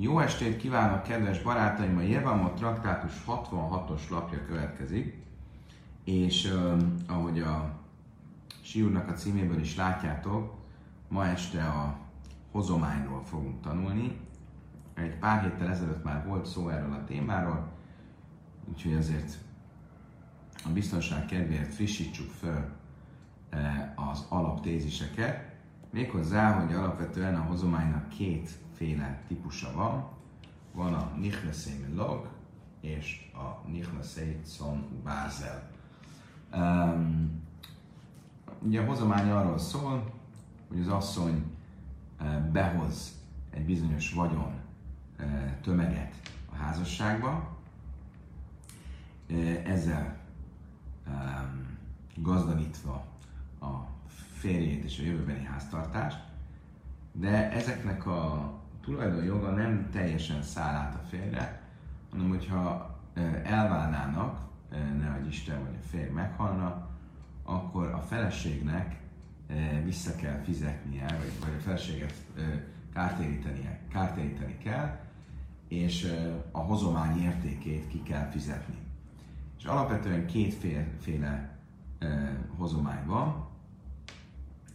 Jó 0.00 0.18
estét 0.18 0.56
kívánok, 0.56 1.02
kedves 1.02 1.42
barátaim! 1.42 1.96
A 1.96 2.00
Jevamot 2.00 2.54
traktátus 2.54 3.12
66-os 3.26 4.08
lapja 4.10 4.44
következik, 4.44 5.22
és 6.04 6.44
uh, 6.44 6.82
ahogy 7.06 7.40
a 7.40 7.78
Siúrnak 8.62 9.08
a 9.08 9.12
címéből 9.12 9.60
is 9.60 9.76
látjátok, 9.76 10.54
ma 11.08 11.26
este 11.26 11.64
a 11.64 11.96
hozományról 12.52 13.24
fogunk 13.24 13.60
tanulni. 13.60 14.16
Egy 14.94 15.18
pár 15.18 15.42
héttel 15.42 15.68
ezelőtt 15.68 16.04
már 16.04 16.26
volt 16.26 16.46
szó 16.46 16.68
erről 16.68 16.92
a 16.92 17.04
témáról, 17.04 17.68
úgyhogy 18.68 18.94
azért 18.94 19.38
a 20.64 20.68
biztonság 20.68 21.26
kedvéért 21.26 21.74
frissítsük 21.74 22.30
föl 22.30 22.70
uh, 23.52 24.10
az 24.10 24.26
alaptéziseket. 24.28 25.56
Méghozzá, 25.90 26.60
hogy 26.60 26.74
alapvetően 26.74 27.34
a 27.34 27.42
hozománynak 27.42 28.08
kétféle 28.78 29.22
típusa 29.26 29.72
van. 29.74 30.08
Van 30.72 30.94
a 30.94 31.12
Nichneszé 31.16 31.86
log 31.94 32.28
és 32.80 33.30
a 33.34 33.68
Nichneszé 33.68 34.40
Son 34.46 35.02
Bázel. 35.04 35.70
Um, 36.54 37.42
ugye 38.62 38.80
a 38.80 38.84
hozomány 38.84 39.30
arról 39.30 39.58
szól, 39.58 40.12
hogy 40.68 40.80
az 40.80 40.88
asszony 40.88 41.44
uh, 42.20 42.38
behoz 42.38 43.12
egy 43.50 43.64
bizonyos 43.64 44.12
vagyon 44.12 44.52
uh, 45.18 45.60
tömeget 45.60 46.14
a 46.52 46.54
házasságba, 46.54 47.56
uh, 49.30 49.62
ezzel 49.64 50.18
um, 51.06 51.78
gazdagítva 52.16 53.06
a 53.60 53.66
férjét 54.32 54.84
és 54.84 54.98
a 54.98 55.02
jövőbeni 55.02 55.44
háztartást, 55.44 56.18
de 57.12 57.50
ezeknek 57.52 58.06
a 58.06 58.57
tulajdonjoga 58.88 59.50
nem 59.50 59.88
teljesen 59.90 60.42
száll 60.42 60.74
át 60.74 60.94
a 60.94 61.06
férre, 61.08 61.62
hanem 62.10 62.28
hogyha 62.28 62.96
elválnának, 63.44 64.40
nehogy 65.00 65.26
Isten 65.26 65.60
vagy 65.64 65.74
a 65.82 65.86
férj 65.88 66.10
meghalna, 66.10 66.88
akkor 67.44 67.86
a 67.86 67.98
feleségnek 67.98 69.00
vissza 69.84 70.16
kell 70.16 70.40
fizetnie, 70.42 71.06
vagy, 71.06 71.32
vagy 71.40 71.54
a 71.58 71.60
feleséget 71.60 72.14
kártérítenie, 72.92 73.80
kártéríteni 73.92 74.58
kell, 74.58 74.98
és 75.68 76.12
a 76.50 76.58
hozomány 76.58 77.22
értékét 77.22 77.88
ki 77.88 78.02
kell 78.02 78.28
fizetni. 78.30 78.76
És 79.58 79.64
alapvetően 79.64 80.26
kétféle 80.26 81.58
hozomány 82.56 83.06
van. 83.06 83.46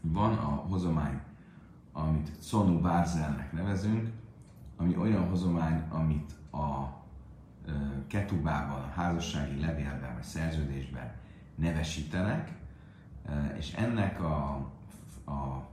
Van 0.01 0.33
a 0.33 0.65
hozomány, 0.69 1.21
amit 1.93 2.31
Conu 2.49 2.79
Bárzelnek 2.79 3.51
nevezünk, 3.51 4.11
ami 4.77 4.97
olyan 4.97 5.29
hozomány, 5.29 5.83
amit 5.89 6.31
a 6.51 7.01
ketubában, 8.07 8.81
a 8.81 8.91
házassági 8.95 9.59
levélben 9.59 10.13
vagy 10.13 10.23
szerződésben 10.23 11.11
nevesítenek, 11.55 12.51
és 13.57 13.73
ennek 13.73 14.21
a, 14.21 14.53
a 15.25 15.67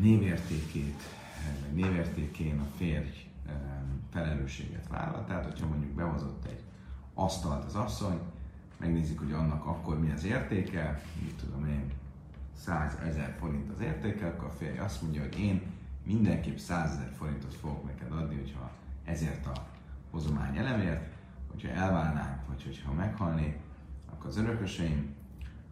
névértékét, 0.00 1.02
vagy 1.62 1.74
névértékén 1.74 2.60
a 2.60 2.66
férj 2.76 3.28
felelősséget 4.10 4.88
vállal. 4.88 5.24
Tehát, 5.24 5.44
hogyha 5.44 5.66
mondjuk 5.66 5.90
behozott 5.92 6.44
egy 6.44 6.62
asztalt 7.14 7.64
az 7.64 7.74
asszony, 7.74 8.20
megnézik, 8.76 9.18
hogy 9.18 9.32
annak 9.32 9.66
akkor 9.66 10.00
mi 10.00 10.10
az 10.10 10.24
értéke, 10.24 11.02
mit 11.22 11.34
tudom 11.34 11.66
én, 11.66 11.92
100 12.60 12.98
ezer 13.04 13.36
forint 13.38 13.70
az 13.70 13.80
értéke, 13.80 14.26
akkor 14.26 14.48
a 14.48 14.56
férj 14.58 14.78
azt 14.78 15.02
mondja, 15.02 15.20
hogy 15.20 15.38
én 15.38 15.62
mindenképp 16.04 16.56
100 16.56 16.92
ezer 16.92 17.12
forintot 17.16 17.54
fogok 17.54 17.84
neked 17.86 18.12
adni, 18.12 18.34
hogyha 18.34 18.70
ezért 19.04 19.46
a 19.46 19.66
hozomány 20.10 20.56
elemért, 20.56 21.14
hogyha 21.50 21.68
elválnánk, 21.68 22.46
vagy 22.48 22.62
hogyha 22.62 22.92
meghalnék, 22.92 23.58
akkor 24.10 24.26
az 24.26 24.36
örököseim 24.36 25.14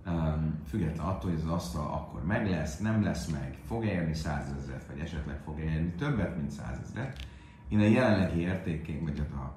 um, 0.06 0.60
független 0.68 1.06
attól, 1.06 1.30
hogy 1.30 1.40
az 1.40 1.50
asztal 1.50 1.92
akkor 1.92 2.24
meg 2.24 2.50
lesz, 2.50 2.78
nem 2.78 3.02
lesz 3.02 3.26
meg, 3.26 3.58
fog 3.66 3.84
érni 3.84 4.14
100 4.14 4.54
ezeret, 4.58 4.86
vagy 4.86 4.98
esetleg 4.98 5.40
fog 5.44 5.58
érni 5.58 5.90
többet, 5.90 6.36
mint 6.36 6.50
100 6.50 6.78
ezeret, 6.82 7.26
én 7.68 7.78
a 7.78 7.82
jelenlegi 7.82 8.40
értékén, 8.40 9.02
vagy 9.02 9.18
hát 9.18 9.32
a 9.32 9.56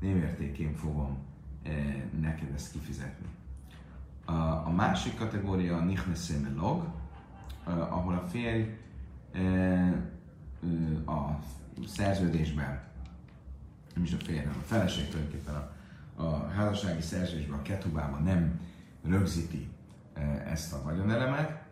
névértékén 0.00 0.74
fogom 0.74 1.18
eh, 1.62 2.02
neked 2.20 2.52
ezt 2.54 2.72
kifizetni. 2.72 3.26
A, 4.64 4.70
másik 4.70 5.18
kategória 5.18 5.76
a 5.76 5.80
Nichneseme 5.80 6.48
log, 6.56 6.84
ahol 7.64 8.14
a 8.14 8.26
férj 8.26 8.78
a 11.06 11.38
szerződésben, 11.86 12.80
nem 13.94 14.04
is 14.04 14.12
a 14.12 14.16
férj, 14.16 14.38
hanem 14.38 14.58
a 14.58 14.66
feleség 14.66 15.08
tulajdonképpen 15.08 15.54
a, 15.54 15.70
a 16.22 16.48
házassági 16.48 17.00
szerződésben, 17.00 17.58
a 17.58 17.62
ketubában 17.62 18.22
nem 18.22 18.60
rögzíti 19.02 19.68
ezt 20.46 20.72
a 20.72 20.82
vagyonelemet. 20.82 21.62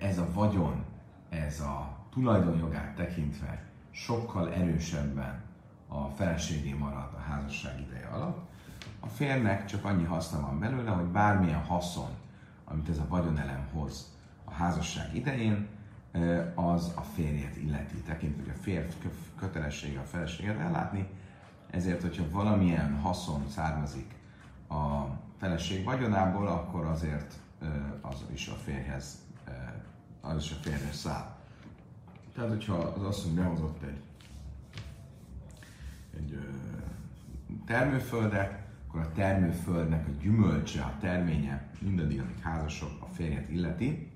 Ez 0.00 0.18
a 0.18 0.28
vagyon, 0.32 0.84
ez 1.28 1.60
a 1.60 1.96
tulajdonjogát 2.10 2.94
tekintve 2.94 3.62
sokkal 3.90 4.52
erősebben 4.52 5.42
a 5.88 6.08
feleségé 6.08 6.72
marad 6.72 7.14
a 7.14 7.20
házasság 7.20 7.80
ideje 7.80 8.06
alatt, 8.06 8.47
a 9.00 9.06
férnek 9.06 9.64
csak 9.64 9.84
annyi 9.84 10.04
haszna 10.04 10.40
van 10.40 10.58
belőle, 10.58 10.90
hogy 10.90 11.04
bármilyen 11.04 11.64
haszon, 11.64 12.10
amit 12.64 12.88
ez 12.88 12.98
a 12.98 13.08
vagyonelem 13.08 13.68
hoz 13.72 14.16
a 14.44 14.50
házasság 14.50 15.14
idején, 15.14 15.68
az 16.54 16.92
a 16.94 17.00
férjet 17.00 17.56
illeti. 17.56 17.94
Tekintve, 17.94 18.42
hogy 18.42 18.52
a 18.58 18.62
férj 18.62 18.86
kötelessége 19.36 20.00
a 20.00 20.04
feleséget 20.04 20.58
ellátni, 20.58 21.08
ezért, 21.70 22.02
hogyha 22.02 22.30
valamilyen 22.30 22.94
haszon 23.00 23.48
származik 23.48 24.14
a 24.68 25.04
feleség 25.38 25.84
vagyonából, 25.84 26.46
akkor 26.46 26.86
azért 26.86 27.34
az 28.00 28.24
is 28.32 28.48
a 28.48 28.54
férhez, 28.54 29.18
az 30.20 30.42
is 30.42 30.50
a 30.50 30.54
férhez 30.62 30.96
száll. 30.96 31.36
Tehát, 32.34 32.50
hogyha 32.50 32.74
az 32.74 33.02
asszony 33.02 33.34
behozott 33.34 33.82
egy, 33.82 34.02
egy 36.16 36.38
termőföldet, 37.66 38.67
akkor 38.88 39.00
a 39.00 39.12
termőföldnek 39.12 40.06
a 40.06 40.10
gyümölcse, 40.22 40.82
a 40.82 40.96
terménye 41.00 41.68
mindaddig, 41.80 42.20
amíg 42.20 42.40
házasok 42.40 42.90
a 43.00 43.06
férjet 43.12 43.48
illeti, 43.50 44.10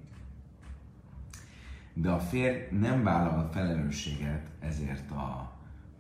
de 1.93 2.11
a 2.11 2.19
férj 2.19 2.77
nem 2.79 3.03
vállal 3.03 3.39
a 3.39 3.53
felelősséget 3.53 4.47
ezért 4.61 5.11
a 5.11 5.53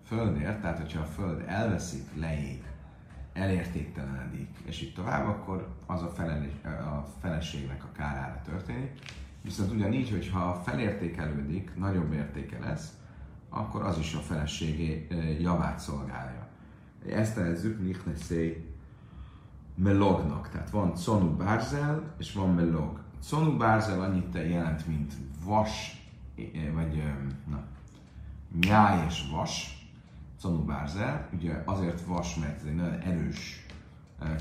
földért, 0.04 0.60
tehát 0.60 0.78
hogyha 0.78 1.00
a 1.00 1.04
föld 1.04 1.44
elveszik, 1.46 2.04
leég, 2.14 2.62
elértéktelenedik, 3.32 4.48
és 4.64 4.82
így 4.82 4.94
tovább, 4.94 5.26
akkor 5.26 5.74
az 5.86 6.02
a, 6.02 6.08
felelés, 6.08 6.52
a 6.64 7.06
feleségnek 7.20 7.84
a 7.84 7.92
kárára 7.92 8.40
történik. 8.44 8.98
Viszont 9.42 9.72
ugyanígy, 9.72 10.10
hogyha 10.10 10.62
felértékelődik, 10.64 11.76
nagyobb 11.76 12.12
értéke 12.12 12.58
lesz, 12.58 12.92
akkor 13.48 13.82
az 13.82 13.98
is 13.98 14.14
a 14.14 14.20
feleségé 14.20 15.06
javát 15.40 15.78
szolgálja. 15.78 16.41
Ezt 17.08 17.36
nevezzük 17.36 17.80
Nichneszé 17.80 18.72
melognak. 19.74 20.48
Tehát 20.48 20.70
van 20.70 20.94
Conu 20.94 21.36
Bárzel, 21.36 22.14
és 22.18 22.32
van 22.32 22.54
melog. 22.54 23.00
Conu 23.28 23.56
Bárzel 23.56 24.00
annyit 24.00 24.34
jelent, 24.34 24.86
mint 24.86 25.12
vas, 25.44 26.02
vagy 26.74 27.02
na, 27.50 27.62
nyáj 28.60 29.06
és 29.06 29.28
vas. 29.30 29.76
Conu 30.40 30.64
Bárzel, 30.64 31.28
ugye 31.32 31.62
azért 31.64 32.04
vas, 32.06 32.36
mert 32.36 32.60
ez 32.60 32.66
egy 32.66 32.74
nagyon 32.74 33.00
erős 33.00 33.66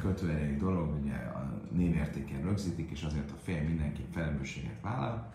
kötőerejű 0.01 0.57
dolog, 0.57 0.99
ugye 1.01 1.13
a 1.13 1.61
névértéken 1.71 2.41
rögzítik, 2.41 2.91
és 2.91 3.03
azért 3.03 3.31
a 3.31 3.39
fél 3.43 3.63
mindenki 3.63 4.05
felelősséget 4.11 4.81
vállal. 4.81 5.31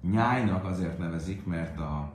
Nyájnak 0.00 0.64
azért 0.64 0.98
nevezik, 0.98 1.46
mert 1.46 1.78
a, 1.78 2.12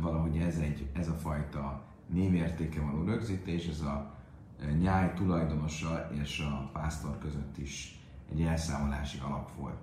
valahogy 0.00 0.36
ez, 0.36 0.56
egy, 0.56 0.88
ez 0.92 1.08
a 1.08 1.12
fajta 1.12 1.82
névértéke 2.12 2.80
való 2.80 3.04
rögzítés, 3.04 3.66
ez 3.66 3.80
a 3.80 4.14
e, 4.60 4.70
nyáj 4.70 5.12
tulajdonosa 5.14 6.08
és 6.22 6.38
a 6.38 6.70
pásztor 6.72 7.18
között 7.18 7.58
is 7.58 8.00
egy 8.32 8.42
elszámolási 8.42 9.18
alap 9.18 9.50
volt. 9.56 9.78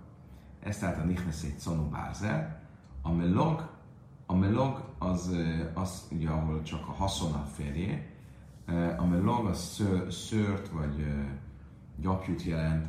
Ez 0.60 0.78
tehát 0.78 0.98
a 0.98 1.04
Nichnesét 1.04 1.60
Szonu 1.60 1.90
Bárzel. 1.90 2.62
A 3.02 3.12
melog, 3.12 3.70
a 4.26 4.36
melog 4.36 4.84
az, 4.98 5.34
e, 5.34 5.72
az 5.74 6.08
ugye, 6.12 6.30
ahol 6.30 6.62
csak 6.62 6.88
a 6.88 6.92
haszon 6.92 7.34
a 7.34 7.48
e, 8.66 9.00
a 9.00 9.06
melog 9.06 9.46
az 9.46 9.60
sző, 9.60 10.10
szőrt 10.10 10.70
vagy 10.70 11.06
gyapjút 11.96 12.44
jelent, 12.44 12.88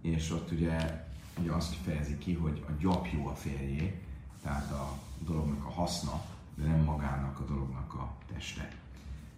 és 0.00 0.30
ott 0.30 0.50
ugye, 0.50 1.06
ugye 1.40 1.52
azt 1.52 1.74
fejezi 1.74 2.18
ki, 2.18 2.34
hogy 2.34 2.64
a 2.68 2.72
gyapjú 2.80 3.26
a 3.26 3.34
férjé, 3.34 4.02
tehát 4.42 4.70
a 4.70 4.98
dolognak 5.18 5.64
a 5.64 5.70
haszna, 5.70 6.22
de 6.54 6.66
nem 6.66 6.84
magának 6.84 7.40
a 7.40 7.44
dolognak 7.44 7.94
a 7.94 8.12
teste. 8.32 8.81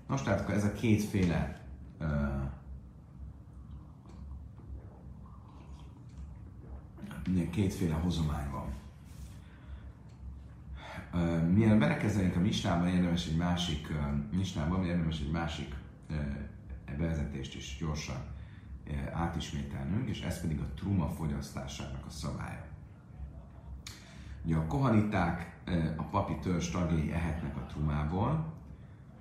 Nos, 0.08 0.22
tehát 0.22 0.48
ez 0.50 0.64
a 0.64 0.72
kétféle 0.72 1.60
uh, 2.00 2.42
kétféle 7.50 7.94
hozomány 7.94 8.50
van. 8.50 8.72
Uh, 11.12 11.48
Mielőtt 11.48 11.78
belekezdenénk 11.78 12.36
a 12.36 12.40
misnában, 12.40 12.88
érdemes 12.88 13.26
egy 13.26 13.36
másik 13.36 13.92
misnában, 14.30 14.84
érdemes 14.84 15.20
egy 15.20 15.30
másik 15.30 15.74
bevezetést 16.86 17.54
is 17.54 17.76
gyorsan 17.80 18.32
átismételnünk, 19.12 20.08
és 20.08 20.20
ez 20.20 20.40
pedig 20.40 20.60
a 20.60 20.72
truma 20.74 21.08
fogyasztásának 21.08 22.06
a 22.06 22.10
szabálya. 22.10 22.64
Ugye 24.44 24.56
a 24.56 24.66
kohaniták, 24.66 25.56
a 25.96 26.02
papi 26.02 26.38
törzs 26.38 26.70
tagjai 26.70 27.12
ehetnek 27.12 27.56
a 27.56 27.66
trumából. 27.66 28.53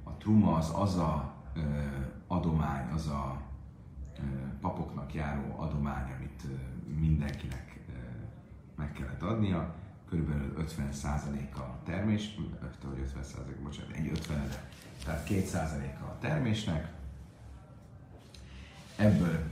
A 0.03 0.11
truma 0.17 0.55
az 0.55 0.71
az 0.75 0.97
a 0.97 1.33
adomány, 2.27 2.91
az 2.91 3.07
a 3.07 3.41
papoknak 4.61 5.13
járó 5.13 5.59
adomány, 5.59 6.11
amit 6.17 6.43
mindenkinek 6.99 7.79
meg 8.75 8.91
kellett 8.91 9.21
adnia. 9.21 9.73
Körülbelül 10.09 10.53
50% 10.57 11.53
a 11.55 11.83
termés, 11.83 12.35
vagy 12.35 12.71
50%, 12.81 13.63
bocsánat, 13.63 13.91
egy 13.91 14.07
50 14.07 14.49
tehát 15.05 15.27
2% 15.29 15.99
a 16.01 16.17
termésnek. 16.19 16.93
Ebből 18.95 19.51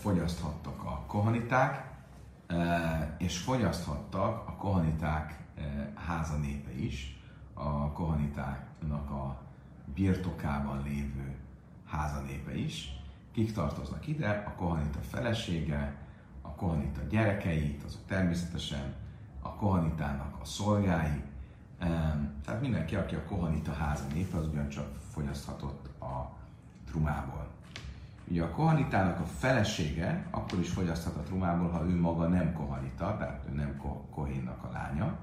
fogyaszthattak 0.00 0.84
a 0.84 1.04
kohaniták, 1.06 1.90
és 3.18 3.38
fogyaszthattak 3.38 4.48
a 4.48 4.52
kohaniták 4.52 5.38
háza 5.94 6.36
népe 6.36 6.72
is, 6.72 7.22
a 7.54 7.92
kohanitáknak 7.92 9.10
a 9.10 9.40
birtokában 10.00 10.82
lévő 10.82 11.34
háza 11.86 12.20
népe 12.20 12.54
is. 12.54 12.98
Kik 13.32 13.52
tartoznak 13.52 14.06
ide? 14.06 14.44
A 14.46 14.52
kohanita 14.54 14.98
felesége, 14.98 15.94
a 16.42 16.48
kohanita 16.48 17.00
gyerekeit, 17.10 17.82
azok 17.82 18.00
természetesen 18.06 18.94
a 19.42 19.54
kohanitának 19.54 20.40
a 20.40 20.44
szolgái, 20.44 21.22
tehát 22.44 22.60
mindenki, 22.60 22.96
aki 22.96 23.14
a 23.14 23.24
kohanita 23.24 23.72
háza 23.72 24.04
népe, 24.14 24.36
az 24.36 24.46
ugyancsak 24.46 24.86
fogyaszthatott 25.12 26.00
a 26.00 26.32
trumából. 26.86 27.48
Ugye 28.28 28.42
a 28.42 28.50
kohanitának 28.50 29.20
a 29.20 29.24
felesége 29.24 30.26
akkor 30.30 30.58
is 30.58 30.70
fogyaszthat 30.70 31.16
a 31.16 31.22
trumából, 31.22 31.68
ha 31.68 31.84
ő 31.84 32.00
maga 32.00 32.28
nem 32.28 32.52
kohanita, 32.52 33.16
tehát 33.18 33.44
ő 33.50 33.54
nem 33.54 33.80
kohénnak 34.10 34.64
a 34.64 34.70
lánya, 34.72 35.16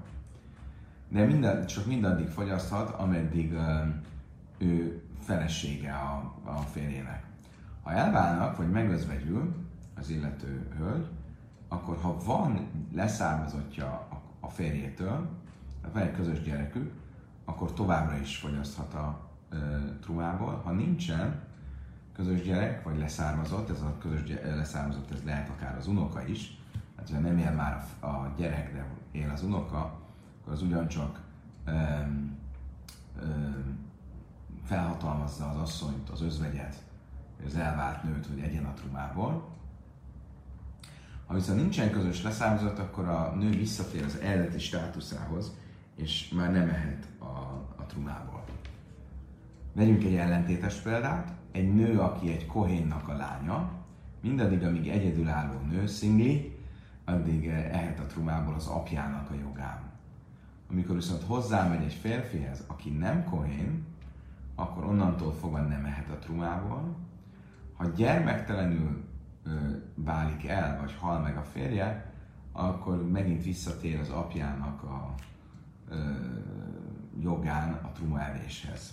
de 1.08 1.24
minden, 1.24 1.66
csak 1.66 1.86
mindaddig 1.86 2.28
fogyaszthat, 2.28 2.90
ameddig 2.90 3.54
ő 4.58 5.02
felesége 5.20 5.94
a, 5.94 6.34
a 6.44 6.56
férjének. 6.56 7.26
Ha 7.82 7.90
elválnak, 7.90 8.56
vagy 8.56 8.70
megözvegyül 8.70 9.54
az 9.94 10.10
illető 10.10 10.68
hölgy, 10.76 11.06
akkor 11.68 11.98
ha 12.00 12.16
van 12.24 12.68
leszármazottja 12.92 14.08
a, 14.40 14.48
férjétől, 14.58 15.28
van 15.92 16.02
egy 16.02 16.12
közös 16.12 16.42
gyerekük, 16.42 16.92
akkor 17.44 17.72
továbbra 17.72 18.16
is 18.16 18.36
fogyaszthat 18.36 18.94
a 18.94 19.20
e, 19.50 19.56
trumából. 20.00 20.60
Ha 20.64 20.72
nincsen 20.72 21.40
közös 22.12 22.42
gyerek, 22.42 22.82
vagy 22.82 22.98
leszármazott, 22.98 23.70
ez 23.70 23.80
a 23.80 23.98
közös 23.98 24.22
gyerek, 24.22 24.56
leszármazott, 24.56 25.10
ez 25.10 25.22
lehet 25.24 25.48
akár 25.48 25.76
az 25.76 25.86
unoka 25.86 26.26
is, 26.26 26.58
hát 26.96 27.10
ha 27.10 27.18
nem 27.18 27.38
él 27.38 27.52
már 27.52 27.84
a, 28.00 28.06
a 28.06 28.32
gyerek, 28.36 28.72
de 28.72 28.86
él 29.10 29.30
az 29.30 29.42
unoka, 29.42 29.78
akkor 30.40 30.52
az 30.52 30.62
ugyancsak 30.62 31.20
e, 31.64 32.08
felhatalmazza 34.68 35.48
az 35.48 35.56
asszonyt, 35.56 36.08
az 36.08 36.22
özvegyet, 36.22 36.82
az 37.46 37.56
elvált 37.56 38.02
nőt, 38.02 38.26
hogy 38.26 38.40
egyen 38.40 38.64
a 38.64 38.72
trumából. 38.72 39.48
Ha 41.26 41.34
viszont 41.34 41.60
nincsen 41.60 41.90
közös 41.90 42.22
leszármazott, 42.22 42.78
akkor 42.78 43.08
a 43.08 43.34
nő 43.38 43.50
visszatér 43.50 44.04
az 44.04 44.16
eredeti 44.16 44.58
státuszához, 44.58 45.52
és 45.96 46.28
már 46.28 46.52
nem 46.52 46.68
ehet 46.68 47.06
a, 47.18 47.24
a 47.76 47.84
trumából. 47.86 48.44
Vegyünk 49.72 50.04
egy 50.04 50.14
ellentétes 50.14 50.74
példát. 50.74 51.32
Egy 51.52 51.74
nő, 51.74 51.98
aki 51.98 52.32
egy 52.32 52.46
kohénnak 52.46 53.08
a 53.08 53.16
lánya, 53.16 53.70
mindaddig, 54.20 54.62
amíg 54.62 54.88
egyedülálló 54.88 55.60
nő, 55.60 55.86
szingli, 55.86 56.58
addig 57.04 57.46
ehet 57.46 58.00
a 58.00 58.06
trumából 58.06 58.54
az 58.54 58.66
apjának 58.66 59.30
a 59.30 59.34
jogán. 59.34 59.80
Amikor 60.70 60.94
viszont 60.94 61.22
hozzámegy 61.22 61.82
egy 61.82 61.92
férfihez, 61.92 62.64
aki 62.66 62.90
nem 62.90 63.24
kohén, 63.24 63.87
akkor 64.58 64.84
onnantól 64.84 65.32
fogva 65.32 65.60
nem 65.60 65.84
ehet 65.84 66.10
a 66.10 66.18
trumából. 66.18 66.96
Ha 67.76 67.86
gyermektelenül 67.86 69.04
válik 69.94 70.46
el, 70.46 70.78
vagy 70.80 70.94
hal 70.94 71.20
meg 71.20 71.36
a 71.36 71.42
férje, 71.42 72.12
akkor 72.52 73.08
megint 73.08 73.42
visszatér 73.42 74.00
az 74.00 74.10
apjának 74.10 74.82
a 74.82 75.14
ö, 75.88 75.96
jogán 77.20 77.72
a 77.72 77.92
truma 77.92 78.22
evéshez. 78.22 78.92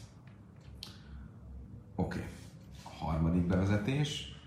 Oké. 1.95 2.17
Okay. 2.17 2.29
A 2.83 3.05
harmadik 3.05 3.47
bevezetés, 3.47 4.39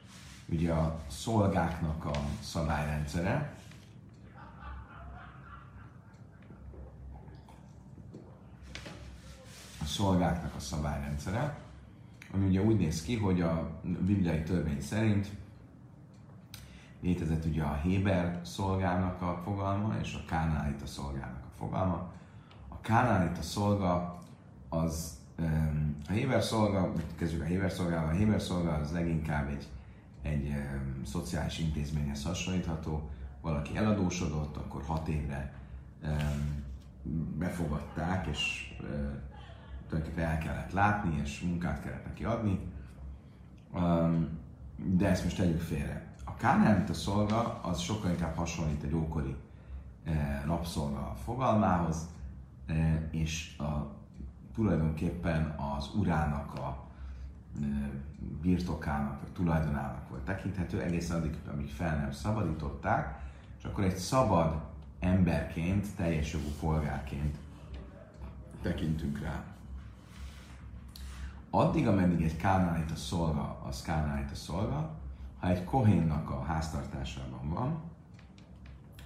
ugye 0.49 0.73
a 0.73 1.01
szolgáknak 1.07 2.05
a 2.05 2.19
szabályrendszere. 2.41 3.57
Szolgáknak 9.89 10.55
a 10.55 10.61
szabályrendszere, 10.61 11.59
ami 12.33 12.47
ugye 12.47 12.63
úgy 12.63 12.77
néz 12.77 13.03
ki, 13.03 13.17
hogy 13.17 13.41
a 13.41 13.81
bibliai 13.83 14.43
törvény 14.43 14.81
szerint 14.81 15.31
létezett 17.01 17.45
ugye 17.45 17.63
a 17.63 17.81
Héber 17.83 18.41
szolgának 18.45 19.23
a 19.23 19.41
fogalma 19.45 19.95
és 20.03 20.15
a 20.15 20.25
Kánálita 20.29 20.87
szolgának 20.87 21.45
a 21.45 21.57
fogalma. 21.57 22.13
A 22.69 22.81
Kánálita 22.81 23.43
szolga 23.43 24.19
az 24.69 25.17
a 26.09 26.13
Héber 26.13 26.43
szolga, 26.43 26.93
kezdjük 27.17 27.43
a 27.43 27.45
Héber 27.45 27.73
szolgával, 27.73 28.09
a 28.09 28.17
Héber 28.17 28.41
szolga 28.41 28.73
az 28.73 28.93
leginkább 28.93 29.49
egy, 29.49 29.67
egy 30.23 30.55
szociális 31.05 31.59
intézményhez 31.59 32.25
hasonlítható. 32.25 33.11
Valaki 33.41 33.77
eladósodott, 33.77 34.57
akkor 34.57 34.83
hat 34.83 35.09
évre 35.09 35.55
befogadták, 37.39 38.27
és 38.27 38.75
tulajdonképpen 39.89 40.31
el 40.31 40.39
kellett 40.39 40.73
látni, 40.73 41.21
és 41.23 41.41
munkát 41.41 41.83
kellett 41.83 42.05
neki 42.07 42.25
adni, 42.25 42.61
de 44.77 45.09
ezt 45.09 45.25
most 45.25 45.37
tegyük 45.37 45.61
félre. 45.61 46.07
A 46.25 46.35
Kánánit 46.35 46.91
a 46.91 46.95
szolga, 46.95 47.61
az 47.63 47.81
sokkal 47.81 48.11
inkább 48.11 48.37
hasonlít 48.37 48.83
egy 48.83 48.95
ókori 48.95 49.37
eh, 50.05 50.43
rabszolga 50.47 51.15
fogalmához, 51.25 52.09
eh, 52.67 53.03
és 53.11 53.57
a, 53.59 53.97
tulajdonképpen 54.55 55.55
az 55.77 55.91
urának 55.95 56.55
a 56.55 56.85
eh, 57.61 57.69
birtokának, 58.43 59.21
vagy 59.21 59.33
tulajdonának 59.33 60.09
volt 60.09 60.23
tekinthető, 60.23 60.83
egészen 60.83 61.17
addig, 61.17 61.37
amíg 61.53 61.69
fel 61.69 61.97
nem 61.97 62.13
szabadították, 62.13 63.21
és 63.59 63.65
akkor 63.65 63.85
egy 63.85 63.97
szabad 63.97 64.61
emberként, 65.01 65.87
teljes 65.97 66.33
jogú 66.33 66.49
polgárként 66.61 67.37
tekintünk 68.63 69.21
rá. 69.21 69.45
Addig, 71.59 71.87
ameddig 71.87 72.23
egy 72.23 72.37
a 72.93 72.97
szolga, 72.97 73.61
az 73.69 73.83
a 74.31 74.35
szolga, 74.35 74.91
ha 75.39 75.49
egy 75.49 75.65
kohénnak 75.65 76.31
a 76.31 76.43
háztartásában 76.43 77.49
van, 77.49 77.81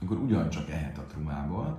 akkor 0.02 0.16
ugyancsak 0.16 0.71
ehet 0.71 0.99
a 0.99 1.06
trumából, 1.06 1.78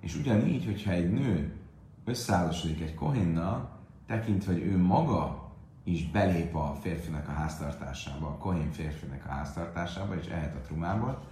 és 0.00 0.16
ugyanígy, 0.16 0.64
hogyha 0.64 0.90
egy 0.90 1.12
nő 1.12 1.56
összeállosodik 2.04 2.80
egy 2.80 2.94
kohénnal, 2.94 3.70
tekintve, 4.06 4.52
hogy 4.52 4.62
ő 4.62 4.78
maga 4.78 5.50
is 5.84 6.10
belép 6.10 6.54
a 6.54 6.74
férfinek 6.80 7.28
a 7.28 7.32
háztartásába, 7.32 8.26
a 8.26 8.36
kohén 8.36 8.70
férfinek 8.70 9.26
a 9.26 9.30
háztartásába, 9.32 10.14
és 10.16 10.26
ehet 10.26 10.54
a 10.54 10.60
trumából, 10.60 11.22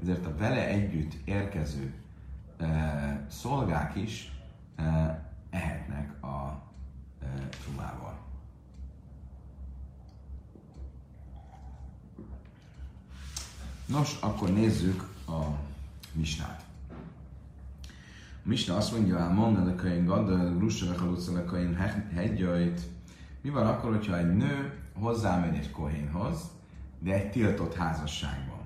ezért 0.00 0.26
a 0.26 0.36
vele 0.36 0.66
együtt 0.66 1.12
érkező 1.24 1.94
e, 2.58 3.26
szolgák 3.28 3.96
is 3.96 4.32
e, 4.76 4.82
ehetnek 5.50 6.22
a 6.22 6.66
trumával. 7.62 8.18
Nos, 13.86 14.16
akkor 14.20 14.52
nézzük 14.52 15.02
a 15.26 15.42
misnát. 16.12 16.64
A 18.44 18.48
misna 18.48 18.76
azt 18.76 18.92
mondja, 18.92 19.26
hogy 19.26 19.34
mondanakain 19.34 20.04
gadda, 20.04 20.58
russavekalucalakain 20.58 21.76
hegyajt. 22.14 22.80
Mi 23.40 23.50
van 23.50 23.66
akkor, 23.66 23.90
hogyha 23.90 24.18
egy 24.18 24.36
nő 24.36 24.78
hozzámegy 24.92 25.56
egy 25.56 25.70
kohénhoz, 25.70 26.40
de 26.98 27.14
egy 27.14 27.30
tiltott 27.30 27.74
házasságban? 27.74 28.58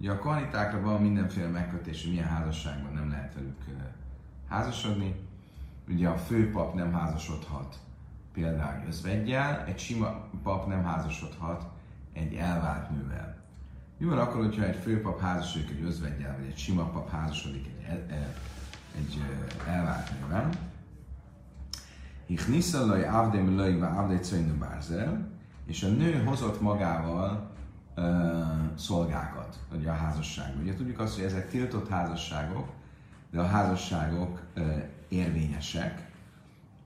Ugye 0.00 0.10
a 0.10 0.18
kohanitákra 0.18 0.80
van 0.80 1.02
mindenféle 1.02 1.48
megkötés, 1.48 2.02
hogy 2.02 2.10
milyen 2.10 2.28
házasságban 2.28 2.92
nem 2.92 3.10
lehet 3.10 3.34
velük 3.34 3.64
házasodni. 4.48 5.14
Ugye 5.88 6.08
a 6.08 6.16
főpap 6.16 6.74
nem 6.74 6.92
házasodhat 6.92 7.78
például 8.38 8.86
özvegyel, 8.86 9.64
egy 9.66 9.78
sima 9.78 10.28
pap 10.42 10.66
nem 10.66 10.84
házasodhat 10.84 11.66
egy 12.12 12.34
elvált 12.34 12.90
nővel. 12.90 13.36
Mi 13.98 14.06
van 14.06 14.18
akkor, 14.18 14.44
hogyha 14.44 14.64
egy 14.64 14.76
főpap 14.76 15.20
házasodik 15.20 15.70
egy 15.70 15.82
özvegyel, 15.82 16.36
vagy 16.38 16.46
egy 16.46 16.58
sima 16.58 16.84
pap 16.84 17.10
házasodik 17.10 17.66
egy, 17.66 18.10
el, 18.10 18.34
egy 18.96 19.22
elvált 19.66 20.20
nővel? 20.20 20.48
Hichniszalaj 22.26 23.08
avdem 23.08 23.56
löjva 23.56 23.86
avdej 23.86 24.20
bárzel, 24.58 25.28
és 25.66 25.82
a 25.82 25.88
nő 25.88 26.24
hozott 26.24 26.60
magával 26.60 27.50
uh, 27.96 28.04
szolgákat, 28.76 29.58
ugye 29.78 29.90
a 29.90 29.94
házasságban. 29.94 30.62
Ugye 30.62 30.74
tudjuk 30.74 31.00
azt, 31.00 31.14
hogy 31.14 31.24
ezek 31.24 31.50
tiltott 31.50 31.88
házasságok, 31.88 32.68
de 33.30 33.40
a 33.40 33.46
házasságok 33.46 34.42
uh, 34.56 34.82
érvényesek, 35.08 36.10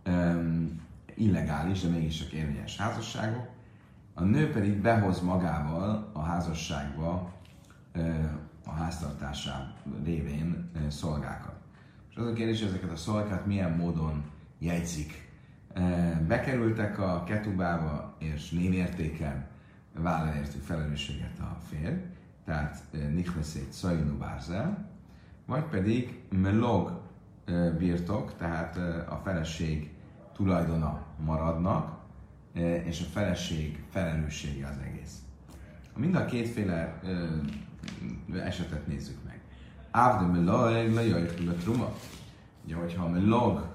um, 0.06 0.80
illegális, 1.16 1.81
de 1.81 1.88
mégis 1.88 2.19
csak 2.19 2.33
érvényes 2.33 2.76
házasságok. 2.76 3.47
A 4.14 4.23
nő 4.23 4.50
pedig 4.50 4.81
behoz 4.81 5.21
magával 5.21 6.11
a 6.12 6.21
házasságba 6.21 7.33
a 8.64 8.71
háztartásá 8.71 9.73
révén 10.04 10.71
szolgákat. 10.88 11.54
És 12.11 12.16
az 12.16 12.26
a 12.26 12.33
kérdés, 12.33 12.59
hogy 12.59 12.69
ezeket 12.69 12.90
a 12.90 12.97
szolgákat 12.97 13.47
milyen 13.47 13.73
módon 13.73 14.25
jegyzik. 14.59 15.31
Bekerültek 16.26 16.99
a 16.99 17.25
ketubába, 17.25 18.16
és 18.19 18.50
névértéken 18.50 19.47
vállal 19.95 20.35
értük 20.35 20.62
felelősséget 20.62 21.38
a 21.38 21.59
férj, 21.69 21.97
tehát 22.45 22.83
Nichveszét 23.12 23.73
Szajinu 23.73 24.16
Bárzel, 24.19 24.90
vagy 25.47 25.64
pedig 25.64 26.21
Melog 26.31 27.00
birtok, 27.78 28.37
tehát 28.37 28.76
a 29.09 29.21
feleség 29.25 29.91
tulajdona 30.42 31.02
maradnak, 31.25 31.99
és 32.84 33.00
a 33.00 33.11
feleség 33.12 33.82
felelőssége 33.90 34.66
az 34.66 34.76
egész. 34.84 35.18
Mind 35.96 36.14
a 36.14 36.25
kétféle 36.25 37.00
esetet 38.44 38.87
nézzük 38.87 39.18
meg. 39.25 39.40
Ávde 39.90 40.26
melog, 40.26 40.94
lejajt 40.94 41.49
a 41.49 41.52
truma. 41.52 41.92
Ugye, 42.64 42.75
hogyha 42.75 43.04
a 43.04 43.08
melog 43.08 43.66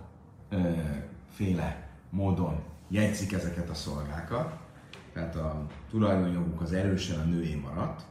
féle 1.34 1.90
módon 2.10 2.64
jegyzik 2.88 3.34
ezeket 3.34 3.70
a 3.70 3.74
szolgákat, 3.74 4.58
tehát 5.14 5.36
a 5.36 5.66
tulajdonjoguk 5.90 6.62
az 6.62 6.74
erősen 6.74 7.20
a 7.20 7.24
nőé 7.24 7.56
maradt, 7.56 8.06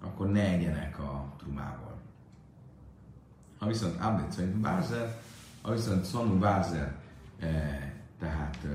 akkor 0.00 0.30
ne 0.30 0.48
egyenek 0.48 0.98
a 0.98 1.32
trumából. 1.38 1.94
Ha 3.58 3.66
viszont 3.66 4.00
szerint 4.28 4.56
Bázer, 4.56 5.20
ha 5.62 5.72
viszont 5.72 6.04
Szonu 6.04 6.38
Bázer, 6.38 6.94
eh, 7.40 7.92
tehát 8.18 8.58
eh, 8.64 8.70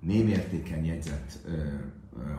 névértéken 0.00 0.84
jegyzett 0.84 1.38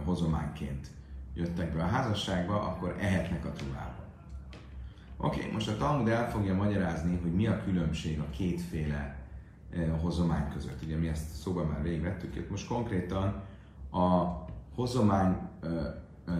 hozományként 0.04 0.88
jöttek 1.34 1.74
be 1.74 1.84
a 1.84 1.88
házasságba, 1.88 2.62
akkor 2.62 2.96
ehetnek 3.00 3.46
a 3.46 3.52
trumából. 3.52 4.06
Oké, 5.18 5.40
okay, 5.40 5.52
most 5.52 5.68
a 5.68 5.78
Talmud 5.78 6.08
el 6.08 6.30
fogja 6.30 6.54
magyarázni, 6.54 7.20
hogy 7.22 7.34
mi 7.34 7.48
a 7.48 7.64
különbség 7.64 8.20
a 8.20 8.30
kétféle 8.30 9.24
hozomány 10.02 10.50
között. 10.54 10.84
Ugye 10.84 10.98
mi 10.98 11.08
ezt 11.08 11.36
szóban 11.36 11.68
már 11.68 11.82
végigvettük, 11.82 12.50
most 12.50 12.68
konkrétan 12.68 13.42
a 13.92 14.24
hozomány 14.76 15.38
ö, 15.60 15.82
ö, 16.26 16.32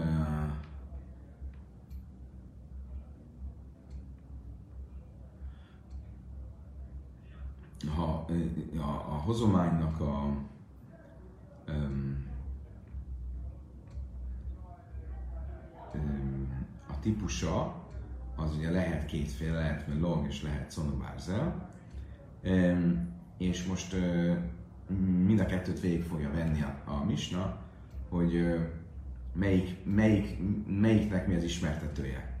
ha 7.88 8.26
a, 8.76 8.80
a 8.80 9.20
hozománynak 9.24 10.00
a 10.00 10.36
a 16.86 16.98
típusa 17.00 17.82
az 18.36 18.56
ugye 18.56 18.70
lehet 18.70 19.06
kétféle, 19.06 19.52
lehet 19.52 19.88
log 20.00 20.26
és 20.26 20.42
lehet 20.42 20.70
szonobárzel. 20.70 21.70
És 23.38 23.66
most 23.66 23.96
mind 25.24 25.40
a 25.40 25.46
kettőt 25.46 25.80
végig 25.80 26.02
fogja 26.02 26.30
venni 26.30 26.62
a, 26.62 26.82
a 26.84 27.04
misna, 27.04 27.58
hogy 28.08 28.60
melyik, 29.32 29.84
melyik, 29.84 30.38
melyiknek 30.66 31.26
mi 31.26 31.34
az 31.34 31.44
ismertetője. 31.44 32.38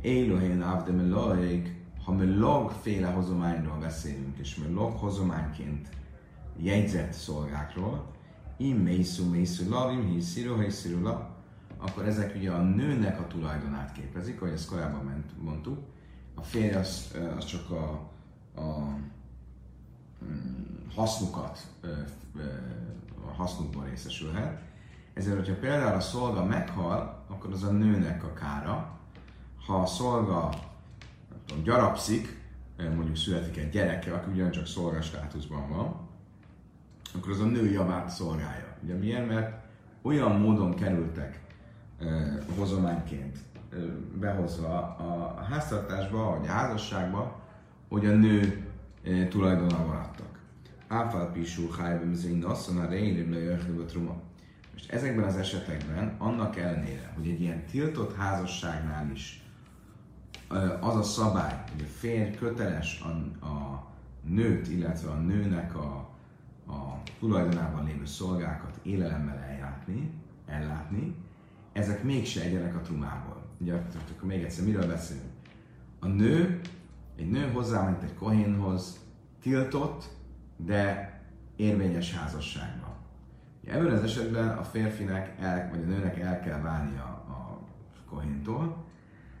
Élohén 0.00 0.62
avde 0.62 0.92
meloig, 0.92 1.83
ha 2.04 2.12
melog 2.12 2.70
féle 2.70 3.06
hozományról 3.06 3.78
beszélünk, 3.78 4.38
és 4.38 4.56
melog 4.56 4.96
hozományként 4.96 5.88
jegyzett 6.56 7.12
szolgákról, 7.12 8.12
im 8.56 8.76
meisu 8.76 9.30
meisu 9.30 9.68
lav, 9.68 9.92
im 9.92 10.06
hisziru 10.06 10.60
hisziru 10.60 11.02
lav, 11.02 11.20
akkor 11.78 12.06
ezek 12.06 12.34
ugye 12.36 12.50
a 12.50 12.62
nőnek 12.62 13.20
a 13.20 13.26
tulajdonát 13.26 13.92
képezik, 13.92 14.40
ahogy 14.40 14.52
ezt 14.52 14.68
korábban 14.68 15.24
mondtuk. 15.40 15.78
A 16.34 16.42
férj 16.42 16.74
az, 16.74 17.16
az 17.36 17.44
csak 17.44 17.70
a, 17.70 18.10
a 18.60 18.98
mm, 20.24 20.88
hasznukat, 20.94 21.66
a 23.26 23.32
hasznukban 23.32 23.84
részesülhet, 23.84 24.62
ezért, 25.14 25.36
hogyha 25.36 25.54
például 25.54 25.96
a 25.96 26.00
szolga 26.00 26.44
meghal, 26.44 27.24
akkor 27.28 27.52
az 27.52 27.62
a 27.62 27.70
nőnek 27.70 28.24
a 28.24 28.32
kára. 28.32 28.98
Ha 29.66 29.80
a 29.80 29.86
szolga 29.86 30.50
tudom, 31.46 31.62
gyarapszik, 31.62 32.42
mondjuk 32.78 33.16
születik 33.16 33.56
egy 33.56 33.70
gyereke, 33.70 34.14
aki 34.14 34.30
ugyancsak 34.30 34.66
szolga 34.66 35.02
státuszban 35.02 35.68
van, 35.68 36.08
akkor 37.14 37.30
az 37.30 37.40
a 37.40 37.44
nő 37.44 37.70
javát 37.70 38.08
szolgálja. 38.08 38.76
Ugye 38.82 38.94
milyen? 38.94 39.26
Mert 39.26 39.64
olyan 40.02 40.40
módon 40.40 40.74
kerültek 40.74 41.40
eh, 41.98 42.36
hozományként 42.56 43.38
eh, 43.72 43.78
behozva 44.20 44.96
a, 44.96 45.34
a 45.38 45.42
háztartásba, 45.42 46.38
vagy 46.38 46.48
a 46.48 46.50
házasságba, 46.50 47.40
hogy 47.88 48.06
a 48.06 48.14
nő 48.14 48.66
eh, 49.02 49.28
tulajdona 49.28 49.86
maradtak. 49.86 50.38
Áfál 50.88 51.32
pisú 51.32 51.70
hájba, 51.70 52.04
mizén 52.04 52.36
nasszon 52.36 52.78
a 52.78 52.88
rejlő 52.88 53.84
truma. 53.86 54.16
Most 54.72 54.92
ezekben 54.92 55.24
az 55.24 55.36
esetekben, 55.36 56.14
annak 56.18 56.56
ellenére, 56.56 57.12
hogy 57.16 57.28
egy 57.28 57.40
ilyen 57.40 57.64
tiltott 57.64 58.16
házasságnál 58.16 59.10
is 59.12 59.43
az 60.80 60.96
a 60.96 61.02
szabály, 61.02 61.64
hogy 61.72 61.82
a 61.82 61.98
férj 61.98 62.36
köteles 62.36 63.00
a, 63.00 63.46
a 63.46 63.86
nőt, 64.22 64.68
illetve 64.68 65.10
a 65.10 65.16
nőnek 65.16 65.76
a, 65.76 66.08
a 66.66 67.02
tulajdonában 67.18 67.84
lévő 67.84 68.06
szolgákat 68.06 68.78
élelemmel 68.82 69.38
eljátni, 69.38 70.10
ellátni, 70.46 71.16
ezek 71.72 72.02
mégse 72.02 72.42
egyenek 72.42 72.76
a 72.76 72.80
trumából. 72.80 73.42
Ugye, 73.58 73.74
akkor 73.74 74.28
még 74.28 74.42
egyszer, 74.42 74.64
miről 74.64 74.86
beszélünk? 74.86 75.32
A 76.00 76.06
nő, 76.06 76.60
egy 77.16 77.30
nő 77.30 77.50
hozzáment 77.52 78.02
egy 78.02 78.14
kohénhoz, 78.14 78.98
tiltott, 79.40 80.08
de 80.56 81.12
érvényes 81.56 82.14
házasságban. 82.14 82.94
Ebben 83.66 83.92
az 83.92 84.02
esetben 84.02 84.48
a 84.48 84.64
férfinek 84.64 85.34
el, 85.40 85.70
vagy 85.70 85.82
a 85.82 85.86
nőnek 85.86 86.18
el 86.18 86.40
kell 86.40 86.60
válnia 86.60 87.04
a 87.04 87.60
kohéntól, 88.08 88.83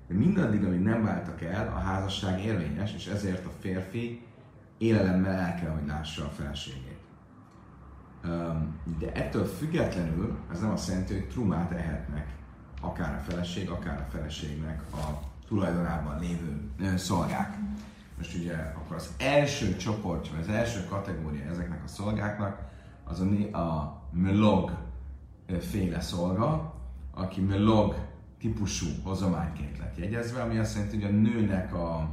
de 0.08 0.14
mindaddig, 0.14 0.64
amíg 0.64 0.80
nem 0.80 1.04
váltak 1.04 1.42
el, 1.42 1.72
a 1.76 1.78
házasság 1.78 2.44
érvényes, 2.44 2.94
és 2.94 3.06
ezért 3.06 3.46
a 3.46 3.50
férfi 3.60 4.26
élelemmel 4.78 5.32
el 5.32 5.54
kell, 5.54 5.70
hogy 5.70 5.86
lássa 5.86 6.24
a 6.24 6.28
feleségét. 6.28 6.98
De 8.98 9.12
ettől 9.12 9.44
függetlenül 9.44 10.38
ez 10.52 10.60
nem 10.60 10.70
azt 10.70 10.88
jelenti, 10.88 11.12
hogy 11.12 11.28
trumát 11.28 11.72
ehetnek 11.72 12.34
akár 12.80 13.14
a 13.14 13.30
feleség, 13.30 13.70
akár 13.70 14.00
a 14.00 14.10
feleségnek 14.10 14.82
a 14.92 15.20
tulajdonában 15.46 16.20
lévő 16.20 16.70
szolgák. 16.96 17.58
Most 18.16 18.34
ugye 18.34 18.54
akkor 18.76 18.96
az 18.96 19.14
első 19.18 19.76
csoport, 19.76 20.28
vagy 20.28 20.40
az 20.40 20.48
első 20.48 20.84
kategória 20.88 21.50
ezeknek 21.50 21.84
a 21.84 21.88
szolgáknak 21.88 22.58
az 23.04 23.20
a, 23.20 23.56
a 23.56 24.02
melog 24.10 24.78
féle 25.60 26.00
szolga, 26.00 26.74
aki 27.14 27.40
melog 27.40 27.94
típusú 28.44 28.86
hozományként 29.02 29.78
lett 29.78 29.98
jegyezve, 29.98 30.42
ami 30.42 30.58
azt 30.58 30.74
jelenti, 30.74 31.02
hogy 31.02 31.14
a 31.14 31.16
nőnek 31.16 31.74
a 31.74 32.08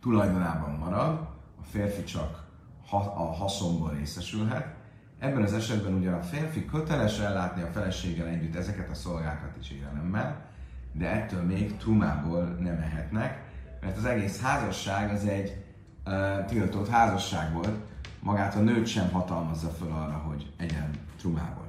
tulajdonában 0.00 0.74
marad, 0.74 1.18
a 1.60 1.64
férfi 1.70 2.04
csak 2.04 2.44
a 2.90 3.34
haszonból 3.34 3.90
részesülhet. 3.90 4.74
Ebben 5.18 5.42
az 5.42 5.52
esetben 5.52 5.94
ugye 5.94 6.10
a 6.10 6.22
férfi 6.22 6.64
köteles 6.64 7.18
ellátni 7.18 7.62
a 7.62 7.66
feleséggel 7.66 8.26
együtt 8.26 8.54
ezeket 8.54 8.90
a 8.90 8.94
szolgákat 8.94 9.56
is 9.60 9.70
élelemmel, 9.70 10.46
de 10.92 11.08
ettől 11.08 11.42
még 11.42 11.76
trumából 11.76 12.44
nem 12.44 12.78
ehetnek, 12.78 13.44
mert 13.80 13.96
az 13.96 14.04
egész 14.04 14.40
házasság 14.40 15.10
az 15.10 15.24
egy 15.24 15.64
uh, 16.06 16.44
tiltott 16.44 16.88
házasság 16.88 17.52
volt, 17.52 17.76
magát 18.20 18.54
a 18.54 18.60
nőt 18.60 18.86
sem 18.86 19.10
hatalmazza 19.10 19.68
föl 19.68 19.90
arra, 19.90 20.16
hogy 20.16 20.52
egyen 20.56 20.90
trumából. 21.18 21.68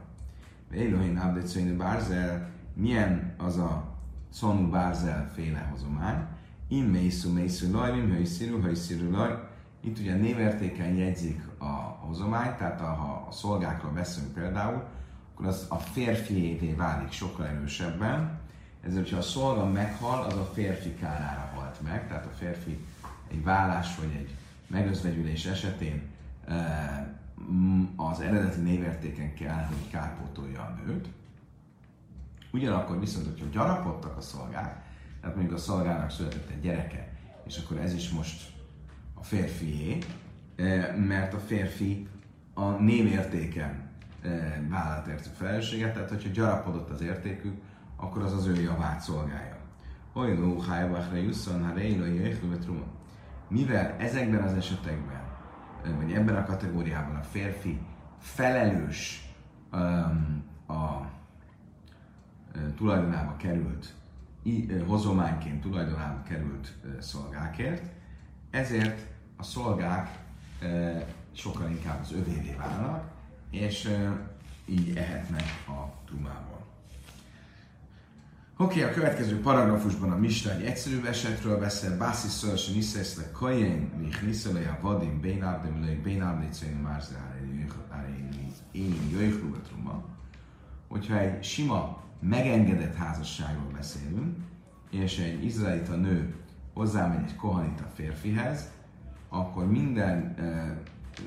Elohim 0.72 1.20
Abdecőinű 1.20 1.76
Bárzel, 1.76 2.52
milyen 2.74 3.34
az 3.38 3.58
a 3.58 3.84
Szonu 4.30 4.70
Bárzel 4.70 5.32
féle 5.34 5.68
hozomány? 5.72 6.26
In 6.68 6.84
meisu 6.84 7.34
meisu 7.34 7.72
laj, 7.72 7.98
im 7.98 8.10
höjsziru, 8.10 8.62
höjsziru 8.62 9.12
laj. 9.12 9.50
Itt 9.80 10.00
ugye 10.00 10.16
névértéken 10.16 10.96
jegyzik 10.96 11.42
a 11.58 11.66
hozomány, 12.00 12.56
tehát 12.58 12.80
ha 12.80 13.26
a 13.30 13.32
szolgákról 13.32 13.92
beszélünk 13.92 14.34
például, 14.34 14.84
akkor 15.34 15.46
az 15.46 15.66
a 15.70 15.76
férfiévé 15.76 16.74
válik 16.74 17.12
sokkal 17.12 17.46
erősebben, 17.46 18.40
ezért, 18.82 19.04
hogyha 19.04 19.18
a 19.18 19.22
szolga 19.22 19.66
meghal, 19.66 20.24
az 20.24 20.34
a 20.34 20.50
férfi 20.54 20.94
kárára 20.94 21.52
halt 21.56 21.82
meg, 21.82 22.08
tehát 22.08 22.26
a 22.26 22.36
férfi 22.38 22.86
egy 23.32 23.44
vállás 23.44 23.96
vagy 23.96 24.12
egy 24.16 24.36
megözvegyülés 24.68 25.46
esetén 25.46 26.02
az 27.96 28.20
eredeti 28.20 28.60
névértéken 28.60 29.34
kell, 29.34 29.66
hogy 29.66 29.90
kárpótolja 29.92 30.62
a 30.62 30.80
nőt. 30.86 31.08
Ugyanakkor 32.52 33.00
viszont, 33.00 33.26
hogyha 33.26 33.46
gyarapodtak 33.52 34.18
a 34.18 34.22
szolgák, 34.22 34.84
tehát 35.22 35.36
mondjuk 35.36 35.58
a 35.58 35.62
szolgának 35.62 36.12
született 36.12 36.50
egy 36.50 36.62
gyereke, 36.62 37.14
és 37.46 37.58
akkor 37.58 37.78
ez 37.78 37.94
is 37.94 38.10
most 38.10 38.52
a 39.14 39.24
férfié, 39.24 39.98
mert 41.08 41.34
a 41.34 41.40
férfi 41.40 42.08
a 42.54 42.70
névértéken 42.70 43.90
vállalt 44.70 45.08
értő 45.08 45.30
felelősséget, 45.38 45.94
tehát 45.94 46.10
hogyha 46.10 46.30
gyarapodott 46.30 46.90
az 46.90 47.02
értékük, 47.02 47.62
akkor 47.96 48.22
az 48.22 48.34
az 48.34 48.48
ő 48.48 48.62
javát 48.62 49.00
szolgálja. 49.00 49.58
Hajló, 50.14 50.60
hájbachra 50.60 51.16
jusszon, 51.16 51.66
ha 51.66 51.74
rejlő, 51.74 52.40
Mivel 53.48 53.96
ezekben 54.00 54.44
az 54.44 54.54
esetekben, 54.54 55.22
vagy 55.98 56.12
ebben 56.12 56.36
a 56.36 56.46
kategóriában 56.46 57.16
a 57.16 57.24
férfi 57.24 57.80
felelős 58.20 59.30
um, 59.72 60.44
a 60.68 61.10
tulajdonába 62.76 63.36
került, 63.38 63.94
uh, 64.44 64.86
hozományként 64.88 65.62
tulajdonába 65.62 66.24
került 66.24 66.74
uh, 66.84 67.00
szolgákért, 67.00 67.84
ezért 68.50 69.06
a 69.38 69.44
szolgák 69.44 70.20
sokkal 71.32 71.70
inkább 71.70 72.02
az 72.02 72.12
övévé 72.12 72.56
válnak, 72.58 73.12
és 73.50 73.90
így 74.66 74.98
ehetnek 74.98 75.44
a 75.68 76.06
trumából. 76.06 76.66
Oké, 78.58 78.80
okay, 78.80 78.92
a 78.92 78.94
következő 78.94 79.40
paragrafusban 79.40 80.12
a 80.12 80.16
Misna 80.16 80.52
egy 80.52 80.64
egyszerű 80.64 81.06
esetről 81.06 81.60
beszél, 81.60 81.98
Bászi 81.98 82.28
Szörse 82.28 82.72
Niszeszle 82.72 83.32
Kajen, 83.32 83.92
Mich 83.98 84.24
Niszele 84.24 84.78
a 84.80 84.88
Vadim, 84.88 85.20
Bénábdim, 85.20 85.84
Lőj, 85.84 85.96
Bénábdim, 85.96 86.52
Céni 86.52 86.82
Márze, 86.82 87.40
Én 88.72 89.10
Jöjjhlú 89.12 89.56
Truma. 89.56 90.04
Hogyha 90.88 91.20
egy 91.20 91.44
sima, 91.44 92.04
megengedett 92.22 92.96
házasságról 92.96 93.72
beszélünk, 93.74 94.38
és 94.90 95.18
egy 95.20 95.44
izraelita 95.44 95.96
nő 95.96 96.36
hozzámegy 96.74 97.24
egy 97.24 97.36
kohanita 97.36 97.84
férfihez, 97.94 98.72
akkor 99.30 99.68
minden, 99.68 100.36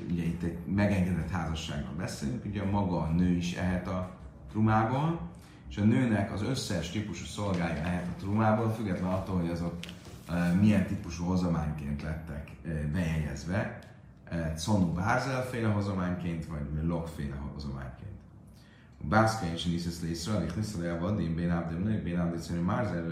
ugye 0.09 0.23
itt 0.23 0.43
egy 0.43 0.57
megengedett 0.65 1.29
házasságról 1.29 1.95
beszélünk, 1.97 2.45
ugye 2.45 2.63
maga 2.63 3.01
a 3.01 3.11
nő 3.11 3.29
is 3.29 3.53
ehet 3.53 3.87
a 3.87 4.09
trumából, 4.49 5.19
és 5.69 5.77
a 5.77 5.83
nőnek 5.83 6.33
az 6.33 6.41
összes 6.41 6.91
típusú 6.91 7.25
szolgálja 7.25 7.83
ehet 7.83 8.07
a 8.07 8.19
trumából, 8.19 8.71
függetlenül 8.71 9.15
attól, 9.15 9.39
hogy 9.39 9.49
azok 9.49 9.73
milyen 10.59 10.85
típusú 10.85 11.25
hozományként 11.25 12.01
lettek 12.01 12.51
bejegyezve, 12.93 13.79
Conu 14.65 14.93
Bárzel 14.93 15.43
féle 15.43 15.67
hozományként, 15.67 16.45
vagy 16.45 16.83
Lok 16.83 17.07
féle 17.07 17.35
hozományként. 17.53 18.04
Bászka 19.09 19.45
és 19.53 19.65
Niszesz 19.65 20.01
le 20.01 20.09
Iszrael, 20.09 20.43
és 20.43 20.53
Niszesz 20.53 20.81
le 20.81 20.97
Vadim, 20.97 21.35
Bén 21.35 21.51
Abdim, 21.51 21.83
Nők, 21.83 22.03
Bén 22.03 22.19
Abdim, 22.19 22.63
Márzel, 22.63 23.07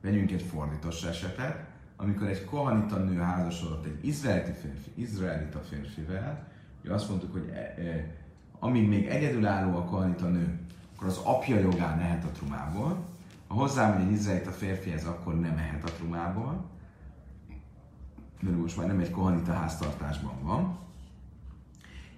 Vegyünk 0.00 0.30
egy 0.30 0.42
fordítós 0.42 1.04
esetet, 1.04 1.68
amikor 1.96 2.26
egy 2.26 2.44
kohanita 2.44 2.96
nő 2.96 3.18
házasodott 3.18 3.84
egy 3.84 4.04
izraelita 4.06 4.52
férfi, 4.52 4.90
izraelita 4.94 5.58
férfivel, 5.58 6.48
ugye 6.84 6.92
azt 6.92 7.08
mondtuk, 7.08 7.32
hogy 7.32 7.48
e, 7.48 7.82
e, 7.82 8.14
amíg 8.58 8.88
még 8.88 9.06
egyedülálló 9.06 9.76
a 9.76 9.84
kohanita 9.84 10.28
nő, 10.28 10.58
akkor 10.94 11.06
az 11.06 11.20
apja 11.24 11.58
jogán 11.58 11.98
ehet 11.98 12.24
a 12.24 12.30
trumából, 12.30 13.08
ha 13.46 13.54
hozzámegy 13.54 14.06
egy 14.06 14.12
izraelita 14.12 14.50
férfihez, 14.50 15.04
akkor 15.04 15.40
nem 15.40 15.56
ehet 15.56 15.84
a 15.84 15.92
trumából, 15.92 16.64
mert 18.40 18.56
most 18.56 18.76
már 18.76 18.86
nem 18.86 19.00
egy 19.00 19.10
kohanita 19.10 19.52
háztartásban 19.52 20.42
van, 20.42 20.78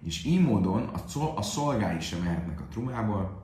és 0.05 0.25
így 0.25 0.41
módon 0.41 0.83
a, 0.83 1.37
a 1.37 1.43
szolgái 1.43 2.01
sem 2.01 2.23
mehetnek 2.23 2.61
a 2.61 2.67
trumából, 2.71 3.43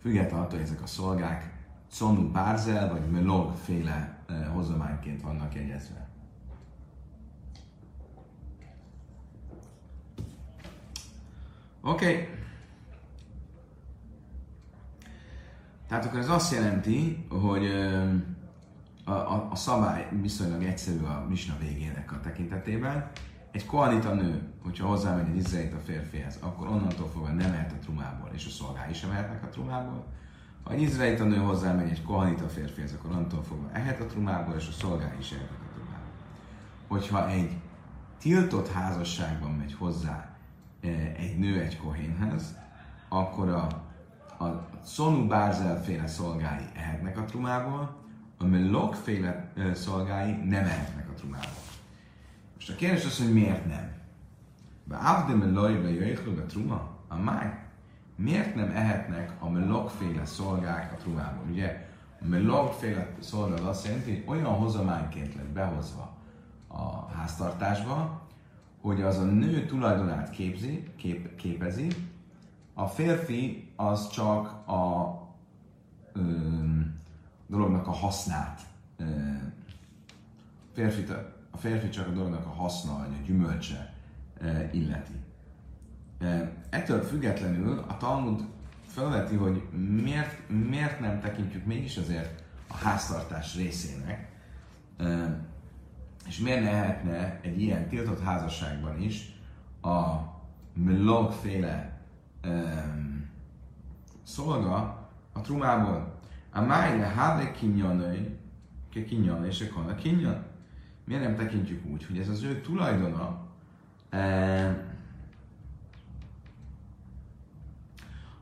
függetlenül 0.00 0.44
attól, 0.44 0.58
hogy 0.58 0.68
ezek 0.68 0.82
a 0.82 0.86
szolgák 0.86 1.54
Conu 1.98 2.30
Bárzel 2.30 2.90
vagy 2.90 3.10
Melog 3.10 3.54
féle 3.56 4.24
hozományként 4.52 5.22
vannak 5.22 5.54
jegyezve. 5.54 6.08
Oké. 11.80 12.12
Okay. 12.12 12.28
Tehát 15.88 16.04
akkor 16.04 16.18
ez 16.18 16.28
azt 16.28 16.52
jelenti, 16.52 17.26
hogy 17.28 17.66
a, 19.04 19.10
a, 19.10 19.48
a 19.50 19.56
szabály 19.56 20.08
viszonylag 20.20 20.64
egyszerű 20.64 21.04
a 21.04 21.26
misna 21.28 21.56
végének 21.58 22.12
a 22.12 22.20
tekintetében. 22.20 23.10
Egy 23.54 23.66
koalita 23.66 24.14
nő, 24.14 24.52
hogyha 24.62 24.86
hozzámegy 24.86 25.28
egy 25.28 25.36
izraelita 25.36 25.78
férfihez, 25.78 26.38
akkor 26.40 26.68
onnantól 26.68 27.08
fogva 27.08 27.28
nem 27.28 27.50
mehet 27.50 27.72
a 27.72 27.84
trumából, 27.84 28.30
és 28.32 28.46
a 28.46 28.50
szolgái 28.50 28.92
sem 28.92 29.10
mehetnek 29.10 29.42
a 29.42 29.48
trumából 29.48 30.04
ha 30.64 30.72
egy 30.72 30.82
izraelita 30.82 31.24
nő 31.24 31.42
megy 31.74 31.90
egy 31.90 32.02
kohanita 32.02 32.48
férfihez, 32.48 32.92
akkor 32.92 33.10
attól 33.10 33.42
fogva 33.42 33.68
ehet 33.72 34.00
a 34.00 34.06
trumából, 34.06 34.54
és 34.54 34.68
a 34.68 34.72
szolgái 34.72 35.18
is 35.18 35.30
ehetek 35.30 35.58
a 35.60 35.72
trumából. 35.74 36.12
Hogyha 36.88 37.28
egy 37.30 37.50
tiltott 38.18 38.72
házasságban 38.72 39.50
megy 39.50 39.74
hozzá 39.74 40.36
e, 40.80 40.88
egy 41.16 41.38
nő 41.38 41.60
egy 41.60 41.76
kohénhez, 41.76 42.54
akkor 43.08 43.48
a, 43.48 43.66
a 44.44 44.68
Szonu 44.84 45.26
Bárzel 45.26 45.82
féle 45.82 46.06
szolgái 46.06 46.64
ehetnek 46.74 47.18
a 47.18 47.24
trumából, 47.24 47.96
a 48.38 48.44
Melok 48.44 48.94
féle 48.94 49.52
e, 49.56 49.74
szolgái 49.74 50.32
nem 50.32 50.64
ehetnek 50.64 51.08
a 51.08 51.12
trumából. 51.12 51.63
Most 52.66 52.76
a 52.76 52.80
kérdés 52.80 53.04
az, 53.04 53.18
hogy 53.18 53.32
miért 53.32 53.66
nem? 53.66 53.92
Be 54.84 54.96
Avde 54.96 55.34
Meloi 55.34 55.74
be 55.74 55.90
Jöjjhlő 55.90 56.34
be 56.34 56.42
Truma? 56.42 56.88
A 57.08 57.16
máj? 57.16 57.64
miért 58.16 58.54
nem 58.54 58.70
ehetnek 58.70 59.32
a 59.38 59.48
melokféle 59.48 60.24
szolgák 60.24 60.92
a 60.92 60.96
trumából? 60.96 61.44
Ugye 61.50 61.88
a 62.20 62.26
melokféle 62.26 63.16
szolgák 63.20 63.66
azt 63.66 63.86
jelenti, 63.86 64.22
hogy 64.26 64.38
olyan 64.38 64.54
hozományként 64.54 65.34
lett 65.34 65.48
behozva 65.48 66.16
a 66.68 67.06
háztartásba, 67.12 68.26
hogy 68.80 69.02
az 69.02 69.18
a 69.18 69.24
nő 69.24 69.66
tulajdonát 69.66 70.30
képzi, 70.30 70.92
kép, 70.96 71.36
képezi, 71.36 71.88
a 72.74 72.86
férfi 72.86 73.72
az 73.76 74.08
csak 74.08 74.68
a 74.68 75.18
ö, 76.12 76.20
dolognak 77.46 77.86
a 77.86 77.92
hasznát, 77.92 78.60
ö, 78.96 79.04
férfi, 80.72 81.04
a 81.54 81.56
férfi 81.56 81.88
csak 81.88 82.08
a 82.08 82.10
dolognak 82.10 82.46
a 82.46 82.50
haszna, 82.50 82.92
a 82.94 83.06
gyümölcse 83.26 83.94
ö, 84.40 84.46
illeti. 84.72 85.22
Ettől 86.70 87.02
függetlenül 87.02 87.84
a 87.88 87.96
Talmud 87.96 88.44
felveti, 88.86 89.34
hogy 89.34 89.62
miért, 90.02 90.48
miért 90.48 91.00
nem 91.00 91.20
tekintjük 91.20 91.64
mégis 91.64 91.96
azért 91.96 92.42
a 92.66 92.76
háztartás 92.76 93.56
részének, 93.56 94.28
és 96.26 96.38
miért 96.38 96.62
ne 96.62 96.70
lehetne 96.70 97.40
egy 97.42 97.60
ilyen 97.60 97.88
tiltott 97.88 98.22
házasságban 98.22 99.00
is 99.00 99.40
a 99.82 100.32
Mlog 100.72 101.32
féle 101.32 102.00
um, 102.44 103.30
szolga 104.22 105.08
a 105.32 105.40
trumából. 105.40 106.18
A 106.52 106.60
májle 106.60 107.06
háve 107.06 107.52
kinyanai, 107.52 108.38
ke 108.92 109.04
kinyan 109.04 109.46
és 109.46 109.70
a 109.88 109.94
kinyan. 109.94 110.44
Miért 111.04 111.22
nem 111.22 111.36
tekintjük 111.36 111.86
úgy, 111.86 112.06
hogy 112.06 112.18
ez 112.18 112.28
az 112.28 112.42
ő 112.42 112.60
tulajdona, 112.60 113.38
um, 114.12 114.76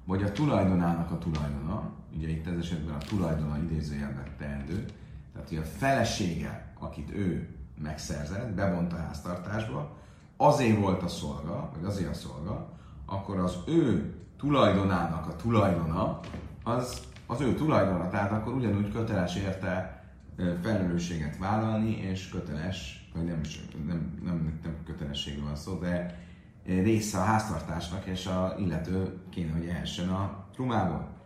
vagy 0.05 0.23
a 0.23 0.33
tulajdonának 0.33 1.11
a 1.11 1.19
tulajdona, 1.19 1.91
ugye 2.17 2.29
itt 2.29 2.47
ez 2.47 2.59
esetben 2.59 2.95
a 2.95 2.99
tulajdona 2.99 3.59
idézőjelben 3.59 4.25
teendő, 4.39 4.85
tehát 5.33 5.49
hogy 5.49 5.59
a 5.59 5.63
felesége, 5.63 6.73
akit 6.79 7.11
ő 7.11 7.49
megszerzett, 7.83 8.55
bevont 8.55 8.93
a 8.93 8.97
háztartásba, 8.97 9.97
azért 10.37 10.79
volt 10.79 11.03
a 11.03 11.09
szolga, 11.09 11.71
vagy 11.75 11.85
azért 11.85 12.11
a 12.11 12.15
szolga, 12.15 12.73
akkor 13.07 13.39
az 13.39 13.57
ő 13.67 14.15
tulajdonának 14.37 15.27
a 15.27 15.37
tulajdona, 15.37 16.21
az 16.65 17.11
az 17.33 17.41
ő 17.41 17.55
tulajdona, 17.55 18.09
tehát 18.09 18.33
akkor 18.33 18.55
ugyanúgy 18.55 18.93
köteles 18.93 19.37
érte 19.37 20.02
felelősséget 20.37 21.39
vállalni, 21.39 21.97
és 21.97 22.29
köteles, 22.29 23.11
vagy 23.15 23.25
nem, 23.25 23.41
nem, 23.87 24.21
nem, 24.25 24.61
nem 24.63 24.77
kötelességről 24.85 25.45
van 25.45 25.57
szó, 25.57 25.79
de 25.79 26.21
része 26.65 27.19
a 27.19 27.25
háztartásnak, 27.25 28.05
és 28.07 28.27
a 28.27 28.55
illető 28.59 29.19
kéne, 29.31 29.53
hogy 29.53 29.67
ehessen 29.67 30.09
a 30.09 30.47
trumából. 30.53 31.21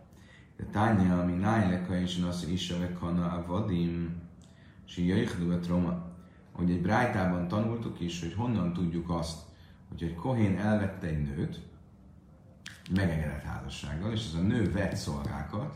De 0.57 0.63
tánya, 0.63 1.19
ami 1.19 1.33
nájleka 1.33 1.99
és 1.99 2.23
az 2.29 2.47
is 2.47 2.71
a 2.71 3.43
vadim, 3.47 4.21
és 4.87 4.97
jöjjhdő 4.97 5.51
a 5.51 5.59
troma. 5.59 6.05
Hogy 6.51 6.71
egy 6.71 6.81
brájtában 6.81 7.47
tanultuk 7.47 7.99
is, 7.99 8.21
hogy 8.21 8.33
honnan 8.33 8.73
tudjuk 8.73 9.09
azt, 9.09 9.39
hogy 9.89 10.03
egy 10.03 10.15
kohén 10.15 10.57
elvette 10.57 11.07
egy 11.07 11.21
nőt, 11.21 11.59
megengedett 12.95 13.41
házassággal, 13.41 14.11
és 14.11 14.27
ez 14.27 14.39
a 14.39 14.43
nő 14.43 14.71
vett 14.71 14.95
szolgákat, 14.95 15.75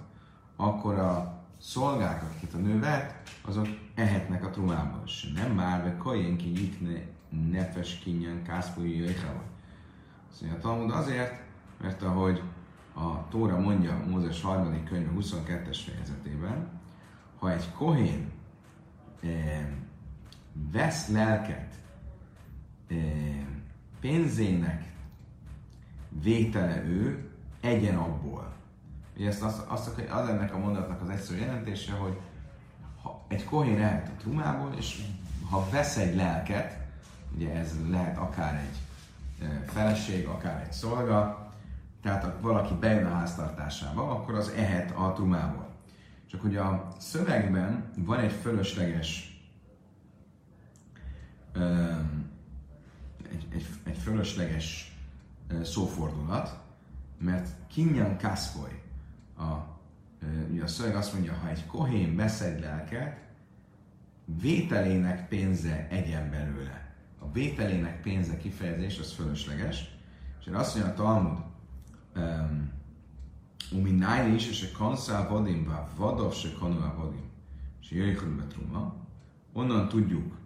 akkor 0.56 0.96
a 1.00 1.41
szolgák, 1.62 2.24
akiket 2.24 2.54
a 2.54 2.58
nő 2.58 2.80
vett, 2.80 3.30
azok 3.42 3.68
ehetnek 3.96 4.46
a 4.46 4.50
trumából. 4.50 5.02
És 5.06 5.32
nem 5.36 5.52
már, 5.52 5.84
ve 5.84 5.98
kajén 5.98 6.38
ki 6.38 6.50
nyitne 6.50 7.02
nefes 7.52 8.00
kinyen 8.00 8.44
kászpolyi 8.44 8.98
jöjjel. 8.98 9.44
Azt 10.32 10.42
mondja 10.42 10.60
a 10.60 10.62
Talmud 10.62 10.92
azért, 10.92 11.44
mert 11.82 12.04
ahogy 12.04 12.42
a 12.94 13.28
Tóra 13.28 13.60
mondja 13.60 14.04
Mózes 14.08 14.42
3. 14.42 14.84
könyve 14.84 15.12
22-es 15.20 15.80
fejezetében, 15.86 16.80
ha 17.40 17.52
egy 17.52 17.72
kohén 17.72 18.32
eh, 19.22 19.68
vesz 20.72 21.08
lelket 21.08 21.80
eh, 22.88 22.98
pénzének 24.00 24.92
vétele 26.22 26.84
ő, 26.84 27.30
egyen 27.62 27.98
abból. 27.98 28.54
Ugye 29.18 29.28
ezt 29.28 29.42
azt, 29.42 29.60
azt 29.68 29.88
az 29.88 30.28
ennek 30.28 30.54
a 30.54 30.58
mondatnak 30.58 31.02
az 31.02 31.10
egyszerű 31.10 31.40
jelentése, 31.40 31.92
hogy 31.92 32.20
ha 33.02 33.26
egy 33.28 33.44
kohén 33.44 33.78
lehet 33.78 34.08
a 34.08 34.20
trumából, 34.20 34.74
és 34.78 35.02
ha 35.50 35.70
vesz 35.70 35.98
egy 35.98 36.16
lelket, 36.16 36.78
ugye 37.36 37.54
ez 37.54 37.90
lehet 37.90 38.18
akár 38.18 38.56
egy 38.56 38.80
feleség, 39.68 40.26
akár 40.28 40.62
egy 40.62 40.72
szolga, 40.72 41.52
tehát 42.02 42.34
valaki 42.42 42.74
bejön 42.74 43.06
a 43.06 43.14
háztartásába, 43.14 44.12
akkor 44.12 44.36
az 44.36 44.50
ehet 44.50 44.92
a 44.92 45.14
trumából. 45.14 45.70
Csak 46.28 46.42
hogy 46.42 46.56
a 46.56 46.88
szövegben 46.98 47.92
van 47.96 48.20
egy 48.20 48.32
fölösleges 48.32 49.32
egy, 53.32 53.48
egy, 53.50 53.66
egy 53.84 53.98
fölösleges 53.98 54.96
szófordulat, 55.64 56.60
mert 57.18 57.48
kinyan 57.68 58.18
kaszfoly, 58.18 58.82
a, 59.38 59.80
ugye 60.50 60.64
a 60.64 60.68
szöveg 60.68 60.96
azt 60.96 61.14
mondja, 61.14 61.34
ha 61.34 61.50
egy 61.50 61.66
kohén 61.66 62.16
beszed 62.16 62.60
lelket, 62.60 63.20
vételének 64.42 65.28
pénze 65.28 65.88
egyen 65.90 66.30
belőle. 66.30 66.96
A 67.20 67.32
vételének 67.32 68.02
pénze 68.02 68.38
kifejezés 68.38 69.00
az 69.00 69.12
fölösleges, 69.12 69.96
és 70.40 70.48
azt 70.48 70.76
mondja 70.76 70.92
a 70.92 70.96
Talmud, 70.96 71.38
Umi 73.72 73.92
nájli 73.92 74.34
is, 74.34 74.50
és 74.50 74.72
a 74.74 74.78
kanszál 74.78 75.28
vadim, 75.28 75.74
vadov 75.96 76.34
se 76.34 76.50
kanul 76.60 76.94
vadim, 76.98 77.30
és 77.82 77.92
jöjjön 77.92 78.38
betruma. 78.38 78.96
Onnan 79.54 79.88
tudjuk, 79.88 80.38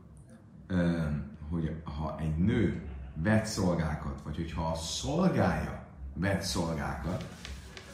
hogy 1.49 1.81
ha 1.83 2.19
egy 2.19 2.37
nő 2.37 2.83
vet 3.13 3.45
szolgákat, 3.45 4.21
vagy 4.21 4.35
hogyha 4.35 4.67
a 4.67 4.75
szolgája 4.75 5.85
vet 6.13 6.41
szolgákat, 6.41 7.25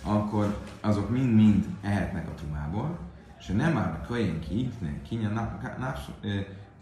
akkor 0.03 0.57
azok 0.81 1.09
mind-mind 1.09 1.65
ehetnek 1.81 2.27
a 2.27 2.33
trumából, 2.33 2.99
és 3.39 3.47
nem 3.47 3.75
a 3.75 4.05
kölyén 4.07 4.39
kiikne, 4.39 5.01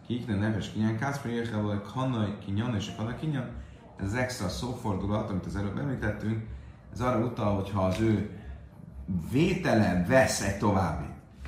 kiikne 0.08 0.36
neves 0.36 0.72
kinyan, 0.72 0.98
kászpor 0.98 1.32
jöjjön, 1.32 1.64
vagy 1.64 1.82
kanai 1.94 2.38
kinyan, 2.46 2.76
és 2.76 2.92
a 2.98 3.16
kinyan, 3.16 3.46
ez 4.00 4.06
az 4.06 4.14
extra 4.14 4.50
szófordulat, 4.50 5.30
amit 5.30 5.46
az 5.46 5.56
előbb 5.56 5.78
említettünk, 5.78 6.46
ez 6.94 7.02
arra 7.02 7.26
utal, 7.26 7.56
hogy 7.56 7.70
ha 7.70 7.86
az 7.86 8.00
ő 8.00 8.40
vétele 9.32 10.06
vesz 10.08 10.42
egy 10.42 10.58
további, 10.58 11.06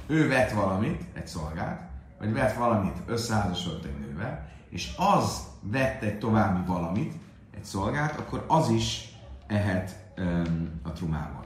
ő 0.08 0.28
vet 0.28 0.52
valamit, 0.52 1.04
egy 1.14 1.28
szolgát, 1.28 1.90
vagy 2.20 2.34
vet 2.34 2.56
valamit, 2.56 3.02
összeházasodott 3.06 3.86
egy 3.86 4.00
nővel, 4.00 4.50
és 4.70 4.94
az 4.98 5.48
vett 5.62 6.02
egy 6.02 6.18
további 6.18 6.66
valamit, 6.66 7.14
egy 7.56 7.64
szolgát, 7.64 8.20
akkor 8.20 8.46
az 8.48 8.70
is 8.70 9.16
ehet 9.48 10.14
um, 10.18 10.70
a 10.84 10.92
trumával. 10.92 11.41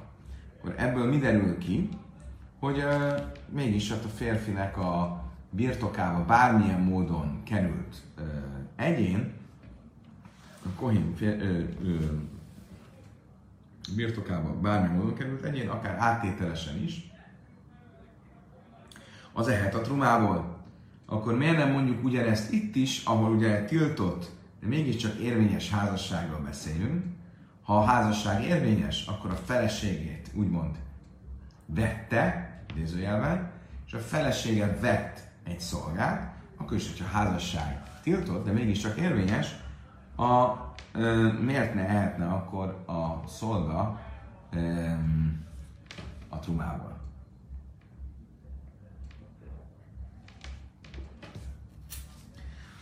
Akkor 0.66 0.78
ebből 0.78 1.10
mi 1.10 1.18
derül 1.18 1.58
ki, 1.58 1.90
hogy 2.60 2.78
uh, 2.78 3.22
mégis 3.50 3.92
hát 3.92 4.04
a 4.04 4.08
férfinek 4.08 4.78
a 4.78 5.24
birtokába 5.50 6.26
bármilyen 6.26 6.82
módon 6.82 7.44
került 7.44 8.04
uh, 8.18 8.26
egyén, 8.76 9.34
a 10.66 10.70
kohim 10.76 11.14
fér, 11.16 11.42
ö, 11.42 11.64
birtokába 13.96 14.60
bármilyen 14.60 14.96
módon 14.96 15.14
került 15.14 15.44
egyén, 15.44 15.70
akár 15.70 15.96
áttételesen 16.00 16.84
is, 16.84 17.12
az 19.34 19.48
ehet 19.48 19.76
a 19.76 19.82
trumából 19.82 20.58
akkor 21.06 21.38
miért 21.38 21.58
nem 21.58 21.72
mondjuk 21.72 22.04
ugyanezt 22.04 22.52
itt 22.52 22.76
is, 22.76 23.04
ahol 23.04 23.32
ugye 23.32 23.66
tiltott, 23.66 24.32
de 24.62 24.68
mégiscsak 24.68 25.20
érvényes 25.20 25.70
házasságról 25.70 26.40
beszélünk. 26.40 27.04
Ha 27.64 27.78
a 27.78 27.84
házasság 27.84 28.44
érvényes, 28.44 29.08
akkor 29.08 29.32
a 29.32 29.36
feleségét 29.46 30.25
úgymond 30.36 30.76
vette, 31.66 32.56
idézőjelben, 32.70 33.52
és 33.86 33.94
a 33.94 34.00
felesége 34.00 34.78
vett 34.80 35.28
egy 35.44 35.60
szolgát, 35.60 36.36
akkor 36.58 36.78
is, 36.78 36.88
hogyha 36.88 37.18
házasság 37.18 37.84
tiltott, 38.02 38.46
de 38.46 38.52
mégiscsak 38.52 38.98
érvényes, 38.98 39.56
a, 40.16 40.54
ö, 40.92 41.34
miért 41.34 41.74
ne 41.74 41.88
ehetne 41.88 42.28
akkor 42.28 42.84
a 42.86 43.28
szolga 43.28 44.00
ö, 44.52 44.92
a 46.30 46.40
trumából? 46.40 46.96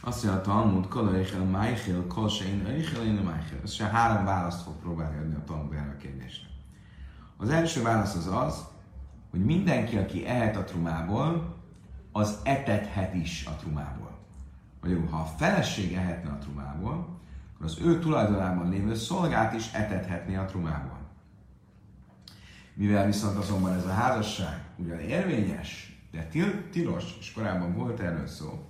Azt 0.05 0.23
mondja 0.23 0.41
a 0.41 0.43
Talmud, 0.43 0.87
Kala 0.87 1.13
Eichel, 1.13 1.43
Májchel, 1.43 2.07
Kol 2.07 2.29
Sein, 2.29 2.65
Eichel, 2.65 3.05
Én 3.05 3.13
Májchel. 3.13 3.59
Ez 3.63 3.71
se 3.71 3.85
három 3.85 4.25
választ 4.25 4.63
fog 4.63 4.73
próbálni 4.73 5.17
adni 5.17 5.35
a 5.35 5.43
Talmud 5.43 5.73
erre 5.73 5.95
a 5.97 5.97
kérdésre. 5.97 6.52
Az 7.43 7.49
első 7.49 7.81
válasz 7.81 8.15
az 8.15 8.27
az, 8.27 8.65
hogy 9.29 9.45
mindenki, 9.45 9.97
aki 9.97 10.25
ehet 10.25 10.55
a 10.55 10.63
trumából, 10.63 11.55
az 12.11 12.39
etethet 12.43 13.13
is 13.13 13.45
a 13.45 13.55
trumából. 13.55 14.17
Magyarul, 14.81 15.07
ha 15.07 15.17
a 15.17 15.25
feleség 15.37 15.93
ehetne 15.93 16.29
a 16.29 16.37
trumából, 16.37 16.93
akkor 17.53 17.65
az 17.65 17.77
ő 17.81 17.99
tulajdonában 17.99 18.69
lévő 18.69 18.95
szolgát 18.95 19.53
is 19.53 19.71
etethetné 19.73 20.35
a 20.35 20.45
trumából. 20.45 20.97
Mivel 22.73 23.05
viszont 23.05 23.37
azonban 23.37 23.73
ez 23.73 23.85
a 23.85 23.93
házasság 23.93 24.63
ugyan 24.75 24.99
érvényes, 24.99 26.01
de 26.11 26.23
til- 26.23 26.69
tilos, 26.71 27.17
és 27.19 27.33
korábban 27.33 27.73
volt 27.73 27.99
erről 27.99 28.27
szó, 28.27 28.65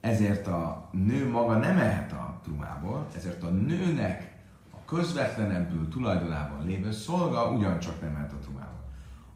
ezért 0.00 0.46
a 0.46 0.88
nő 0.92 1.30
maga 1.30 1.56
nem 1.56 1.78
ehet 1.78 2.12
a 2.12 2.40
trumából, 2.42 3.06
ezért 3.16 3.42
a 3.42 3.48
nőnek 3.48 4.31
közvetlenebbül 4.92 5.88
tulajdonában 5.88 6.66
lévő 6.66 6.92
szolga 6.92 7.50
ugyancsak 7.50 8.00
nem 8.00 8.14
ehet 8.14 8.32
a 8.32 8.36
trumából. 8.36 8.84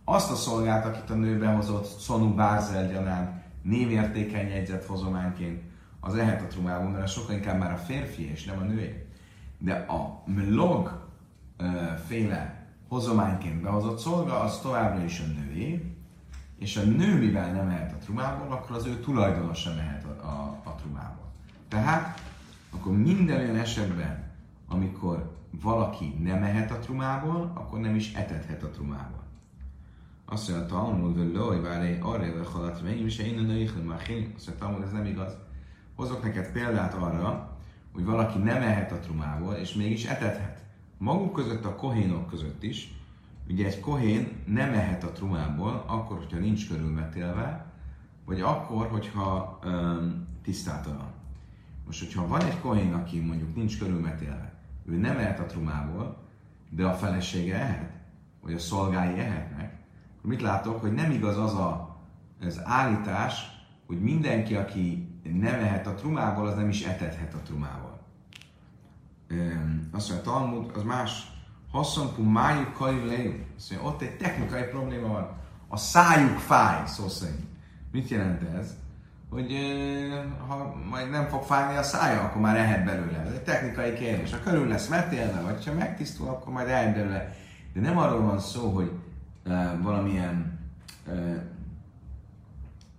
Azt 0.05 0.31
a 0.31 0.35
szolgát, 0.35 0.87
akit 0.87 1.11
a 1.11 1.14
nő 1.14 1.38
behozott 1.38 1.99
Szonú 1.99 2.35
Bázel 2.35 2.92
gyanán 2.92 3.42
névértékeny 3.62 4.49
jegyzett 4.49 4.87
hozományként, 4.87 5.62
az 6.01 6.14
ehet 6.14 6.42
a 6.42 6.47
trumából, 6.47 6.90
mert 6.90 7.09
sokkal 7.09 7.35
inkább 7.35 7.59
már 7.59 7.73
a 7.73 7.77
férfi 7.77 8.31
és 8.31 8.45
nem 8.45 8.59
a 8.59 8.62
nőé. 8.62 9.07
De 9.59 9.75
a 9.75 10.23
mlog 10.25 11.09
féle 12.07 12.66
hozományként 12.88 13.62
behozott 13.62 13.99
szolga, 13.99 14.40
az 14.40 14.59
továbbra 14.59 15.05
is 15.05 15.21
a 15.21 15.40
nőé, 15.40 15.95
és 16.59 16.77
a 16.77 16.83
nő, 16.83 17.19
mivel 17.19 17.53
nem 17.53 17.66
mehet 17.66 17.92
a 17.92 18.05
trumából, 18.05 18.53
akkor 18.53 18.77
az 18.77 18.87
ő 18.87 19.01
tulajdonosa 19.01 19.75
mehet 19.75 20.05
a, 20.05 20.27
a, 20.27 20.61
a 20.64 20.75
trumából. 20.75 21.33
Tehát 21.69 22.21
akkor 22.71 22.97
minden 22.97 23.40
olyan 23.40 23.57
esetben, 23.57 24.25
amikor 24.69 25.36
valaki 25.51 26.15
nem 26.23 26.39
mehet 26.39 26.71
a 26.71 26.79
trumából, 26.79 27.53
akkor 27.55 27.81
nem 27.81 27.95
is 27.95 28.15
etethet 28.15 28.63
a 28.63 28.71
trumából. 28.71 29.25
Azt 30.25 30.49
mondja, 30.49 30.67
Talmud, 30.67 31.17
hogy 31.17 31.33
loj, 31.33 31.61
várj, 31.61 31.99
arra 32.01 32.49
halat, 32.51 32.83
mennyi, 32.83 33.01
és 33.01 33.19
én 33.19 33.39
a 33.39 33.85
már 33.85 34.01
Azt 34.01 34.47
mondja, 34.47 34.55
Talmud, 34.59 34.83
ez 34.83 34.93
nem 34.93 35.05
igaz. 35.05 35.37
Hozok 35.95 36.23
neked 36.23 36.53
példát 36.53 36.95
arra, 36.95 37.57
hogy 37.95 38.05
valaki 38.05 38.39
nem 38.39 38.59
mehet 38.59 38.93
a 38.93 38.99
trumából, 38.99 39.55
és 39.55 39.75
mégis 39.75 40.05
etethet. 40.05 40.65
Maguk 40.99 41.33
között, 41.33 41.65
a 41.65 41.77
kohénok 41.77 42.29
között 42.29 42.63
is, 42.63 42.97
Ugye 43.49 43.67
egy 43.67 43.81
kohén 43.81 44.29
nem 44.47 44.73
ehet 44.73 45.05
a 45.05 45.13
trumából, 45.13 45.85
akkor, 45.87 46.17
hogyha 46.17 46.39
nincs 46.39 46.69
körülmetélve, 46.69 47.73
vagy 48.25 48.41
akkor, 48.41 48.87
hogyha 48.87 49.59
um, 49.65 50.27
tisztátalan. 50.43 51.13
Most, 51.87 51.99
hogyha 51.99 52.27
van 52.27 52.41
egy 52.41 52.61
kohén, 52.61 52.93
aki 52.93 53.21
mondjuk 53.21 53.55
nincs 53.55 53.79
körülmetélve, 53.79 54.55
ő 54.88 54.96
nem 54.96 55.18
ehet 55.18 55.40
a 55.40 55.46
trumából, 55.46 56.16
de 56.70 56.85
a 56.85 56.94
felesége 56.94 57.55
ehet, 57.55 57.90
vagy 58.42 58.55
a 58.55 58.59
szolgái 58.59 59.18
ehetnek, 59.18 59.75
akkor 60.18 60.31
mit 60.31 60.42
látok, 60.42 60.81
hogy 60.81 60.92
nem 60.92 61.11
igaz 61.11 61.38
az 61.38 61.55
a, 61.55 61.96
az 62.40 62.61
állítás, 62.64 63.46
hogy 63.87 64.01
mindenki, 64.01 64.55
aki 64.55 65.09
nem 65.22 65.55
ehet 65.55 65.87
a 65.87 65.94
trumából, 65.94 66.46
az 66.46 66.55
nem 66.55 66.68
is 66.68 66.85
etethet 66.85 67.35
a 67.35 67.42
trumából. 67.44 68.01
Um, 69.31 69.88
azt 69.92 70.11
mondja, 70.11 70.33
Talmud, 70.33 70.70
az 70.75 70.83
más 70.83 71.37
Haszonpu 71.70 72.22
májuk 72.22 72.72
kajv 72.72 73.05
lejú. 73.05 73.33
Szóval 73.57 73.87
ott 73.87 74.01
egy 74.01 74.16
technikai 74.16 74.62
probléma 74.62 75.09
van. 75.09 75.29
A 75.68 75.77
szájuk 75.77 76.38
fáj, 76.38 76.87
szó 76.87 77.09
szerint. 77.09 77.46
Mit 77.92 78.09
jelent 78.09 78.42
ez? 78.42 78.77
Hogy 79.31 79.57
ha 80.49 80.75
majd 80.91 81.11
nem 81.11 81.29
fog 81.29 81.43
fájni 81.43 81.77
a 81.77 81.83
szája, 81.83 82.23
akkor 82.23 82.41
már 82.41 82.57
ehet 82.57 82.85
belőle. 82.85 83.19
Ez 83.19 83.33
egy 83.33 83.43
technikai 83.43 83.95
kérdés. 83.95 84.31
Ha 84.31 84.41
körül 84.41 84.69
lesz 84.69 84.89
metélve, 84.89 85.41
vagy 85.41 85.67
ha 85.67 85.73
megtisztul, 85.73 86.29
akkor 86.29 86.53
majd 86.53 86.69
ehet 86.69 86.95
belőle. 86.95 87.35
De 87.73 87.81
nem 87.81 87.99
arról 87.99 88.23
van 88.23 88.39
szó, 88.39 88.71
hogy 88.71 88.93
uh, 89.45 89.83
valamilyen 89.83 90.59
uh, 91.07 91.37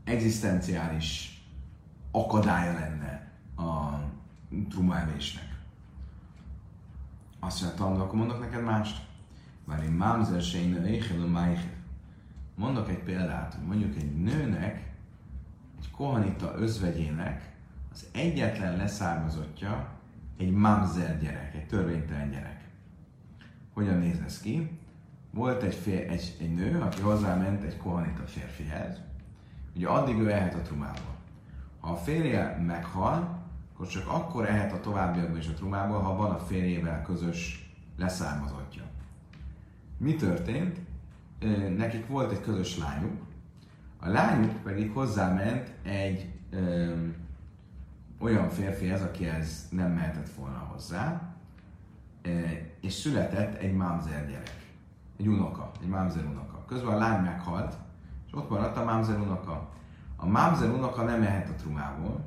egzisztenciális 0.03 1.41
akadálya 2.11 2.73
lenne 2.73 3.31
a 3.57 3.99
trumaevésnek. 4.69 5.55
Azt 7.39 7.61
mondja, 7.61 7.99
akkor 7.99 8.19
mondok 8.19 8.39
neked 8.39 8.63
mást. 8.63 9.05
Már 9.65 9.83
én 9.83 9.91
mámzer 9.91 10.41
se 10.41 10.57
én 10.59 10.71
Mondok 12.55 12.89
egy 12.89 13.03
példát, 13.03 13.53
hogy 13.53 13.65
mondjuk 13.65 13.95
egy 13.95 14.21
nőnek, 14.21 14.86
egy 15.79 15.91
kohanita 15.91 16.53
özvegyének 16.57 17.55
az 17.91 18.07
egyetlen 18.13 18.77
leszármazottja 18.77 19.89
egy 20.37 20.51
mamzer 20.51 21.19
gyerek, 21.19 21.55
egy 21.55 21.67
törvénytelen 21.67 22.29
gyerek. 22.29 22.69
Hogyan 23.73 23.97
néz 23.97 24.19
ez 24.25 24.39
ki? 24.39 24.79
Volt 25.31 25.63
egy, 25.63 25.75
fér, 25.75 26.11
egy, 26.11 26.35
egy 26.39 26.53
nő, 26.53 26.81
aki 26.81 27.01
hozzáment 27.01 27.63
egy 27.63 27.77
kohanita 27.77 28.23
férfihez, 28.25 29.01
ugye 29.75 29.87
addig 29.87 30.17
ő 30.17 30.31
ehet 30.31 30.53
a 30.53 30.61
trumából. 30.61 31.15
Ha 31.79 31.91
a 31.91 31.95
férje 31.95 32.63
meghal, 32.65 33.45
akkor 33.73 33.87
csak 33.87 34.07
akkor 34.07 34.49
ehet 34.49 34.73
a 34.73 34.79
továbbiakban 34.79 35.37
is 35.37 35.47
a 35.47 35.53
trumából, 35.53 35.99
ha 35.99 36.15
van 36.15 36.31
a 36.31 36.39
férjével 36.39 37.01
közös 37.01 37.71
leszármazottja. 37.97 38.83
Mi 39.97 40.15
történt? 40.15 40.79
Nekik 41.77 42.07
volt 42.07 42.31
egy 42.31 42.41
közös 42.41 42.77
lányuk, 42.77 43.21
a 43.99 44.09
lányuk 44.09 44.61
pedig 44.63 44.91
hozzáment 44.93 45.73
egy 45.83 46.29
ö, 46.49 46.93
olyan 48.19 48.49
férfihez, 48.49 49.01
akihez 49.01 49.67
nem 49.71 49.91
mehetett 49.91 50.29
volna 50.29 50.57
hozzá, 50.71 51.21
és 52.81 52.93
született 52.93 53.55
egy 53.55 53.73
mámzer 53.73 54.27
gyerek, 54.27 54.65
egy 55.17 55.27
unoka, 55.27 55.71
egy 55.81 55.87
mámzer 55.87 56.25
unoka. 56.25 56.65
Közben 56.67 56.93
a 56.93 56.97
lány 56.97 57.23
meghalt, 57.23 57.77
és 58.27 58.33
ott 58.33 58.49
maradt 58.49 58.77
a 58.77 58.83
mámzer 58.83 59.19
unoka. 59.19 59.69
A 60.15 60.27
mámzer 60.27 60.69
unoka 60.69 61.03
nem 61.03 61.19
mehet 61.19 61.49
a 61.49 61.53
trumából, 61.53 62.25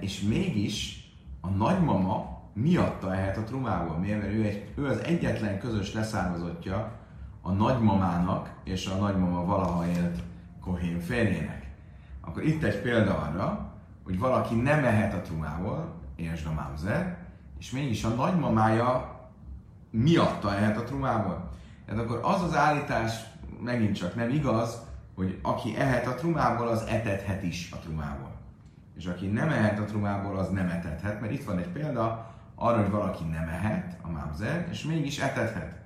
és 0.00 0.20
mégis 0.20 1.08
a 1.40 1.48
nagymama 1.48 2.42
miatta 2.52 3.14
ehet 3.14 3.36
a 3.36 3.44
trumából. 3.44 3.98
Miért? 3.98 4.20
Mert 4.20 4.32
ő, 4.32 4.44
egy, 4.44 4.72
ő 4.76 4.86
az 4.86 4.98
egyetlen 4.98 5.58
közös 5.58 5.92
leszármazottja 5.92 6.92
a 7.46 7.52
nagymamának, 7.52 8.50
és 8.64 8.86
a 8.86 8.96
nagymama 8.96 9.44
valaha 9.44 9.86
élt 9.86 10.22
Kohén 10.60 11.00
férjének. 11.00 11.70
Akkor 12.20 12.42
itt 12.42 12.62
egy 12.62 12.80
példa 12.80 13.18
arra, 13.18 13.72
hogy 14.04 14.18
valaki 14.18 14.54
nem 14.54 14.80
mehet 14.80 15.14
a 15.14 15.20
trumából, 15.20 15.94
és 16.16 16.44
a 16.44 16.52
mámzer, 16.52 17.18
és 17.58 17.70
mégis 17.70 18.04
a 18.04 18.08
nagymamája 18.08 19.20
miatta 19.90 20.54
ehet 20.54 20.76
a 20.76 20.84
trumából. 20.84 21.50
Tehát 21.86 22.02
akkor 22.02 22.20
az 22.22 22.42
az 22.42 22.56
állítás 22.56 23.12
megint 23.62 23.96
csak 23.96 24.14
nem 24.14 24.28
igaz, 24.28 24.82
hogy 25.14 25.38
aki 25.42 25.76
ehet 25.76 26.06
a 26.06 26.14
trumából, 26.14 26.68
az 26.68 26.82
etethet 26.82 27.42
is 27.42 27.70
a 27.72 27.78
trumából. 27.78 28.30
És 28.96 29.06
aki 29.06 29.26
nem 29.26 29.48
ehet 29.48 29.78
a 29.78 29.84
trumából, 29.84 30.38
az 30.38 30.48
nem 30.48 30.68
etethet, 30.68 31.20
mert 31.20 31.32
itt 31.32 31.44
van 31.44 31.58
egy 31.58 31.68
példa 31.68 32.34
arra, 32.54 32.80
hogy 32.80 32.90
valaki 32.90 33.24
nem 33.24 33.48
ehet, 33.48 33.96
a 34.02 34.10
mámzer, 34.10 34.68
és 34.70 34.84
mégis 34.84 35.18
etethet. 35.18 35.84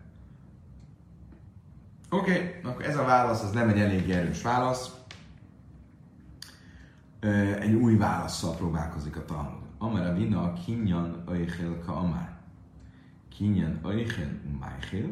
Oké, 2.12 2.30
okay, 2.30 2.70
akkor 2.70 2.84
ez 2.84 2.96
a 2.96 3.04
válasz 3.04 3.42
az 3.42 3.50
nem 3.50 3.68
egy 3.68 3.78
elég 3.78 4.10
erős 4.10 4.42
válasz. 4.42 4.94
Egy 7.60 7.72
új 7.72 7.96
válaszsal 7.96 8.54
próbálkozik 8.54 9.16
a 9.16 9.24
Talmud. 9.24 10.06
A 10.06 10.12
vina 10.12 10.52
kinyan 10.52 11.22
öjchel 11.26 11.78
ka 11.84 11.96
amár. 11.96 12.38
Kinyan 13.28 13.78
öjchel 13.84 14.40
májchel. 14.60 15.08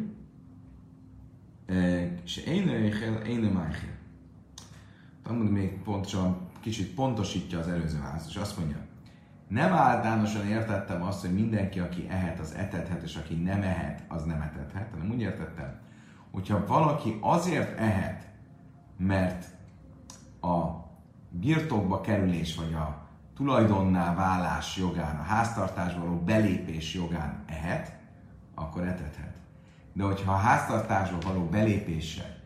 És 2.25 2.37
én 2.37 2.69
öjchel, 2.69 3.15
én 3.15 3.41
májchel. 3.41 3.97
Talmud 5.23 5.51
még 5.51 5.83
pontosan 5.83 6.49
kicsit 6.61 6.95
pontosítja 6.95 7.59
az 7.59 7.69
előző 7.69 8.01
választ, 8.01 8.29
és 8.29 8.37
azt 8.37 8.59
mondja, 8.59 8.77
nem 9.49 9.73
általánosan 9.73 10.47
értettem 10.47 11.03
azt, 11.03 11.21
hogy 11.21 11.35
mindenki, 11.35 11.79
aki 11.79 12.07
ehet, 12.09 12.39
az 12.41 12.55
etethet, 12.55 13.03
és 13.03 13.17
aki 13.17 13.35
nem 13.35 13.63
ehet, 13.63 14.05
az 14.09 14.25
nem 14.25 14.41
etethet, 14.41 14.91
hanem 14.91 15.11
úgy 15.11 15.21
értettem, 15.21 15.81
hogyha 16.31 16.67
valaki 16.67 17.19
azért 17.21 17.79
ehet, 17.79 18.27
mert 18.97 19.47
a 20.41 20.87
birtokba 21.31 22.01
kerülés, 22.01 22.55
vagy 22.55 22.75
a 22.75 23.07
tulajdonná 23.37 24.15
válás 24.15 24.77
jogán, 24.77 25.19
a 25.19 25.23
háztartásba 25.23 26.01
való 26.01 26.17
belépés 26.17 26.95
jogán 26.95 27.43
ehet, 27.47 27.99
akkor 28.55 28.83
etethet. 28.83 29.37
De 29.93 30.05
hogyha 30.05 30.33
a 30.33 30.37
háztartásba 30.37 31.19
való 31.21 31.45
belépése 31.45 32.39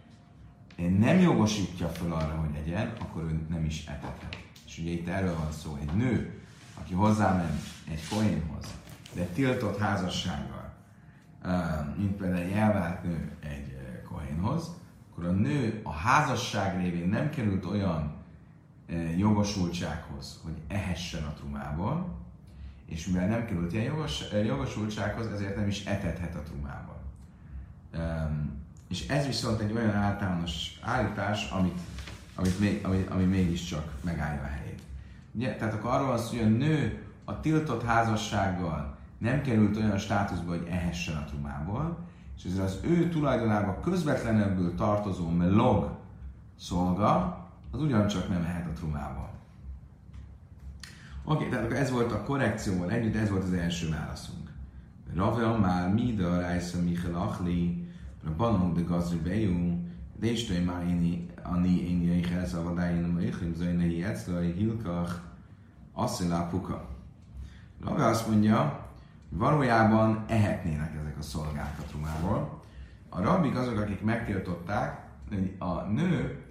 nem 0.77 1.21
jogosítja 1.21 1.89
föl 1.89 2.13
arra, 2.13 2.35
hogy 2.35 2.57
egyen, 2.57 2.93
akkor 3.01 3.23
ő 3.23 3.47
nem 3.49 3.65
is 3.65 3.87
etethet. 3.87 4.37
És 4.67 4.79
ugye 4.79 4.91
itt 4.91 5.09
erről 5.09 5.37
van 5.37 5.53
szó, 5.53 5.79
egy 5.81 5.97
nő, 5.97 6.43
aki 6.81 6.95
hozzáment 6.95 7.61
egy 7.91 8.09
kohénhoz, 8.09 8.75
de 9.13 9.25
tiltott 9.25 9.79
házassággal, 9.79 10.73
mint 11.97 12.17
például 12.17 12.43
egy 12.43 12.53
elvált 12.53 13.03
nő 13.03 13.37
egy 13.41 13.72
kohénhoz, 14.13 14.71
akkor 15.11 15.25
a 15.25 15.31
nő 15.31 15.81
a 15.83 15.93
házasság 15.93 16.81
révén 16.83 17.09
nem 17.09 17.31
került 17.31 17.65
olyan 17.65 18.13
jogosultsághoz, 19.17 20.41
hogy 20.43 20.55
ehessen 20.69 21.25
a 21.25 21.33
trumából, 21.33 22.21
és 22.87 23.07
mivel 23.07 23.29
nem 23.29 23.45
került 23.45 23.73
ilyen 23.73 23.85
jogos, 23.85 24.23
jogosultsághoz, 24.45 25.27
ezért 25.27 25.57
nem 25.57 25.67
is 25.67 25.85
etethet 25.85 26.35
a 26.35 26.43
trumából. 26.43 27.01
És 28.89 29.09
ez 29.09 29.27
viszont 29.27 29.61
egy 29.61 29.73
olyan 29.73 29.95
általános 29.95 30.79
állítás, 30.81 31.51
amit, 31.51 31.79
amit 32.35 32.59
még, 32.61 32.85
ami, 32.85 33.07
ami 33.11 33.25
mégiscsak 33.25 33.93
megállja 34.05 34.43
a 34.43 34.47
helyét. 34.47 34.83
Ugye? 35.33 35.57
Tehát 35.57 35.75
akkor 35.75 35.91
arról 35.91 36.07
van 36.07 36.19
szó, 36.19 36.37
hogy 36.37 36.47
a 36.47 36.49
nő 36.49 37.05
a 37.25 37.41
tiltott 37.41 37.85
házassággal 37.85 38.97
nem 39.19 39.43
került 39.43 39.77
olyan 39.77 39.99
státuszba, 39.99 40.51
hogy 40.51 40.67
ehessen 40.71 41.17
a 41.17 41.25
trumából, 41.25 41.99
és 42.37 42.45
ezért 42.45 42.65
az 42.65 42.79
ő 42.83 43.09
tulajdonába 43.09 43.81
közvetlenebbül 43.81 44.75
tartozó 44.75 45.29
melog 45.29 45.91
szolga, 46.59 47.41
az 47.71 47.81
ugyancsak 47.81 48.29
nem 48.29 48.43
ehet 48.43 48.67
a 48.67 48.73
trumából. 48.73 49.31
Oké, 51.25 51.37
okay, 51.37 51.49
tehát 51.49 51.65
akkor 51.65 51.77
ez 51.77 51.91
volt 51.91 52.13
a 52.13 52.23
korrekcióval 52.23 52.91
együtt, 52.91 53.17
ez 53.17 53.31
volt 53.31 53.43
az 53.43 53.53
első 53.53 53.91
válaszunk. 53.91 54.51
Ravel 55.15 55.59
már 55.59 55.93
mi 55.93 56.15
de 56.15 56.27
a 56.27 56.41
Rájsza 56.41 56.83
Michel 56.83 57.15
Achli, 57.15 57.89
Rabbanon 58.25 58.75
de 58.75 58.81
Gazri 58.81 59.19
Bejú, 59.19 59.83
de 60.19 60.31
is 60.31 60.45
tőj 60.45 60.59
már 60.59 60.87
én 60.87 61.27
ani 61.43 61.89
én 61.89 62.03
jöjjhez 62.03 62.55
a 62.55 62.63
vadájén 62.63 63.05
a 63.05 63.13
möjjön, 63.13 63.55
zöjnei 63.57 64.05
eclai 64.05 64.53
hilkach, 64.53 65.15
asszilá 65.93 66.49
puka. 66.49 66.89
Ravel 67.85 68.09
azt 68.09 68.29
mondja, 68.29 68.87
valójában 69.29 70.25
ehetnének 70.27 70.95
ezek 71.01 71.12
a 71.23 71.25
szolgák 71.25 71.79
a 71.79 71.83
trumából. 71.83 72.61
A 73.09 73.23
rabbik 73.23 73.57
azok, 73.57 73.79
akik 73.79 74.03
megtiltották, 74.03 75.07
hogy 75.29 75.57
a 75.59 75.83
nő 75.83 76.45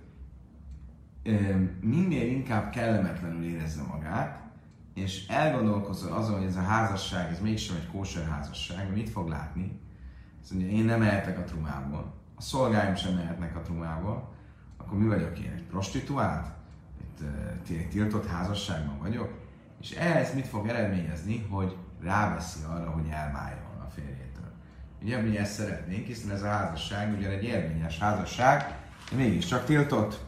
minél 1.82 2.32
inkább 2.32 2.70
kellemetlenül 2.70 3.44
érezze 3.44 3.82
magát, 3.82 4.40
és 4.94 5.28
elgondolkozzon 5.28 6.12
azon, 6.12 6.38
hogy 6.38 6.48
ez 6.48 6.56
a 6.56 6.62
házasság, 6.62 7.32
ez 7.32 7.40
mégsem 7.40 7.76
egy 7.76 7.88
kóser 7.88 8.28
házasság, 8.28 8.94
mit 8.94 9.10
fog 9.10 9.28
látni? 9.28 9.80
Azt 10.42 10.52
mondja, 10.52 10.72
én 10.72 10.86
nem 10.86 11.02
ehetek 11.02 11.40
a 11.40 11.44
trumából, 11.44 12.14
a 12.36 12.42
szolgáim 12.42 12.96
sem 12.96 13.14
mehetnek 13.14 13.56
a 13.56 13.62
trumából, 13.62 14.34
akkor 14.78 14.98
mi 14.98 15.08
vagyok 15.08 15.40
én? 15.40 15.52
Egy 15.52 15.64
prostituált? 15.64 16.48
Egy 17.70 17.88
tiltott 17.90 18.28
házasságban 18.28 18.98
vagyok? 19.00 19.40
És 19.82 19.92
ez 19.92 20.34
mit 20.34 20.48
fog 20.48 20.68
eredményezni, 20.68 21.46
hogy 21.50 21.78
ráveszi 22.02 22.60
arra, 22.64 22.90
hogy 22.90 23.08
elváljon. 23.10 23.71
Ugye 25.04 25.22
mi 25.22 25.38
ezt 25.38 25.54
szeretnénk, 25.54 26.06
hiszen 26.06 26.32
ez 26.32 26.42
a 26.42 26.48
házasság 26.48 27.14
ugye 27.18 27.30
egy 27.30 27.44
érvényes 27.44 28.00
házasság, 28.00 28.78
de 29.10 29.16
mégiscsak 29.16 29.66
tiltott. 29.66 30.26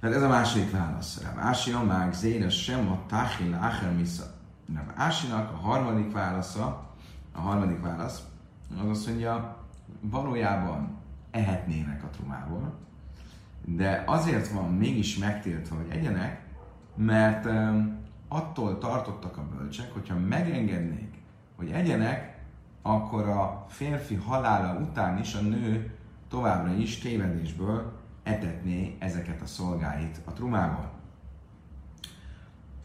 Tehát 0.00 0.16
ez 0.16 0.22
a 0.22 0.28
második 0.28 0.70
válasz. 0.70 1.22
Rav 1.22 1.38
Ási 1.38 1.72
Amák 1.72 2.12
Zénes 2.12 2.62
sem 2.62 2.90
a 2.90 3.06
Táhil 3.06 3.54
Áher 3.54 3.94
Misza. 3.96 4.24
Rav 4.74 4.92
Ásinak 4.94 5.50
a 5.50 5.56
harmadik 5.56 6.12
válasza, 6.12 6.90
a 7.32 7.40
harmadik 7.40 7.80
válasz, 7.80 8.22
az 8.80 8.88
azt 8.88 9.06
mondja, 9.06 9.56
valójában 10.00 10.98
ehetnének 11.30 12.04
a 12.04 12.08
trumából, 12.08 12.74
de 13.64 14.02
azért 14.06 14.48
van 14.48 14.74
mégis 14.74 15.18
megtiltva, 15.18 15.76
hogy 15.76 15.90
egyenek, 15.90 16.40
mert 16.94 17.48
attól 18.28 18.78
tartottak 18.78 19.36
a 19.36 19.48
bölcsek, 19.56 19.92
hogyha 19.92 20.18
megengednék, 20.18 21.14
hogy 21.56 21.70
egyenek, 21.70 22.31
akkor 22.82 23.28
a 23.28 23.66
férfi 23.68 24.14
halála 24.14 24.80
után 24.80 25.18
is 25.18 25.34
a 25.34 25.40
nő 25.40 25.94
továbbra 26.28 26.72
is 26.72 26.98
tévedésből 26.98 27.92
etetné 28.22 28.96
ezeket 28.98 29.40
a 29.40 29.46
szolgáit 29.46 30.20
a 30.24 30.32
trumával. 30.32 30.90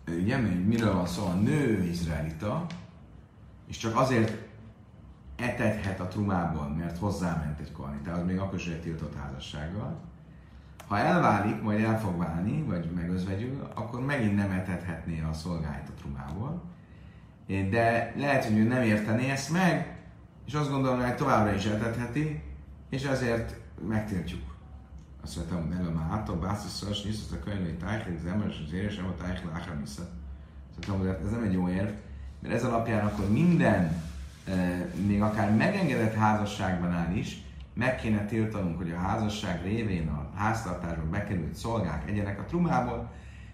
Ugye, 0.08 0.38
miről 0.38 0.94
van 0.94 1.06
szó? 1.06 1.26
A 1.26 1.34
nő 1.34 1.84
izraelita, 1.84 2.66
és 3.68 3.78
csak 3.78 3.98
azért 3.98 4.48
etethet 5.36 6.00
a 6.00 6.08
trumából, 6.08 6.68
mert 6.68 6.98
hozzáment 6.98 7.60
egy 7.60 7.72
az 8.14 8.24
még 8.26 8.40
akkor 8.40 8.60
is 8.60 8.68
egy 8.68 8.82
tiltott 8.82 9.16
házassággal, 9.16 10.00
Ha 10.88 10.98
elválik, 10.98 11.62
majd 11.62 11.84
el 11.84 12.00
fog 12.00 12.18
válni, 12.18 12.64
vagy 12.64 12.92
megözvegyül, 12.96 13.68
akkor 13.74 14.06
megint 14.06 14.36
nem 14.36 14.52
etethetné 14.52 15.22
a 15.22 15.34
szolgáit 15.34 15.90
a 15.90 16.00
trumából. 16.00 16.62
De 17.48 18.14
lehet, 18.16 18.46
hogy 18.46 18.58
ő 18.58 18.64
nem 18.64 18.82
értené 18.82 19.30
ezt 19.30 19.52
meg, 19.52 19.98
és 20.48 20.54
azt 20.54 20.72
gondolom, 20.72 21.02
hogy 21.02 21.16
továbbra 21.16 21.54
is 21.54 21.66
etetheti, 21.66 22.42
és 22.90 23.04
ezért 23.04 23.56
megtiltjuk. 23.88 24.56
Azt 25.24 25.36
mondtam, 25.36 25.68
hogy 25.68 25.84
nem 25.84 26.10
hát 26.10 26.30
a 26.30 26.40
bászis 26.40 26.72
szoros 26.72 27.04
nyiszot 27.04 27.40
a 27.40 27.44
könyvei 27.44 27.74
tájklik, 27.74 28.18
az 28.18 28.26
ember 28.26 28.48
és 28.48 28.64
az 28.66 28.74
éres, 28.74 28.96
nem 28.96 29.06
a 29.06 29.22
tájklik, 29.24 29.54
áhra 29.54 29.80
vissza. 29.80 30.10
Szóval 30.80 31.00
hogy 31.00 31.26
ez 31.26 31.32
nem 31.32 31.44
egy 31.44 31.54
jó 31.54 31.70
érv, 31.70 31.90
mert 32.40 32.54
ez 32.54 32.64
alapján 32.64 33.06
akkor 33.06 33.32
minden, 33.32 34.04
még 35.08 35.22
akár 35.22 35.56
megengedett 35.56 36.14
házasságban 36.14 37.16
is, 37.16 37.46
meg 37.74 37.96
kéne 37.96 38.26
tiltanunk, 38.26 38.78
hogy 38.78 38.92
a 38.92 39.00
házasság 39.00 39.64
révén 39.64 40.08
a 40.08 40.30
háztartásban 40.36 41.10
bekerült 41.10 41.56
szolgák 41.56 42.10
egyenek 42.10 42.40
a 42.40 42.46
trumából, 42.46 43.12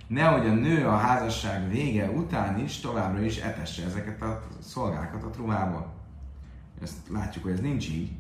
nehogy 0.08 0.48
a 0.48 0.54
nő 0.54 0.88
a 0.88 0.98
házasság 0.98 1.70
vége 1.70 2.10
után 2.10 2.60
is 2.60 2.80
továbbra 2.80 3.22
is 3.22 3.38
etesse 3.38 3.86
ezeket 3.86 4.22
a 4.22 4.42
szolgákat 4.60 5.24
a 5.24 5.30
trumából. 5.30 5.94
Ezt 6.82 6.98
látjuk, 7.10 7.44
hogy 7.44 7.54
ez 7.54 7.60
nincs 7.60 7.90
így. 7.90 8.12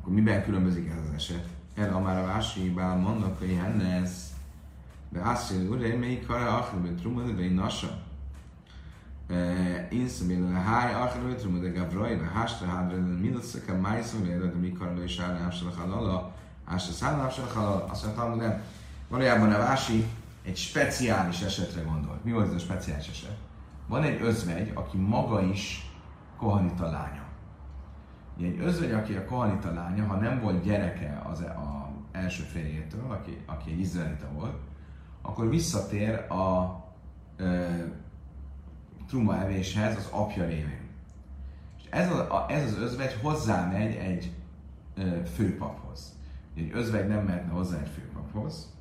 Akkor 0.00 0.12
miben 0.12 0.44
különbözik 0.44 0.90
ez 0.90 1.08
az 1.08 1.14
eset? 1.14 1.46
El 1.74 2.00
már 2.00 2.18
a 2.18 2.26
vásáribál 2.26 2.96
mondnak, 2.96 3.38
hogy 3.38 3.58
henne 3.62 3.84
ez 3.84 4.30
de 5.10 5.20
azt 5.20 5.50
mondja, 5.52 5.88
hogy 5.88 5.98
még 5.98 6.26
kara 6.26 6.56
achra, 6.56 6.94
trumad, 7.00 7.30
de 7.30 7.50
nasa. 7.50 8.02
Inszabél 9.90 10.44
a 10.44 10.58
háj 10.58 10.94
achra, 10.94 11.34
trumad, 11.34 11.62
de 11.62 11.68
gavraj, 11.68 12.16
de 12.16 12.24
hástra 12.24 12.66
hádra, 12.66 12.96
de 12.96 13.20
mindösszek 13.20 13.68
a 13.68 13.80
májszom, 13.80 14.24
de 14.24 14.58
mikor 14.60 14.94
le 14.96 15.04
is 15.04 15.18
áll, 15.18 15.38
nem 15.38 15.50
se 15.50 15.64
halala, 15.76 16.32
ásra 16.64 16.92
száll, 16.92 17.16
nem 17.16 17.30
se 17.30 17.42
halala. 17.54 17.84
Azt 17.84 18.04
mondtam, 18.04 18.36
nem. 18.36 18.62
Valójában 19.08 19.52
a 19.52 19.58
vási 19.58 20.06
egy 20.42 20.56
speciális 20.56 21.42
esetre 21.42 21.82
gondolt. 21.82 22.24
Mi 22.24 22.32
volt 22.32 22.46
ez 22.46 22.54
a 22.54 22.58
speciális 22.58 23.08
eset? 23.08 23.36
Van 23.86 24.02
egy 24.02 24.22
özvegy, 24.22 24.70
aki 24.74 24.96
maga 24.96 25.42
is 25.42 25.90
kohanita 26.36 26.90
lánya. 26.90 27.22
Egy 28.40 28.58
özvegy, 28.58 28.92
aki 28.92 29.14
a 29.14 29.24
kohanita 29.24 29.72
lánya, 29.72 30.06
ha 30.06 30.14
nem 30.14 30.40
volt 30.40 30.62
gyereke 30.62 31.22
az 31.30 31.40
e- 31.40 31.56
a 31.56 31.88
első 32.12 32.42
férjétől, 32.42 33.10
aki, 33.10 33.42
aki 33.46 33.70
egy 33.70 33.80
izraelita 33.80 34.28
volt, 34.32 34.56
akkor 35.22 35.48
visszatér 35.48 36.14
a 36.32 36.80
e, 37.36 37.68
truma 39.06 39.40
evéshez 39.40 39.96
az 39.96 40.08
apja 40.10 40.44
révén. 40.44 40.88
És 41.78 41.84
ez, 41.90 42.10
a, 42.10 42.46
ez 42.48 42.64
az 42.64 42.78
özvegy 42.78 43.18
hozzámegy 43.22 43.94
egy 43.94 44.32
e, 44.96 45.24
főpaphoz. 45.24 46.18
Egy 46.56 46.70
özvegy 46.72 47.08
nem 47.08 47.24
mehetne 47.24 47.52
hozzá 47.52 47.78
egy 47.78 47.88
főpaphoz, 47.88 48.74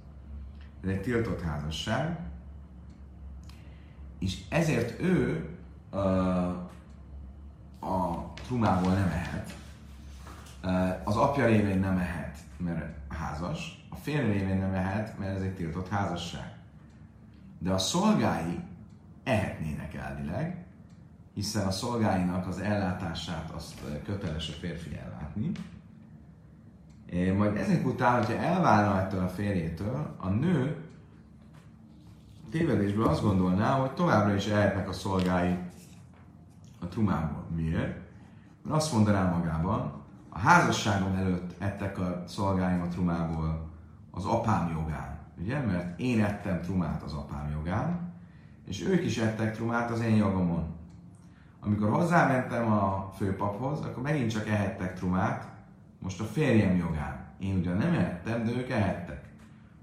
ez 0.83 0.89
egy 0.89 1.01
tiltott 1.01 1.41
házasság, 1.41 2.19
és 4.19 4.41
ezért 4.49 5.01
ő 5.01 5.49
uh, 5.91 5.99
a 7.79 8.33
trumából 8.33 8.93
nem 8.93 9.07
ehet, 9.07 9.57
az 11.03 11.15
apja 11.15 11.45
révén 11.45 11.79
nem 11.79 11.97
ehet, 11.97 12.37
mert 12.57 12.95
házas, 13.07 13.87
a 13.89 13.95
fél 13.95 14.21
révén 14.21 14.57
nem 14.57 14.73
ehet, 14.73 15.19
mert 15.19 15.35
ez 15.35 15.41
egy 15.41 15.55
tiltott 15.55 15.89
házasság. 15.89 16.57
De 17.59 17.71
a 17.71 17.77
szolgái 17.77 18.59
ehetnének 19.23 19.93
elvileg, 19.93 20.65
hiszen 21.33 21.67
a 21.67 21.71
szolgáinak 21.71 22.47
az 22.47 22.59
ellátását 22.59 23.51
azt 23.51 23.81
köteles 24.03 24.49
a 24.49 24.53
férfi 24.59 24.97
ellátni, 24.97 25.51
majd 27.37 27.55
ezek 27.55 27.85
után, 27.85 28.17
hogyha 28.17 28.41
elválna 28.41 28.99
ettől 28.99 29.23
a 29.23 29.27
férjétől, 29.27 30.15
a 30.17 30.29
nő 30.29 30.77
tévedésből 32.51 33.07
azt 33.07 33.21
gondolná, 33.21 33.71
hogy 33.71 33.91
továbbra 33.91 34.35
is 34.35 34.47
ehetnek 34.47 34.89
a 34.89 34.93
szolgái 34.93 35.57
a 36.79 36.85
trumából. 36.87 37.45
Miért? 37.55 37.97
Mert 38.63 38.75
azt 38.75 38.93
mondaná 38.93 39.29
magában, 39.29 39.93
a 40.29 40.39
házasságom 40.39 41.15
előtt 41.15 41.61
ettek 41.61 41.99
a 41.99 42.23
szolgáim 42.27 42.81
a 42.81 42.87
trumából 42.87 43.69
az 44.11 44.25
apám 44.25 44.69
jogán. 44.69 45.17
Ugye? 45.41 45.59
Mert 45.59 45.99
én 45.99 46.23
ettem 46.23 46.61
trumát 46.61 47.03
az 47.03 47.13
apám 47.13 47.49
jogán, 47.51 48.13
és 48.65 48.85
ők 48.87 49.05
is 49.05 49.17
ettek 49.17 49.55
trumát 49.55 49.91
az 49.91 49.99
én 49.99 50.15
jogomon. 50.15 50.77
Amikor 51.59 51.89
hozzámentem 51.89 52.71
a 52.71 53.11
főpaphoz, 53.15 53.79
akkor 53.79 54.03
megint 54.03 54.31
csak 54.31 54.47
ehettek 54.47 54.93
trumát, 54.93 55.58
most 55.99 56.19
a 56.19 56.23
férjem 56.23 56.77
jogán. 56.77 57.27
Én 57.39 57.57
ugyan 57.57 57.77
nem 57.77 57.93
ehettem, 57.93 58.43
de 58.43 58.51
ők 58.51 58.69
ehettek. 58.69 59.29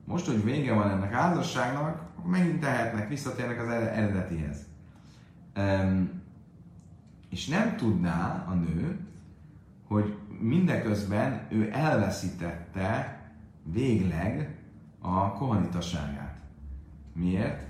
Most, 0.04 0.26
hogy 0.26 0.44
vége 0.44 0.74
van 0.74 0.90
ennek 0.90 1.12
a 1.12 1.16
házasságnak, 1.16 2.10
akkor 2.16 2.30
megint 2.30 2.60
tehetnek, 2.60 3.08
visszatérnek 3.08 3.60
az 3.60 3.68
eredetihez. 3.68 4.66
Um, 5.56 6.22
és 7.30 7.46
nem 7.46 7.76
tudná 7.76 8.44
a 8.48 8.54
nő, 8.54 9.06
hogy 9.86 10.16
mindeközben 10.40 11.46
ő 11.50 11.70
elveszítette 11.72 13.20
végleg 13.62 14.58
a 15.00 15.32
kohanitaságát. 15.32 16.40
Miért? 17.12 17.64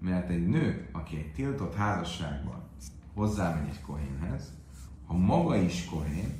Mert 0.00 0.30
egy 0.30 0.46
nő, 0.46 0.88
aki 0.92 1.16
egy 1.16 1.32
tiltott 1.32 1.74
házasságban 1.74 2.68
hozzámegy 3.18 3.68
egy 3.68 3.80
kohénhez, 3.80 4.52
ha 5.06 5.14
maga 5.14 5.56
is 5.56 5.84
kohén, 5.84 6.32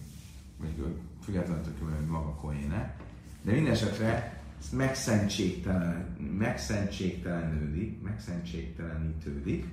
vagy 0.59 0.99
függetlenül, 1.29 1.65
hogy 1.81 2.07
maga 2.07 2.35
kohéne, 2.35 2.97
de 3.43 3.53
minden 3.53 3.73
esetre 3.73 4.41
ezt 4.59 4.73
megszentségtelen, 4.73 6.17
megszentségtelenődik, 6.39 8.03
megszentségtelenítődik, 8.03 9.67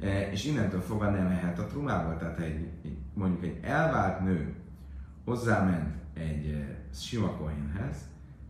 e, 0.00 0.30
és 0.30 0.44
innentől 0.44 0.80
fogva 0.80 1.10
nem 1.10 1.26
ehet 1.26 1.58
a 1.58 1.66
trumából. 1.66 2.16
Tehát 2.16 2.38
egy, 2.38 2.68
egy, 2.84 2.96
mondjuk 3.14 3.44
egy 3.44 3.58
elvált 3.62 4.20
nő 4.20 4.54
hozzáment 5.24 5.94
egy 6.14 6.46
e, 6.46 6.78
sima 6.94 7.30
kohénhez, 7.30 7.96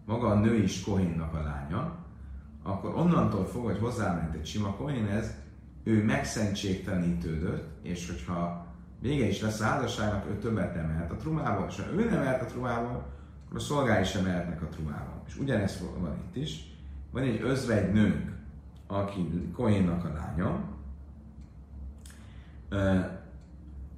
maga 0.07 0.29
a 0.29 0.41
nő 0.41 0.63
is 0.63 0.83
kohénnak 0.83 1.35
a 1.35 1.43
lánya, 1.43 1.99
akkor 2.63 2.95
onnantól 2.95 3.47
fogva, 3.47 3.69
hogy 3.71 3.81
hozzáment 3.81 4.35
egy 4.35 4.47
sima 4.47 4.75
kohénhez, 4.75 5.35
ő 5.83 6.05
megszentségtelenítődött, 6.05 7.85
és 7.87 8.11
hogyha 8.11 8.70
vége 9.01 9.27
is 9.27 9.41
lesz 9.41 9.61
a 9.61 9.65
házasságnak, 9.65 10.27
ő 10.27 10.39
többet 10.39 10.75
nem 10.75 10.87
mehet 10.87 11.11
a 11.11 11.17
trumából, 11.17 11.67
és 11.69 11.77
ha 11.77 11.93
ő 11.93 12.11
nem 12.11 12.19
mehet 12.19 12.43
a 12.43 12.47
trumából, 12.47 13.07
akkor 13.47 13.57
a 13.57 13.61
szolgái 13.61 14.05
sem 14.05 14.25
mehetnek 14.25 14.63
a 14.63 14.69
trumából. 14.69 15.23
És 15.27 15.37
ugyanezt 15.37 15.79
van 15.99 16.17
itt 16.17 16.37
is. 16.37 16.69
Van 17.11 17.23
egy 17.23 17.41
özvegy 17.43 17.93
nőnk, 17.93 18.33
aki 18.87 19.51
Kohénnak 19.55 20.05
a 20.05 20.13
lánya. 20.13 20.61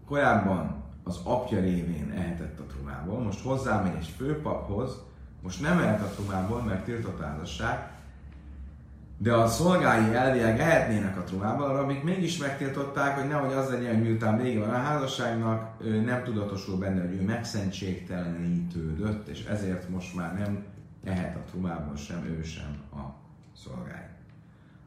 Korábban 0.07 0.83
az 1.05 1.21
apja 1.25 1.61
révén 1.61 2.13
ehetett 2.17 2.59
a 2.59 2.67
trumából, 2.67 3.23
most 3.23 3.43
hozzámegy 3.43 3.97
egy 3.97 4.07
főpaphoz, 4.07 5.03
most 5.43 5.61
nem 5.61 5.79
ehet 5.79 6.01
a 6.01 6.11
trumából, 6.11 6.63
mert 6.63 6.85
tiltott 6.85 7.21
házasság, 7.21 7.92
de 9.19 9.35
a 9.35 9.47
szolgái 9.47 10.15
elvileg 10.15 10.61
ehetnének 10.61 11.19
a 11.19 11.23
trumában, 11.23 11.71
a 11.71 11.77
rabik 11.77 12.03
mégis 12.03 12.39
megtiltották, 12.39 13.19
hogy 13.19 13.29
nehogy 13.29 13.53
az 13.53 13.71
legyen, 13.71 13.95
hogy 13.95 14.03
miután 14.03 14.43
vége 14.43 14.61
van 14.61 14.69
a 14.69 14.79
házasságnak, 14.79 15.83
nem 16.05 16.23
tudatosul 16.25 16.79
benne, 16.79 17.01
hogy 17.01 17.13
ő 17.13 17.23
megszentségtelenítődött, 17.23 19.29
és 19.29 19.45
ezért 19.45 19.89
most 19.89 20.15
már 20.15 20.39
nem 20.39 20.65
ehet 21.05 21.37
a 21.37 21.43
trumában 21.51 21.97
sem 21.97 22.25
ő 22.25 22.43
sem 22.43 22.79
a 22.93 23.01
szolgái. 23.57 24.11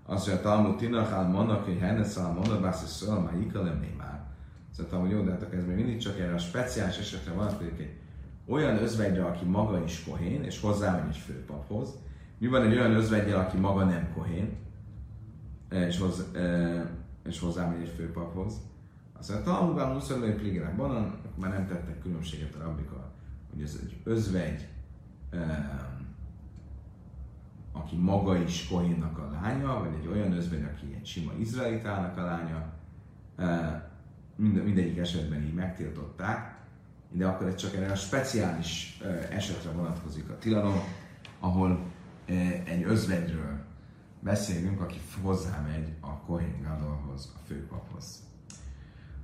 Azt 0.05 0.27
mondja, 0.27 0.43
Talmud 0.43 0.77
Tinachál 0.77 1.27
mondnak, 1.27 1.65
hogy 1.65 1.79
Henneszal 1.79 2.31
mondnak, 2.31 2.61
bász, 2.61 2.79
hogy 2.79 2.89
szól, 2.89 3.19
már 3.19 3.39
ikalem 3.39 3.85
már. 3.97 4.23
Szóval, 4.77 4.99
hogy 4.99 5.09
jó, 5.09 5.23
de 5.23 5.31
hát 5.31 5.53
ez 5.53 5.65
még 5.65 5.75
mindig 5.75 5.97
csak 5.97 6.19
erre 6.19 6.33
a 6.33 6.37
speciális 6.37 6.97
esetre 6.97 7.31
van, 7.31 7.57
egy 7.61 7.93
olyan 8.47 8.77
özvegyre, 8.77 9.25
aki 9.25 9.45
maga 9.45 9.83
is 9.83 10.03
kohén, 10.03 10.43
és 10.43 10.61
hozzámegy 10.61 11.09
egy 11.09 11.17
főpaphoz, 11.17 11.89
mi 12.37 12.47
van 12.47 12.61
egy 12.61 12.77
olyan 12.77 12.95
özvegyel, 12.95 13.39
aki 13.39 13.57
maga 13.57 13.83
nem 13.83 14.13
kohén, 14.13 14.55
e, 15.69 15.87
és, 15.87 15.99
hoz, 15.99 16.25
e, 16.35 16.89
és 17.25 17.39
hozzámegy 17.39 17.81
egy 17.81 17.93
főpaphoz? 17.95 18.53
Azt 19.19 19.29
mondja, 19.29 19.51
Talmudban 19.51 19.93
muszorlai 19.93 20.31
pligerek 20.31 20.75
banan, 20.75 21.17
már 21.35 21.51
nem 21.51 21.67
tettek 21.67 21.99
különbséget 21.99 22.55
a 22.55 22.63
rabbika, 22.63 23.11
hogy 23.53 23.61
ez 23.61 23.79
egy 23.83 23.97
özvegy, 24.03 24.67
e, 25.31 25.39
aki 27.71 27.95
maga 27.95 28.37
is 28.37 28.67
Kohénnak 28.67 29.17
a 29.17 29.29
lánya, 29.31 29.79
vagy 29.79 29.93
egy 30.01 30.07
olyan 30.07 30.31
özvegy, 30.31 30.63
aki 30.63 30.95
egy 30.95 31.05
sima 31.05 31.31
izraelitának 31.39 32.17
a 32.17 32.23
lánya, 32.23 32.73
mind, 34.35 34.63
mindegyik 34.63 34.97
esetben 34.97 35.43
így 35.43 35.53
megtiltották, 35.53 36.57
de 37.11 37.27
akkor 37.27 37.47
ez 37.47 37.55
csak 37.55 37.75
erre 37.75 37.91
a 37.91 37.95
speciális 37.95 39.01
esetre 39.29 39.71
vonatkozik 39.71 40.29
a 40.29 40.37
tilalom, 40.37 40.79
ahol 41.39 41.79
özvegyről 42.85 43.65
beszélünk, 44.19 44.81
aki 44.81 45.01
hozzámegy 45.21 45.93
a 46.01 46.17
Kohen 46.17 46.61
Gadolhoz, 46.61 47.33
a 47.35 47.39
főpaphoz. 47.47 48.23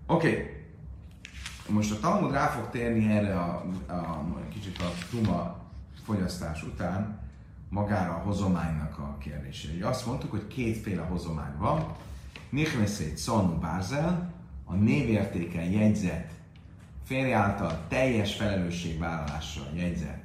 Oké, 0.08 0.28
okay. 0.28 1.74
most 1.76 1.92
a 1.92 2.00
Talmud 2.00 2.32
rá 2.32 2.48
fog 2.48 2.70
térni 2.70 3.12
erre 3.12 3.40
a, 3.40 3.66
a, 3.88 3.94
a 3.94 4.48
kicsit 4.50 4.78
a 4.78 4.92
truma 5.10 5.60
fogyasztás 6.04 6.64
után, 6.64 7.20
magára 7.70 8.14
a 8.14 8.24
hozománynak 8.24 8.98
a 8.98 9.18
kérdése. 9.18 9.74
Ugye 9.76 9.88
azt 9.88 10.06
mondtuk, 10.06 10.32
hogy 10.32 10.48
kétféle 10.48 11.02
hozomány 11.02 11.58
van. 11.58 11.96
Nichmeszét 12.50 13.18
Szonu 13.18 13.60
Bárzel, 13.60 14.34
a 14.66 14.76
névértéken 14.76 15.70
jegyzett 15.70 16.30
férj 17.04 17.34
által 17.34 17.86
teljes 17.88 18.36
felelősségvállalással 18.36 19.68
jegyzett 19.74 20.24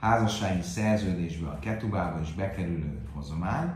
házassági 0.00 0.62
szerződésbe 0.62 1.48
a 1.48 1.58
ketubába 1.58 2.20
is 2.20 2.32
bekerülő 2.32 3.00
hozomány, 3.14 3.72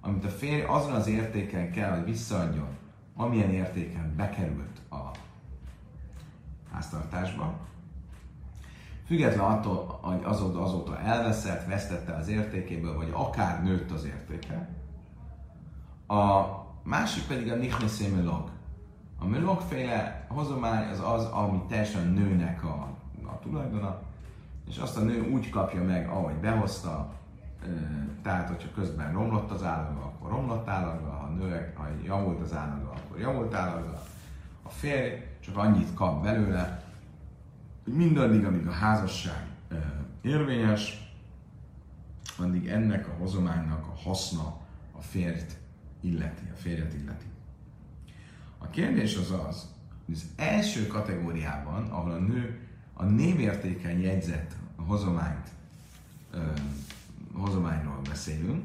amit 0.00 0.24
a 0.24 0.28
férj 0.28 0.62
azon 0.62 0.92
az 0.92 1.06
értéken 1.06 1.70
kell, 1.70 1.96
hogy 1.96 2.04
visszaadjon, 2.04 2.76
amilyen 3.16 3.50
értéken 3.50 4.14
bekerült 4.16 4.80
a 4.90 5.10
háztartásba, 6.72 7.58
független 9.06 9.44
attól, 9.44 9.98
hogy 10.02 10.20
azóta, 10.24 10.62
azóta 10.62 10.98
elveszett, 10.98 11.66
vesztette 11.66 12.14
az 12.14 12.28
értékéből, 12.28 12.96
vagy 12.96 13.10
akár 13.12 13.62
nőtt 13.62 13.90
az 13.90 14.04
értéke. 14.04 14.68
A 16.06 16.44
másik 16.82 17.26
pedig 17.26 17.52
a 17.52 17.56
nichnesé 17.56 18.08
melog. 18.08 18.50
A 19.18 19.26
melogféle 19.26 20.26
hozomány 20.28 20.88
az 20.88 21.00
az, 21.00 21.24
ami 21.24 21.62
teljesen 21.68 22.06
nőnek 22.06 22.64
a, 22.64 22.88
a 23.26 23.38
tulajdona, 23.38 24.00
és 24.68 24.78
azt 24.78 24.96
a 24.96 25.00
nő 25.00 25.30
úgy 25.32 25.50
kapja 25.50 25.84
meg, 25.84 26.08
ahogy 26.08 26.34
behozta, 26.34 27.12
tehát 28.22 28.48
hogyha 28.48 28.68
közben 28.74 29.12
romlott 29.12 29.50
az 29.50 29.62
állaga, 29.62 30.04
akkor 30.04 30.30
romlott 30.30 30.68
állaga, 30.68 31.10
ha, 31.10 31.28
nő, 31.28 31.72
ha 31.76 31.88
javult 32.04 32.40
az 32.40 32.54
állaga, 32.54 32.90
akkor 32.90 33.20
javult 33.20 33.54
állaga. 33.54 34.02
A 34.62 34.68
férj 34.68 35.14
csak 35.40 35.56
annyit 35.56 35.94
kap 35.94 36.22
belőle, 36.22 36.84
hogy 37.84 37.92
mindaddig, 37.92 38.44
amíg 38.44 38.66
a 38.66 38.72
házasság 38.72 39.46
érvényes, 40.20 41.12
addig 42.38 42.66
ennek 42.68 43.08
a 43.08 43.12
hozománynak 43.18 43.86
a 43.86 44.08
haszna 44.08 44.56
a 44.92 45.00
férjt 45.00 45.58
illeti, 46.00 46.42
a 46.52 46.56
férjet 46.56 46.94
illeti. 46.94 47.26
A 48.58 48.68
kérdés 48.68 49.16
az 49.16 49.30
az, 49.48 49.74
hogy 50.06 50.14
az 50.14 50.24
első 50.36 50.86
kategóriában, 50.86 51.90
ahol 51.90 52.10
a 52.10 52.18
nő 52.18 52.67
a 53.00 53.04
névértéken 53.04 53.98
jegyzett 53.98 54.56
hozományt, 54.86 55.48
ö, 56.30 56.42
hozományról 57.32 58.00
beszélünk, 58.08 58.64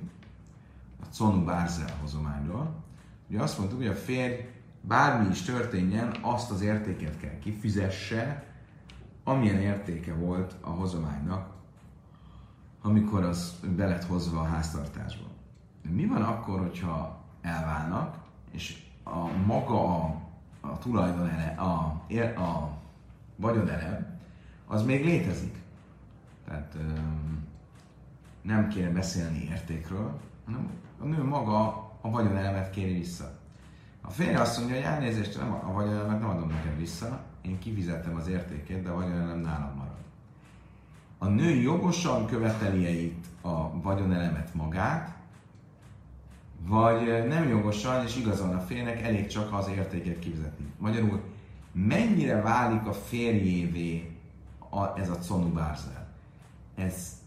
a 1.02 1.06
Conu 1.18 1.44
Bárzel 1.44 1.98
hozományról, 2.02 2.84
ugye 3.30 3.42
azt 3.42 3.58
mondtuk, 3.58 3.80
hogy 3.80 3.88
a 3.88 3.96
férj 3.96 4.34
bármi 4.82 5.30
is 5.30 5.42
történjen, 5.42 6.16
azt 6.22 6.52
az 6.52 6.62
értéket 6.62 7.20
kell 7.20 7.40
kifizesse, 7.40 8.44
amilyen 9.24 9.62
értéke 9.62 10.14
volt 10.14 10.56
a 10.62 10.70
hozománynak, 10.70 11.54
amikor 12.82 13.24
az 13.24 13.60
be 13.76 13.88
lett 13.88 14.04
hozva 14.04 14.40
a 14.40 14.46
háztartásba. 14.46 15.26
Mi 15.90 16.06
van 16.06 16.22
akkor, 16.22 16.60
hogyha 16.60 17.24
elválnak, 17.42 18.18
és 18.52 18.84
a 19.04 19.28
maga 19.46 19.96
a, 19.96 20.22
a 20.62 20.78
tulajdon 20.78 21.30
ele, 21.30 21.56
a, 21.58 22.04
a 22.42 22.78
vagyonelem, 23.36 24.13
az 24.74 24.84
még 24.84 25.06
létezik. 25.06 25.56
Tehát 26.48 26.78
nem 28.42 28.68
kéne 28.68 28.90
beszélni 28.90 29.48
értékről, 29.52 30.20
hanem 30.46 30.70
a 31.00 31.06
nő 31.06 31.24
maga 31.24 31.92
a 32.02 32.10
vagyonelemet 32.10 32.70
kéri 32.70 32.94
vissza. 32.94 33.32
A 34.02 34.10
férje 34.10 34.40
azt 34.40 34.58
mondja, 34.58 34.76
hogy 34.76 34.86
elnézést, 34.86 35.38
nem, 35.38 35.52
a 35.52 35.72
vagyonelemet 35.72 36.20
nem 36.20 36.30
adom 36.30 36.50
neked 36.50 36.78
vissza, 36.78 37.22
én 37.42 37.60
kifizettem 37.60 38.16
az 38.16 38.28
értékét, 38.28 38.84
de 38.84 38.90
a 38.90 38.96
vagyonelem 38.96 39.40
nálam 39.40 39.76
marad. 39.76 39.98
A 41.18 41.28
nő 41.28 41.50
jogosan 41.50 42.26
követeli 42.26 43.04
itt 43.04 43.26
a 43.42 43.82
vagyonelemet 43.82 44.54
magát, 44.54 45.18
vagy 46.68 47.28
nem 47.28 47.48
jogosan, 47.48 48.04
és 48.04 48.18
igazán 48.18 48.56
a 48.56 48.60
férnek 48.60 49.02
elég 49.02 49.28
csak 49.28 49.54
az 49.54 49.68
értéket 49.68 50.20
kifizetni. 50.20 50.66
Magyarul, 50.78 51.22
mennyire 51.72 52.42
válik 52.42 52.86
a 52.86 52.94
férjévé 52.94 54.13
a, 54.74 54.94
ez 54.98 55.10
a 55.10 55.18
Conu 55.28 55.54
Bárzel? 55.54 56.08
Ez 56.76 57.22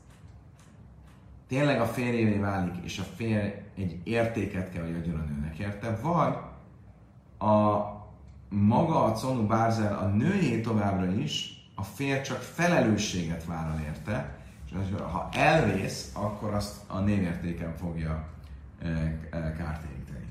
tényleg 1.48 1.80
a 1.80 1.86
férjévé 1.86 2.38
válik, 2.38 2.84
és 2.84 2.98
a 2.98 3.02
férj 3.02 3.52
egy 3.74 4.00
értéket 4.04 4.70
kell, 4.70 4.84
hogy 4.84 4.94
adjon 4.94 5.20
a 5.20 5.24
nőnek 5.24 5.58
érte, 5.58 5.98
vagy 6.02 6.36
a 7.50 7.84
maga 8.48 9.04
a 9.04 9.12
Conu 9.12 9.46
Bárzel 9.46 9.98
a 9.98 10.06
nőjé 10.06 10.60
továbbra 10.60 11.12
is, 11.12 11.54
a 11.74 11.82
férj 11.82 12.20
csak 12.20 12.38
felelősséget 12.38 13.44
vállal 13.44 13.80
érte, 13.80 14.38
és 14.70 14.88
ha 15.12 15.28
elvész, 15.32 16.12
akkor 16.14 16.54
azt 16.54 16.76
a 16.86 16.98
névértéken 16.98 17.76
fogja 17.76 18.28
e, 18.82 18.88
e, 19.30 19.52
kártéríteni. 19.52 20.26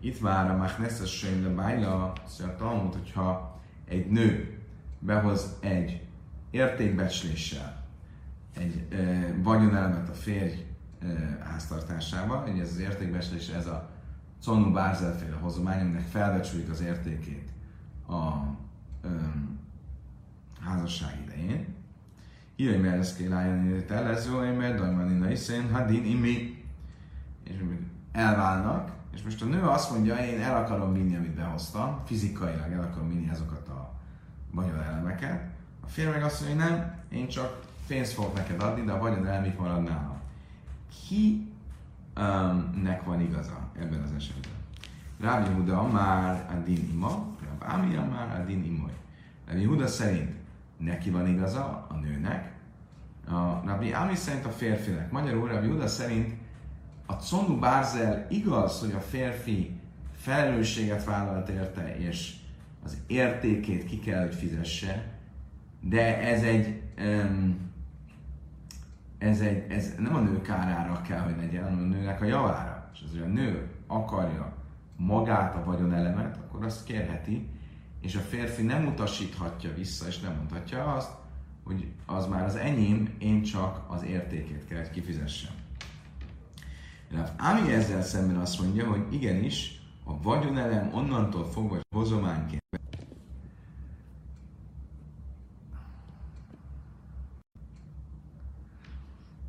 Itt 0.00 0.20
már 0.20 0.50
a 0.50 0.56
Machnesses 0.56 1.18
Sejn 1.18 1.42
le 1.42 1.48
Bájla, 1.48 2.12
szóval 2.26 2.56
Talmud, 2.56 2.92
hogyha 2.92 3.60
egy 3.88 4.10
nő 4.10 4.59
behoz 5.00 5.56
egy 5.60 6.06
értékbecsléssel 6.50 7.80
egy 8.56 8.86
e, 8.90 9.34
vagyonelemet 9.42 10.08
a 10.08 10.12
férj 10.12 10.66
e, 11.00 11.06
háztartásába, 11.44 12.46
ez 12.60 12.70
az 12.70 12.78
értékbecslés, 12.78 13.48
ez 13.48 13.66
a 13.66 13.90
Connu 14.44 14.72
Bárzelféle 14.72 15.36
hozomány, 15.36 15.80
aminek 15.80 16.06
felbecsülik 16.06 16.70
az 16.70 16.80
értékét 16.80 17.48
a 18.08 18.32
öm, 19.02 19.58
házasság 20.60 21.18
idején. 21.24 21.74
Írj 22.56 22.76
mert 22.76 22.98
ezt 22.98 23.16
kell 23.16 23.32
állni, 23.32 23.84
telező, 23.84 24.56
mert 24.56 24.78
dajmanina 24.78 25.30
iszén, 25.30 25.72
hadin 25.72 26.04
imi. 26.04 26.64
És 27.44 27.54
elválnak, 28.12 28.92
és 29.14 29.22
most 29.22 29.42
a 29.42 29.44
nő 29.44 29.62
azt 29.62 29.90
mondja, 29.90 30.16
én 30.16 30.40
el 30.40 30.56
akarom 30.56 30.92
vinni, 30.92 31.16
amit 31.16 31.34
behoztam, 31.34 32.00
fizikailag 32.04 32.72
el 32.72 32.82
akarom 32.82 33.08
vinni 33.08 33.30
azokat 33.30 33.68
vagyon 34.50 34.82
elemeket. 34.82 35.48
A 35.80 35.86
férj 35.86 36.10
meg 36.10 36.22
azt 36.22 36.40
mondja, 36.40 36.64
hogy 36.64 36.70
nem, 36.70 36.94
én 37.08 37.28
csak 37.28 37.60
pénzt 37.86 38.12
fogok 38.12 38.34
neked 38.34 38.62
adni, 38.62 38.84
de 38.84 38.92
a 38.92 38.98
vagyon 38.98 39.26
elemek 39.26 39.58
marad 39.58 39.82
nálam. 39.82 40.20
Ki 41.06 41.52
um, 42.16 42.80
nek 42.82 43.04
van 43.04 43.20
igaza 43.20 43.70
ebben 43.78 44.02
az 44.02 44.12
esetben. 44.16 44.52
Rábi 45.20 45.50
Huda 45.50 45.82
már 45.82 46.50
a 46.50 46.64
din 46.64 46.88
ima, 46.92 47.26
Rábi 47.60 47.74
Amia 47.74 48.04
már 48.04 48.40
a 48.40 48.44
din 48.44 48.64
imoly. 48.64 48.96
Rábi 49.46 49.64
Huda 49.64 49.86
szerint 49.86 50.30
neki 50.76 51.10
van 51.10 51.26
igaza, 51.26 51.86
a 51.88 51.94
nőnek, 51.94 52.52
a 53.26 53.60
Rabbi 53.64 53.92
Ami 53.92 54.14
szerint 54.14 54.44
a 54.44 54.50
férfinek. 54.50 55.10
Magyarul 55.10 55.48
Rabbi 55.48 55.68
Huda 55.68 55.88
szerint 55.88 56.34
a 57.06 57.16
Condu 57.16 57.58
Bárzel 57.58 58.26
igaz, 58.30 58.80
hogy 58.80 58.92
a 58.92 59.00
férfi 59.00 59.80
felelősséget 60.16 61.04
vállalt 61.04 61.48
érte, 61.48 61.96
és 61.96 62.34
az 62.84 62.98
értékét 63.06 63.84
ki 63.84 63.98
kell, 63.98 64.20
hogy 64.20 64.34
fizesse, 64.34 65.18
de 65.80 66.20
ez 66.20 66.42
egy 66.42 66.82
ez, 69.18 69.40
egy, 69.40 69.70
ez 69.70 69.94
nem 69.98 70.14
a 70.14 70.20
nő 70.20 70.40
kárára 70.40 71.02
kell, 71.02 71.20
hogy 71.20 71.36
legyen, 71.36 71.62
hanem 71.62 71.78
a 71.78 71.86
nőnek 71.86 72.20
a 72.20 72.24
javára. 72.24 72.90
És 72.94 73.00
az, 73.04 73.10
hogy 73.10 73.20
a 73.20 73.26
nő 73.26 73.70
akarja 73.86 74.56
magát 74.96 75.54
a 75.54 75.64
vagyonelemet, 75.64 76.36
akkor 76.36 76.64
azt 76.64 76.84
kérheti, 76.84 77.48
és 78.00 78.14
a 78.14 78.20
férfi 78.20 78.62
nem 78.62 78.86
utasíthatja 78.86 79.74
vissza, 79.74 80.06
és 80.06 80.20
nem 80.20 80.34
mondhatja 80.34 80.94
azt, 80.94 81.10
hogy 81.64 81.86
az 82.06 82.26
már 82.26 82.44
az 82.44 82.56
enyém, 82.56 83.14
én 83.18 83.42
csak 83.42 83.84
az 83.88 84.02
értékét 84.02 84.66
kell, 84.66 84.78
hogy 84.78 84.90
kifizessem. 84.90 85.52
Ami 87.38 87.72
ezzel 87.72 88.02
szemben 88.02 88.36
azt 88.36 88.60
mondja, 88.60 88.86
hogy 88.86 89.06
igenis, 89.10 89.79
a 90.10 90.18
vagyonelem 90.22 90.94
onnantól 90.94 91.44
fogva, 91.44 91.78
hozományként 91.94 92.58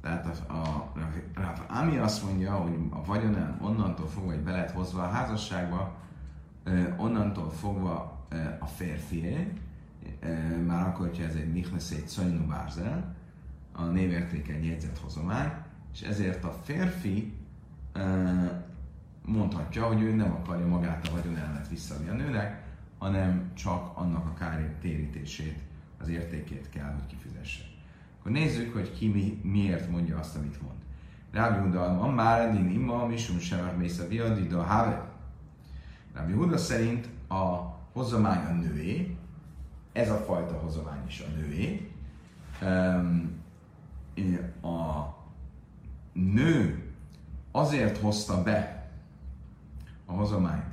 Tehát 0.02 0.44
a, 0.48 0.54
a, 0.54 0.92
a, 1.36 1.80
ami 1.80 1.98
azt 1.98 2.24
mondja, 2.24 2.54
hogy 2.54 2.80
a 2.90 3.04
vagyonán 3.04 3.58
onnantól 3.62 4.08
fogva, 4.08 4.30
hogy 4.30 4.44
be 4.44 4.72
hozva 4.74 5.04
a 5.04 5.10
házasságba, 5.10 5.96
onnantól 6.98 7.50
fogva 7.50 8.26
a 8.60 8.66
férfié, 8.66 9.54
már 10.68 10.88
akkor, 10.88 11.08
hogyha 11.08 11.24
ez 11.24 11.36
egy 11.36 11.54
Nichnesét 11.54 12.08
Szajnu 12.08 12.48
Bárzel, 12.48 13.16
a 13.72 13.84
névértéken 13.84 14.64
jegyzett 14.64 15.00
hozomány, 15.00 15.52
és 15.94 16.02
ezért 16.02 16.44
a 16.44 16.52
férfi 16.64 17.34
mondhatja, 19.26 19.86
hogy 19.86 20.02
ő 20.02 20.16
nem 20.16 20.32
akarja 20.32 20.68
magát 20.68 21.08
a 21.08 21.12
vagyonelmet 21.12 21.70
visszaadni 21.70 22.10
a 22.10 22.14
nőnek, 22.14 22.64
hanem 22.98 23.52
csak 23.54 23.98
annak 23.98 24.26
a 24.26 24.34
kártérítését, 24.34 25.60
az 26.00 26.10
értékét 26.10 26.70
kell, 26.70 26.94
hogy 26.94 27.06
kifizesse. 27.06 27.64
Akkor 28.20 28.32
nézzük, 28.32 28.74
hogy 28.74 28.98
ki 28.98 29.08
mi, 29.08 29.40
miért 29.44 29.90
mondja 29.90 30.18
azt, 30.18 30.36
amit 30.36 30.62
mond. 30.62 30.76
Rábi 31.32 31.60
Huda, 31.60 31.98
van 31.98 32.14
már 32.14 32.42
edin 32.42 32.70
imma, 32.70 33.06
misum 33.06 33.40
sem 33.40 33.76
mész 33.78 34.00
a 34.00 34.08
viadida, 34.08 34.64
have. 34.64 35.10
Rábi 36.14 36.34
Huda 36.34 36.58
szerint 36.58 37.10
a 37.28 37.36
hozomány 37.94 38.46
a 38.46 38.52
nőé, 38.52 39.18
ez 39.94 40.10
a 40.10 40.16
fajta 40.18 40.54
hozomány 40.54 41.08
is 41.08 41.20
a 41.20 41.36
nőé. 41.36 41.92
A 44.62 45.06
nő 46.14 46.84
azért 47.52 47.98
hozta 47.98 48.44
be 48.44 48.81
a 50.12 50.16
hozományt, 50.16 50.66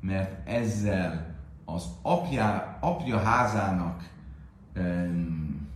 mert 0.00 0.48
ezzel 0.48 1.34
az 1.64 1.84
apja, 2.02 2.76
apja 2.80 3.18
házának 3.18 4.10
um, 4.76 5.68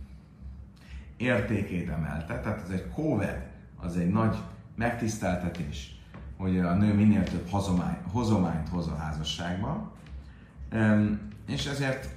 értékét 1.17 1.89
emelte, 1.89 2.39
tehát 2.39 2.61
ez 2.61 2.69
egy 2.69 2.89
kóved, 2.89 3.47
az 3.75 3.97
egy 3.97 4.09
nagy 4.09 4.37
megtiszteltetés, 4.75 5.99
hogy 6.37 6.59
a 6.59 6.73
nő 6.73 6.93
minél 6.93 7.23
több 7.23 7.49
hozomány, 7.49 7.97
hozományt 8.11 8.69
hoz 8.69 8.87
a 8.87 8.95
házasságban, 8.95 9.91
um, 10.73 11.19
és 11.47 11.65
ezért 11.65 12.15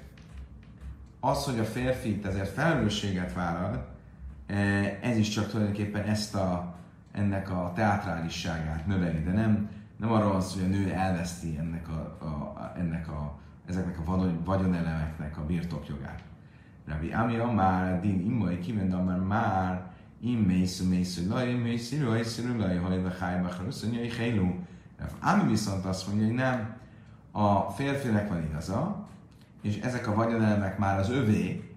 az, 1.20 1.44
hogy 1.44 1.58
a 1.58 1.64
férfi 1.64 2.20
ezért 2.24 2.52
felelősséget 2.52 3.32
vállal, 3.32 3.86
eh, 4.46 4.98
ez 5.02 5.16
is 5.16 5.28
csak 5.28 5.48
tulajdonképpen 5.50 6.04
ezt 6.04 6.34
a, 6.34 6.74
ennek 7.12 7.50
a 7.50 7.72
teátrálisságát 7.74 8.86
növeli, 8.86 9.22
de 9.22 9.32
nem, 9.32 9.68
nem 10.00 10.12
arról 10.12 10.32
van 10.32 10.40
szó, 10.40 10.60
hogy 10.60 10.64
a 10.64 10.76
nő 10.76 10.92
elveszti 10.92 11.56
ennek 11.58 11.88
a, 11.88 12.24
a, 12.24 12.72
ennek 12.78 13.08
a, 13.08 13.38
ezeknek 13.66 13.98
a 13.98 14.20
vagyonelemeknek 14.44 15.38
a 15.38 15.46
birtokjogát. 15.46 16.22
Rabbi 16.86 17.12
Amia 17.12 17.50
már 17.50 18.00
din 18.00 18.20
imai 18.20 18.58
kimenda 18.58 19.02
már 19.02 19.18
már 19.18 19.90
im 20.20 20.38
mészű 20.38 20.88
mészű 20.88 21.28
laj, 21.28 21.52
mészű 21.52 22.04
laj, 22.04 22.18
mészű 22.18 22.56
laj, 22.56 22.76
hajva 22.76 23.10
hájba, 23.10 23.48
hogy 23.54 24.14
hélú. 24.18 24.64
Ami 25.20 25.48
viszont 25.48 25.84
azt 25.84 26.06
mondja, 26.06 26.26
hogy 26.26 26.34
nem, 26.34 26.76
a 27.30 27.70
férfinek 27.70 28.28
van 28.28 28.42
igaza, 28.42 29.08
és 29.62 29.78
ezek 29.78 30.08
a 30.08 30.14
vagyonelmek 30.14 30.78
már 30.78 30.98
az 30.98 31.10
övé, 31.10 31.74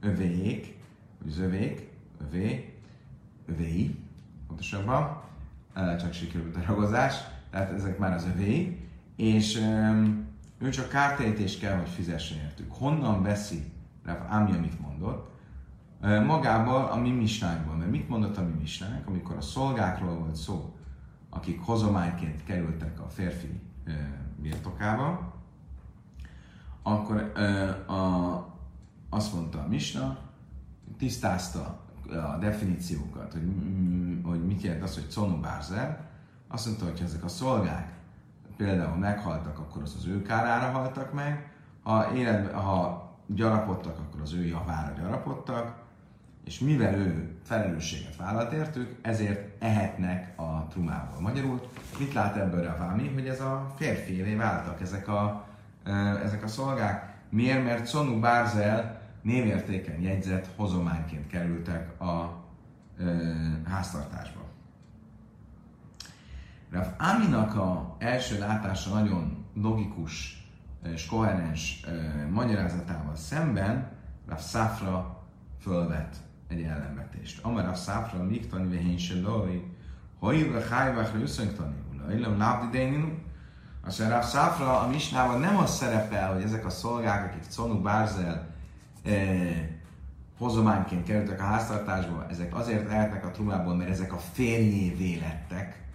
vagy 0.00 1.30
az 1.30 1.38
övék, 1.38 1.92
övé, 2.28 2.74
övéi, 3.46 3.98
pontosabban, 4.46 5.22
csak 5.74 6.12
sikerült 6.12 6.56
a 6.56 6.62
ragozás, 6.66 7.14
tehát 7.56 7.72
ezek 7.72 7.98
már 7.98 8.12
az 8.12 8.26
övé, 8.34 8.80
és 9.16 9.56
ő 10.58 10.68
csak 10.68 10.88
kártérítést 10.88 11.60
kell, 11.60 11.78
hogy 11.78 11.88
fizessen 11.88 12.38
értük. 12.38 12.72
Honnan 12.72 13.22
veszi 13.22 13.72
Rav 14.04 14.16
Ami, 14.30 14.52
amit 14.52 14.80
mondott? 14.80 15.30
Magából 16.26 16.84
a 16.84 16.96
mi 16.96 17.10
misnánkból. 17.10 17.74
Mert 17.74 17.90
mit 17.90 18.08
mondott 18.08 18.36
a 18.36 18.42
mi 18.42 18.52
misnánk, 18.60 19.06
amikor 19.06 19.36
a 19.36 19.40
szolgákról 19.40 20.14
volt 20.18 20.34
szó, 20.34 20.74
akik 21.30 21.60
hozományként 21.60 22.44
kerültek 22.44 23.00
a 23.00 23.08
férfi 23.08 23.60
birtokába, 24.36 25.34
akkor 26.82 27.32
a, 27.86 28.34
azt 29.10 29.34
mondta 29.34 29.58
a 29.58 29.68
Misna, 29.68 30.18
tisztázta 30.98 31.80
a 32.34 32.36
definíciókat, 32.40 33.32
hogy, 33.32 33.42
hogy 34.22 34.46
mit 34.46 34.62
jelent 34.62 34.82
az, 34.82 34.94
hogy 34.94 35.10
conu 35.10 35.40
bárzer, 35.40 36.14
azt 36.56 36.66
mondta, 36.66 36.84
hogy 36.84 37.00
ezek 37.04 37.24
a 37.24 37.28
szolgák 37.28 37.92
például 38.56 38.96
meghaltak, 38.96 39.58
akkor 39.58 39.82
az 39.82 39.94
az 39.98 40.06
ő 40.06 40.22
kárára 40.22 40.70
haltak 40.70 41.12
meg, 41.12 41.50
ha, 41.82 42.12
életben, 42.14 42.54
ha 42.54 43.10
gyarapodtak, 43.26 43.98
akkor 43.98 44.20
az 44.20 44.32
ő 44.32 44.44
javára 44.46 44.94
gyarapodtak, 45.00 45.74
és 46.44 46.58
mivel 46.58 46.94
ő 46.94 47.38
felelősséget 47.42 48.16
vállalt 48.16 48.52
értük, 48.52 48.98
ezért 49.02 49.62
ehetnek 49.62 50.38
a 50.38 50.66
trumából. 50.68 51.20
Magyarul 51.20 51.60
mit 51.98 52.12
lát 52.12 52.36
ebből 52.36 52.66
a 52.66 52.76
vámi, 52.78 53.08
hogy 53.14 53.28
ez 53.28 53.40
a 53.40 53.72
férfiévé 53.76 54.34
váltak 54.34 54.80
ezek 54.80 55.08
a 55.08 55.44
ezek 56.24 56.42
a 56.42 56.48
szolgák. 56.48 57.14
Miért? 57.28 57.64
Mert 57.64 57.88
Sonu 57.88 58.20
Bárzel 58.20 59.00
névértéken 59.22 60.00
jegyzett 60.00 60.48
hozományként 60.56 61.26
kerültek 61.26 62.00
a 62.00 62.44
háztartásba. 63.64 64.45
Rav 66.76 66.86
Aminak 66.98 67.54
a 67.54 67.96
első 67.98 68.38
látása 68.38 68.90
nagyon 68.90 69.44
logikus 69.54 70.44
és 70.92 71.06
koherens 71.06 71.84
ö, 71.86 72.28
magyarázatával 72.30 73.14
szemben 73.14 73.88
Rav 74.28 74.40
Safra 74.40 75.24
fölvet 75.60 76.16
egy 76.48 76.62
ellenvetést. 76.62 77.44
Amar 77.44 77.64
Rav 77.64 77.76
Safra 77.76 78.22
még 78.22 78.48
tanulja 78.48 78.80
hén 78.80 78.98
se 78.98 79.20
loj, 79.20 79.74
hogy 80.18 80.54
a 80.56 80.74
hájvákra 80.74 81.20
összöntani, 81.20 81.74
illam 82.10 82.38
lábdi 82.38 82.78
azt 83.84 83.98
mondja, 83.98 84.16
Rav 84.16 84.26
Szafra 84.26 84.80
a 84.80 84.88
Misnában 84.88 85.40
nem 85.40 85.56
az 85.56 85.76
szerepel, 85.76 86.32
hogy 86.32 86.42
ezek 86.42 86.66
a 86.66 86.70
szolgák, 86.70 87.24
akik 87.24 87.54
Conu 87.56 87.80
Bárzel 87.80 88.46
eh, 89.04 89.68
hozományként 90.38 91.04
kerültek 91.04 91.40
a 91.40 91.44
háztartásba, 91.44 92.26
ezek 92.30 92.54
azért 92.54 92.88
lehetnek 92.88 93.24
a 93.24 93.30
trumából, 93.30 93.74
mert 93.74 93.90
ezek 93.90 94.12
a 94.12 94.18
férjévé 94.18 95.18
lettek. 95.18 95.85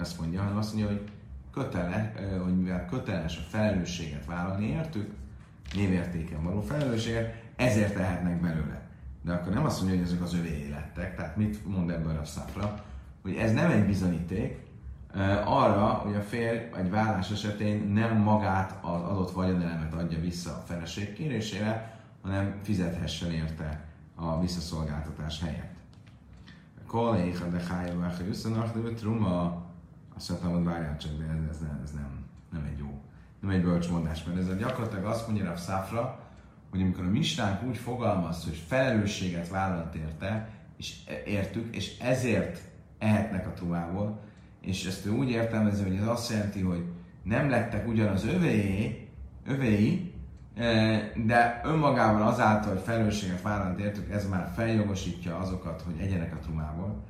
Nem 0.00 0.08
ezt 0.08 0.20
mondja, 0.20 0.42
hanem 0.42 0.56
azt 0.56 0.74
mondja, 0.74 0.90
hogy 0.90 1.10
kötele, 1.52 2.12
hogy 2.42 2.56
mivel 2.56 2.86
köteles 2.86 3.36
a 3.36 3.48
felelősséget 3.48 4.24
vállalni 4.24 4.66
értük, 4.66 5.10
névértéken 5.74 6.42
való 6.42 6.60
felelősséget, 6.60 7.42
ezért 7.56 7.94
tehetnek 7.94 8.40
belőle. 8.40 8.80
De 9.22 9.32
akkor 9.32 9.52
nem 9.52 9.64
azt 9.64 9.80
mondja, 9.80 9.98
hogy 9.98 10.06
ezek 10.06 10.22
az 10.22 10.34
övé 10.34 10.68
lettek. 10.70 11.16
Tehát 11.16 11.36
mit 11.36 11.66
mond 11.66 11.90
ebből 11.90 12.18
a 12.18 12.24
szafra? 12.24 12.84
Hogy 13.22 13.34
ez 13.34 13.52
nem 13.52 13.70
egy 13.70 13.86
bizonyíték, 13.86 14.58
arra, 15.44 15.86
hogy 15.86 16.14
a 16.14 16.20
férj 16.20 16.58
egy 16.76 16.90
vállás 16.90 17.30
esetén 17.30 17.88
nem 17.92 18.16
magát 18.16 18.78
az 18.84 19.02
adott 19.02 19.30
vagyonelemet 19.30 19.94
adja 19.94 20.20
vissza 20.20 20.50
a 20.50 20.64
feleség 20.66 21.12
kérésére, 21.12 22.00
hanem 22.22 22.54
fizethessen 22.62 23.30
érte 23.30 23.84
a 24.14 24.40
visszaszolgáltatás 24.40 25.40
helyett. 25.40 25.78
Kolléha 26.86 27.46
de 27.46 27.58
de 28.82 28.90
truma, 28.94 29.59
mondtam, 30.28 30.52
hogy 30.52 30.64
várjál 30.64 30.96
de 30.96 31.24
ez, 31.24 31.50
ez, 31.50 31.58
nem, 31.58 31.80
ez 31.84 31.90
nem, 31.90 32.24
nem 32.52 32.64
egy 32.72 32.78
jó, 32.78 33.00
nem 33.40 33.50
egy 33.50 33.62
bölcs 33.62 33.88
mondás, 33.88 34.24
mert 34.24 34.38
ez 34.38 34.56
gyakorlatilag 34.58 35.04
azt 35.04 35.26
mondja 35.26 35.50
a 35.50 35.56
Szafra, 35.56 36.18
hogy 36.70 36.80
amikor 36.80 37.04
a 37.04 37.08
mistánk 37.08 37.62
úgy 37.62 37.76
fogalmaz, 37.76 38.44
hogy 38.44 38.64
felelősséget 38.66 39.48
vállalt 39.48 39.94
érte, 39.94 40.48
és 40.76 40.96
értük, 41.26 41.76
és 41.76 41.98
ezért 41.98 42.60
ehetnek 42.98 43.46
a 43.46 43.52
trumából, 43.52 44.20
és 44.60 44.86
ezt 44.86 45.06
ő 45.06 45.10
úgy 45.10 45.30
értelmezi, 45.30 45.82
hogy 45.82 45.96
ez 45.96 46.06
azt 46.06 46.30
jelenti, 46.30 46.60
hogy 46.60 46.84
nem 47.22 47.50
lettek 47.50 47.88
ugyanaz 47.88 48.24
övéi, 48.24 49.08
övéi, 49.46 50.14
e, 50.54 51.12
de 51.26 51.60
önmagában 51.64 52.22
azáltal, 52.22 52.72
hogy 52.72 52.82
felelősséget 52.82 53.42
vállalt 53.42 53.78
értük, 53.78 54.10
ez 54.10 54.28
már 54.28 54.52
feljogosítja 54.54 55.38
azokat, 55.38 55.82
hogy 55.82 56.00
egyenek 56.00 56.34
a 56.34 56.38
trumából. 56.38 57.04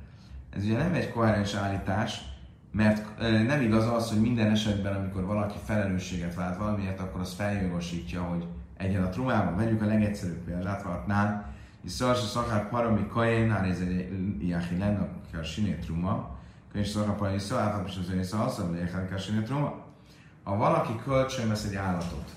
Ez 0.49 0.63
ugye 0.63 0.77
nem 0.77 0.93
egy 0.93 1.11
koherens 1.11 1.53
állítás, 1.53 2.30
mert 2.71 3.17
nem 3.47 3.61
igaz 3.61 3.87
az, 3.87 4.09
hogy 4.09 4.21
minden 4.21 4.51
esetben, 4.51 4.95
amikor 4.95 5.25
valaki 5.25 5.57
felelősséget 5.63 6.35
vált 6.35 6.57
valamiért, 6.57 6.99
akkor 6.99 7.21
az 7.21 7.33
feljogosítja, 7.33 8.21
hogy 8.21 8.45
egyen 8.77 9.03
a 9.03 9.09
trumából. 9.09 9.55
Vegyük 9.55 9.81
a 9.81 9.85
legegyszerűbb 9.85 10.43
példát, 10.43 10.83
Vatnán, 10.83 11.45
és 11.83 11.91
szarsa 11.91 12.25
szakár 12.25 12.69
parami 12.69 13.07
kajén, 13.07 13.51
ez 13.51 13.79
egy 13.79 14.09
jáhi 14.47 14.77
lenne, 14.77 15.07
a 15.39 15.43
siné 15.43 15.71
truma, 15.71 16.39
és 16.73 16.87
szakapai 16.87 17.39
szó, 17.39 17.55
és 17.85 17.97
az 17.99 18.13
én 18.13 18.23
szalszom, 18.23 18.71
de 18.71 19.41
troma. 19.43 19.85
Ha 20.43 20.55
valaki 20.55 20.93
kölcsön 21.03 21.47
vesz 21.47 21.65
egy 21.65 21.75
állatot, 21.75 22.29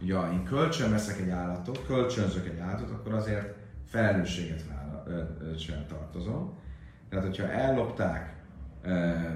ja, 0.00 0.30
én 0.32 0.44
kölcsön 0.44 0.90
veszek 0.90 1.20
egy 1.20 1.30
állatot, 1.30 1.86
kölcsönzök 1.86 2.46
egy 2.46 2.58
állatot, 2.58 2.90
akkor 2.90 3.14
azért 3.14 3.56
felelősséget 3.88 4.64
sem 5.58 5.86
tartozom. 5.88 6.58
Tehát, 7.08 7.24
hogyha 7.24 7.48
ellopták, 7.48 8.34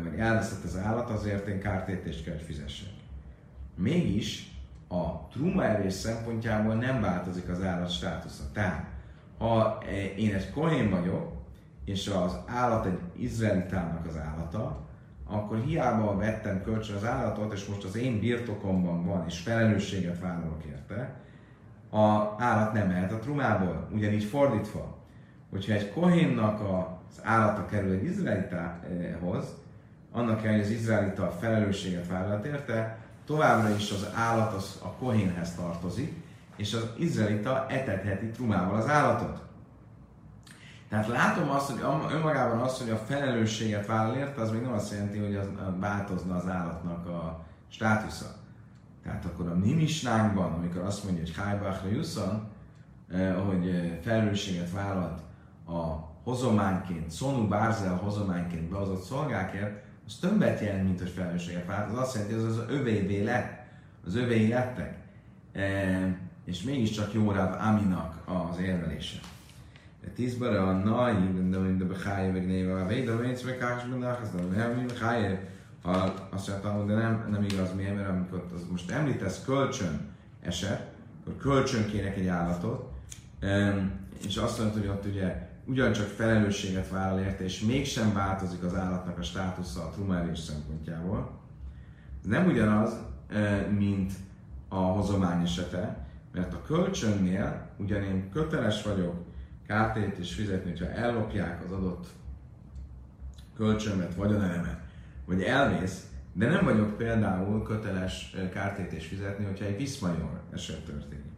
vagy 0.03 0.18
elveszett 0.18 0.64
az 0.64 0.76
állat, 0.76 1.11
azért 1.11 1.46
én 1.46 1.61
kártétést 1.61 2.24
kell, 2.24 2.34
hogy 2.34 2.42
fizessek. 2.42 2.88
Mégis 3.74 4.53
a 4.88 5.28
truma 5.28 5.64
evés 5.64 5.92
szempontjából 5.92 6.74
nem 6.74 7.01
változik 7.01 7.49
az 7.49 7.62
állat 7.62 7.90
státusza. 7.90 8.42
Tehát, 8.53 8.86
ha 9.38 9.82
én 10.16 10.34
egy 10.34 10.51
kohén 10.51 10.90
vagyok, 10.90 11.32
és 11.84 12.09
az 12.09 12.38
állat 12.46 12.86
egy 12.86 12.99
izraelitának 13.16 14.07
az 14.07 14.16
állata, 14.16 14.86
akkor 15.26 15.62
hiába 15.64 16.16
vettem 16.16 16.62
kölcsön 16.62 16.96
az 16.96 17.05
állatot, 17.05 17.53
és 17.53 17.66
most 17.66 17.84
az 17.84 17.96
én 17.96 18.20
birtokomban 18.20 19.07
van, 19.07 19.24
és 19.26 19.38
felelősséget 19.38 20.20
vállalok 20.20 20.64
érte, 20.64 21.20
a 21.90 22.34
állat 22.42 22.72
nem 22.72 22.86
mehet 22.86 23.12
a 23.12 23.18
trumából. 23.18 23.88
Ugyanígy 23.92 24.24
fordítva, 24.24 24.96
hogyha 25.51 25.72
egy 25.72 25.92
kohénnak 25.92 26.61
az 27.11 27.21
állata 27.23 27.67
kerül 27.67 27.93
egy 27.93 28.05
izraelitához, 28.05 29.45
annak 30.13 30.41
hogy 30.41 30.61
az 30.61 30.71
izraelita 30.71 31.31
felelősséget 31.41 32.09
vállalt 32.09 32.45
érte, 32.45 32.99
továbbra 33.27 33.75
is 33.75 33.91
az 33.91 34.09
állat 34.15 34.55
az 34.55 34.81
a 34.83 34.93
kohénhez 34.93 35.55
tartozik, 35.55 36.23
és 36.57 36.75
az 36.75 36.89
izraelita 36.97 37.67
etetheti 37.69 38.27
trumával 38.27 38.77
az 38.77 38.89
állatot. 38.89 39.47
Tehát 40.89 41.07
látom 41.07 41.51
azt, 41.51 41.71
hogy 41.71 41.81
önmagában 42.13 42.61
az, 42.61 42.79
hogy 42.79 42.91
a 42.91 42.97
felelősséget 42.97 43.87
vállal 43.87 44.17
érte, 44.17 44.41
az 44.41 44.51
még 44.51 44.63
nem 44.63 44.73
azt 44.73 44.93
jelenti, 44.93 45.19
hogy 45.19 45.37
az, 45.37 45.47
változna 45.81 46.37
az 46.37 46.49
állatnak 46.49 47.07
a 47.07 47.45
státusza. 47.69 48.35
Tehát 49.03 49.25
akkor 49.25 49.49
a 49.49 49.55
mi 49.55 49.73
misnánkban, 49.73 50.53
amikor 50.53 50.83
azt 50.83 51.05
mondja, 51.05 51.23
hogy 51.23 51.37
Hájbachra 51.37 51.89
Jusszon, 51.89 52.49
eh, 53.13 53.35
hogy 53.47 53.69
eh, 53.69 53.99
felelősséget 54.03 54.71
vállalt 54.71 55.21
a 55.67 56.08
hozományként, 56.29 57.11
Szonu 57.11 57.49
Bárzel 57.49 57.95
hozományként 57.95 58.70
behozott 58.70 59.03
szolgákért, 59.03 59.83
az 60.07 60.14
többet 60.20 60.61
jelent, 60.61 60.85
mint 60.85 60.99
hogy 60.99 61.09
felelősséget 61.09 61.66
vált. 61.66 61.91
Az 61.91 61.99
azt 61.99 62.14
jelenti, 62.14 62.35
hogy 62.35 62.45
az 62.45 62.57
az 62.57 62.64
övévé 62.68 63.22
lett, 63.22 63.66
az 64.07 64.16
övéi 64.16 64.49
lettek. 64.49 64.97
E, 65.53 66.18
és 66.45 66.62
mégiscsak 66.62 67.12
jó 67.12 67.33
Rav 67.33 67.53
Aminak 67.61 68.14
az 68.24 68.59
érvelése. 68.59 69.18
De 70.03 70.09
tízbare 70.09 70.62
a 70.62 70.72
nai, 70.72 71.49
de 71.51 71.59
mind 71.59 71.81
a 71.81 71.87
behája 71.87 72.33
meg 72.33 72.47
néve 72.47 72.83
a 72.83 72.87
véd, 72.87 73.09
a 73.09 73.16
védsz 73.16 73.43
meg 73.43 73.59
kásbannak, 73.59 74.20
az 74.22 74.31
nem 74.55 74.87
behája, 74.87 75.39
ha 75.83 75.91
azt 76.31 76.49
mondtam, 76.49 76.87
de 76.87 76.95
nem, 76.95 77.29
nem 77.31 77.43
igaz, 77.43 77.74
miért, 77.74 77.95
mert 77.95 78.09
amikor 78.09 78.45
az 78.55 78.66
most 78.70 78.91
említesz 78.91 79.45
kölcsön 79.45 80.01
eset, 80.43 80.93
akkor 81.20 81.37
kölcsön 81.37 81.87
kérek 81.87 82.16
egy 82.16 82.26
állatot, 82.26 82.93
és 84.26 84.37
azt 84.37 84.59
mondod, 84.59 84.79
hogy 84.79 84.89
ott 84.89 85.07
ugye 85.07 85.47
ugyancsak 85.69 86.07
felelősséget 86.07 86.89
vállal 86.89 87.21
érte, 87.21 87.45
és 87.45 87.61
mégsem 87.61 88.12
változik 88.12 88.62
az 88.62 88.75
állatnak 88.75 89.19
a 89.19 89.23
státusza 89.23 89.83
a 89.83 89.91
trumelés 89.91 90.39
szempontjából. 90.39 91.41
Ez 92.21 92.29
nem 92.29 92.47
ugyanaz, 92.47 92.97
mint 93.79 94.12
a 94.69 94.77
hozomány 94.77 95.43
esete, 95.43 96.07
mert 96.33 96.55
a 96.55 96.62
kölcsönnél 96.62 97.69
ugyan 97.77 98.03
én 98.03 98.31
köteles 98.31 98.83
vagyok 98.83 99.14
kártét 99.66 100.19
is 100.19 100.35
fizetni, 100.35 100.71
hogyha 100.71 100.91
ellopják 100.91 101.64
az 101.64 101.73
adott 101.73 102.07
kölcsönmet, 103.57 104.14
vagyonelemet, 104.14 104.81
vagy 105.27 105.43
elmész, 105.43 106.07
de 106.33 106.49
nem 106.49 106.64
vagyok 106.64 106.97
például 106.97 107.62
köteles 107.62 108.37
kártét 108.53 109.03
fizetni, 109.03 109.45
hogyha 109.45 109.64
egy 109.64 109.77
viszmajor 109.77 110.41
eset 110.53 110.85
történik. 110.85 111.33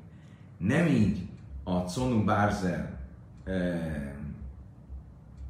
Nem 0.58 0.86
így 0.86 1.28
a 1.64 1.84
Conu 1.84 2.24
Bárzer 2.24 2.98
eh, 3.44 4.12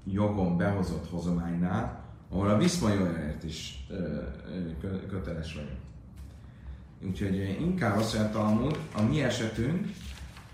jogon 0.05 0.57
behozott 0.57 1.11
hozománynál, 1.11 2.05
ahol 2.31 2.51
a 2.51 2.57
viszmajorért 2.57 3.45
is 3.45 3.87
köteles 5.09 5.55
vagyok. 5.55 5.79
Úgyhogy 7.03 7.57
inkább 7.61 7.97
azt 7.97 8.15
mondja 8.15 8.79
a 8.97 9.03
mi 9.03 9.23
esetünk, 9.23 9.89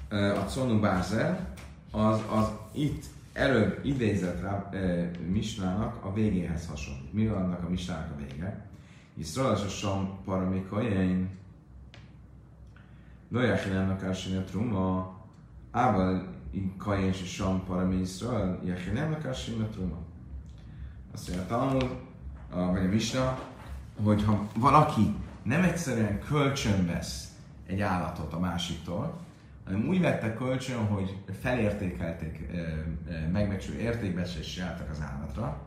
a 0.09 0.45
Conu 0.55 0.81
Bárzer, 0.81 1.49
az, 1.91 2.21
az 2.31 2.49
itt 2.73 3.05
előbb 3.33 3.81
idézett 3.85 4.41
rá 4.41 4.69
e, 4.73 5.11
Misnának 5.31 6.05
a 6.05 6.13
végéhez 6.13 6.67
hasonlít. 6.67 7.13
Mi 7.13 7.27
van 7.27 7.43
annak 7.43 7.65
a 7.65 7.69
Misnának 7.69 8.11
a 8.11 8.17
vége? 8.17 8.67
Iszrael 9.15 9.53
a 9.53 9.69
Sam 9.69 10.19
paramikojein 10.25 11.31
Lojachinának 13.29 14.03
a 14.03 14.45
truma 14.45 15.15
Ával 15.71 16.36
kajen 16.79 17.09
és 17.09 17.33
Sam 17.35 17.65
parami 17.65 18.01
Iszrael 18.01 18.61
Jachinának 18.65 19.25
a 19.25 19.31
truma 19.71 19.99
Azt 21.13 21.29
mondja 21.29 21.47
Talmud, 21.47 21.97
vagy 22.51 22.85
a 22.85 22.89
Misna, 22.89 23.39
hogy 24.03 24.25
ha 24.25 24.49
valaki 24.57 25.15
nem 25.43 25.63
egyszerűen 25.63 26.19
kölcsön 26.19 26.87
vesz 26.87 27.35
egy 27.67 27.81
állatot 27.81 28.33
a 28.33 28.39
másiktól, 28.39 29.21
hanem 29.65 29.89
úgy 29.89 30.01
vettek 30.01 30.37
kölcsön, 30.37 30.87
hogy 30.87 31.17
felértékelték, 31.41 32.51
megbecsülő 33.33 33.79
értékbecsést 33.79 34.53
csináltak 34.55 34.91
az 34.91 35.01
állatra, 35.01 35.61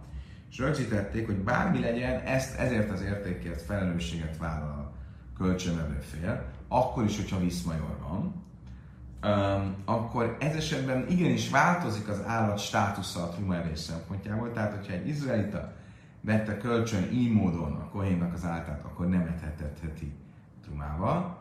és 0.50 0.58
rögzítették, 0.58 1.26
hogy 1.26 1.38
bármi 1.38 1.80
legyen, 1.80 2.20
ezt 2.22 2.58
ezért 2.58 2.92
az 2.92 3.02
értékért 3.02 3.62
felelősséget 3.62 4.38
vállal 4.38 4.70
a 4.70 4.94
kölcsönvevő 5.38 6.00
fél, 6.00 6.46
akkor 6.68 7.04
is, 7.04 7.16
hogyha 7.16 7.40
viszmajor 7.40 7.98
van, 8.02 8.48
um, 9.24 9.76
akkor 9.86 10.38
ez 10.40 10.56
esetben 10.56 11.06
igenis 11.10 11.50
változik 11.50 12.08
az 12.08 12.22
állat 12.26 12.60
státusza 12.60 13.24
a 13.24 13.30
trumaevés 13.30 13.80
szempontjából, 13.80 14.52
tehát 14.52 14.76
hogyha 14.76 14.94
egy 14.94 15.08
izraelita 15.08 15.72
vette 16.22 16.58
kölcsön 16.58 17.12
így 17.12 17.32
módon 17.32 17.72
a 17.72 17.90
kohénnak 17.90 18.34
az 18.34 18.46
áltát, 18.46 18.84
akkor 18.84 19.08
nem 19.08 19.22
etetheti 19.22 20.14
trumával, 20.64 21.38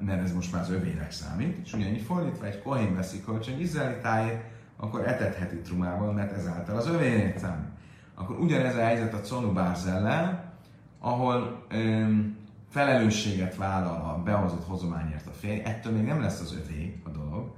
mert 0.00 0.22
ez 0.22 0.32
most 0.32 0.52
már 0.52 0.62
az 0.62 0.70
övének 0.70 1.10
számít, 1.10 1.58
és 1.64 1.72
ugyanígy 1.72 2.02
fordítva 2.02 2.46
egy 2.46 2.62
kohén 2.62 2.94
veszi 2.94 3.24
kölcsön 3.24 3.60
izraelitáért, 3.60 4.44
akkor 4.76 5.08
etetheti 5.08 5.56
trumával, 5.56 6.12
mert 6.12 6.32
ezáltal 6.32 6.76
az 6.76 6.88
övének 6.88 7.38
számít. 7.38 7.68
Akkor 8.14 8.38
ugyanez 8.38 8.76
a 8.76 8.80
helyzet 8.80 9.14
a 9.14 9.20
Conu 9.20 9.52
Bárzellel, 9.52 10.52
ahol 10.98 11.66
öm, 11.68 12.36
felelősséget 12.68 13.56
vállal 13.56 14.10
a 14.10 14.22
behozott 14.22 14.66
hozományért 14.66 15.26
a 15.26 15.30
férj, 15.30 15.60
ettől 15.60 15.92
még 15.92 16.04
nem 16.04 16.20
lesz 16.20 16.40
az 16.40 16.54
övé 16.64 17.02
a 17.04 17.08
dolog, 17.08 17.54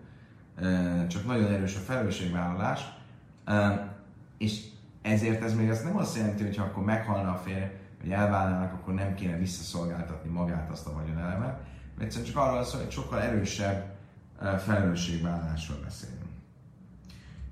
csak 1.09 1.27
nagyon 1.27 1.53
erős 1.53 1.77
a 1.77 1.79
felelősségvállalás, 1.79 2.81
és 4.39 4.65
ezért 5.03 5.43
ez 5.43 5.55
még 5.55 5.71
azt 5.71 5.85
nem 5.85 5.97
azt 5.97 6.17
jelenti, 6.17 6.45
hogy 6.45 6.57
ha 6.57 6.65
akkor 6.65 6.85
meghalna 6.85 7.31
a 7.31 7.37
férj, 7.45 7.65
vagy 8.01 8.11
elválnának, 8.11 8.73
akkor 8.73 8.95
nem 8.95 9.15
kéne 9.15 9.37
visszaszolgáltatni 9.37 10.31
magát 10.31 10.71
azt 10.71 10.87
a 10.87 10.93
vagyonelemet, 10.93 11.61
Egyszerűen 12.01 12.31
csak 12.31 12.43
arról 12.43 12.65
szól, 12.65 12.81
hogy 12.81 12.91
sokkal 12.91 13.21
erősebb 13.21 13.97
felelősségvállásról 14.59 15.79
beszélünk. 15.85 16.19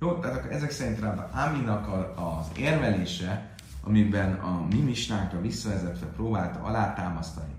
Jó, 0.01 0.19
tehát 0.19 0.37
akkor 0.37 0.53
ezek 0.53 0.71
szerint 0.71 1.01
rá 1.01 1.29
Aminak 1.47 1.89
az 2.17 2.47
érvelése, 2.57 3.51
amiben 3.89 4.33
a 4.33 4.67
mi 4.71 4.81
misnánkra 4.81 5.41
visszavezetve 5.41 6.07
próbálta 6.07 6.63
alátámasztani, 6.63 7.53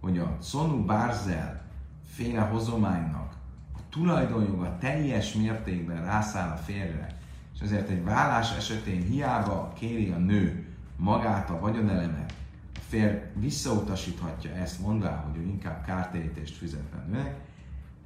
hogy 0.00 0.18
a 0.18 0.36
Sonu 0.42 0.84
Barzel 0.84 1.62
féle 2.06 2.40
hozománynak 2.40 3.32
a 3.74 3.78
tulajdonjoga 3.90 4.78
teljes 4.78 5.34
mértékben 5.34 6.04
rászáll 6.04 6.50
a 6.50 6.56
férre, 6.56 7.18
és 7.54 7.60
ezért 7.60 7.88
egy 7.88 8.04
vállás 8.04 8.56
esetén 8.56 9.02
hiába 9.02 9.72
kéri 9.78 10.10
a 10.10 10.16
nő 10.16 10.66
magát 10.96 11.50
a 11.50 11.60
vagyonelemet, 11.60 12.34
férj 12.88 13.16
visszautasíthatja 13.34 14.50
ezt, 14.50 14.80
mondvá, 14.80 15.16
hogy 15.16 15.36
ő 15.36 15.46
inkább 15.46 15.84
kártérítést 15.84 16.56
fizet 16.56 16.92
a 16.92 17.10
nőnek, 17.10 17.34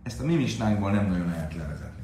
ezt 0.03 0.21
a 0.21 0.25
mi 0.25 0.35
misnánkból 0.35 0.91
nem 0.91 1.07
nagyon 1.07 1.27
lehet 1.27 1.55
levezetni. 1.55 2.03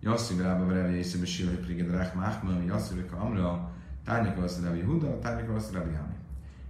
Jasszív 0.00 0.40
rába 0.40 0.66
verevje 0.66 0.96
észebe 0.96 1.26
silai 1.26 1.54
priged 1.54 1.90
rák 1.90 2.14
máhma, 2.14 2.62
jasszív 2.66 3.04
amra, 3.18 3.71
tárnyaka 4.04 4.42
az 4.42 4.64
Rabbi 4.64 4.80
Huda, 4.80 5.18
tárnyaka 5.18 5.54
az 5.54 5.70
Rabbi 5.72 5.94
Hami. 5.94 6.14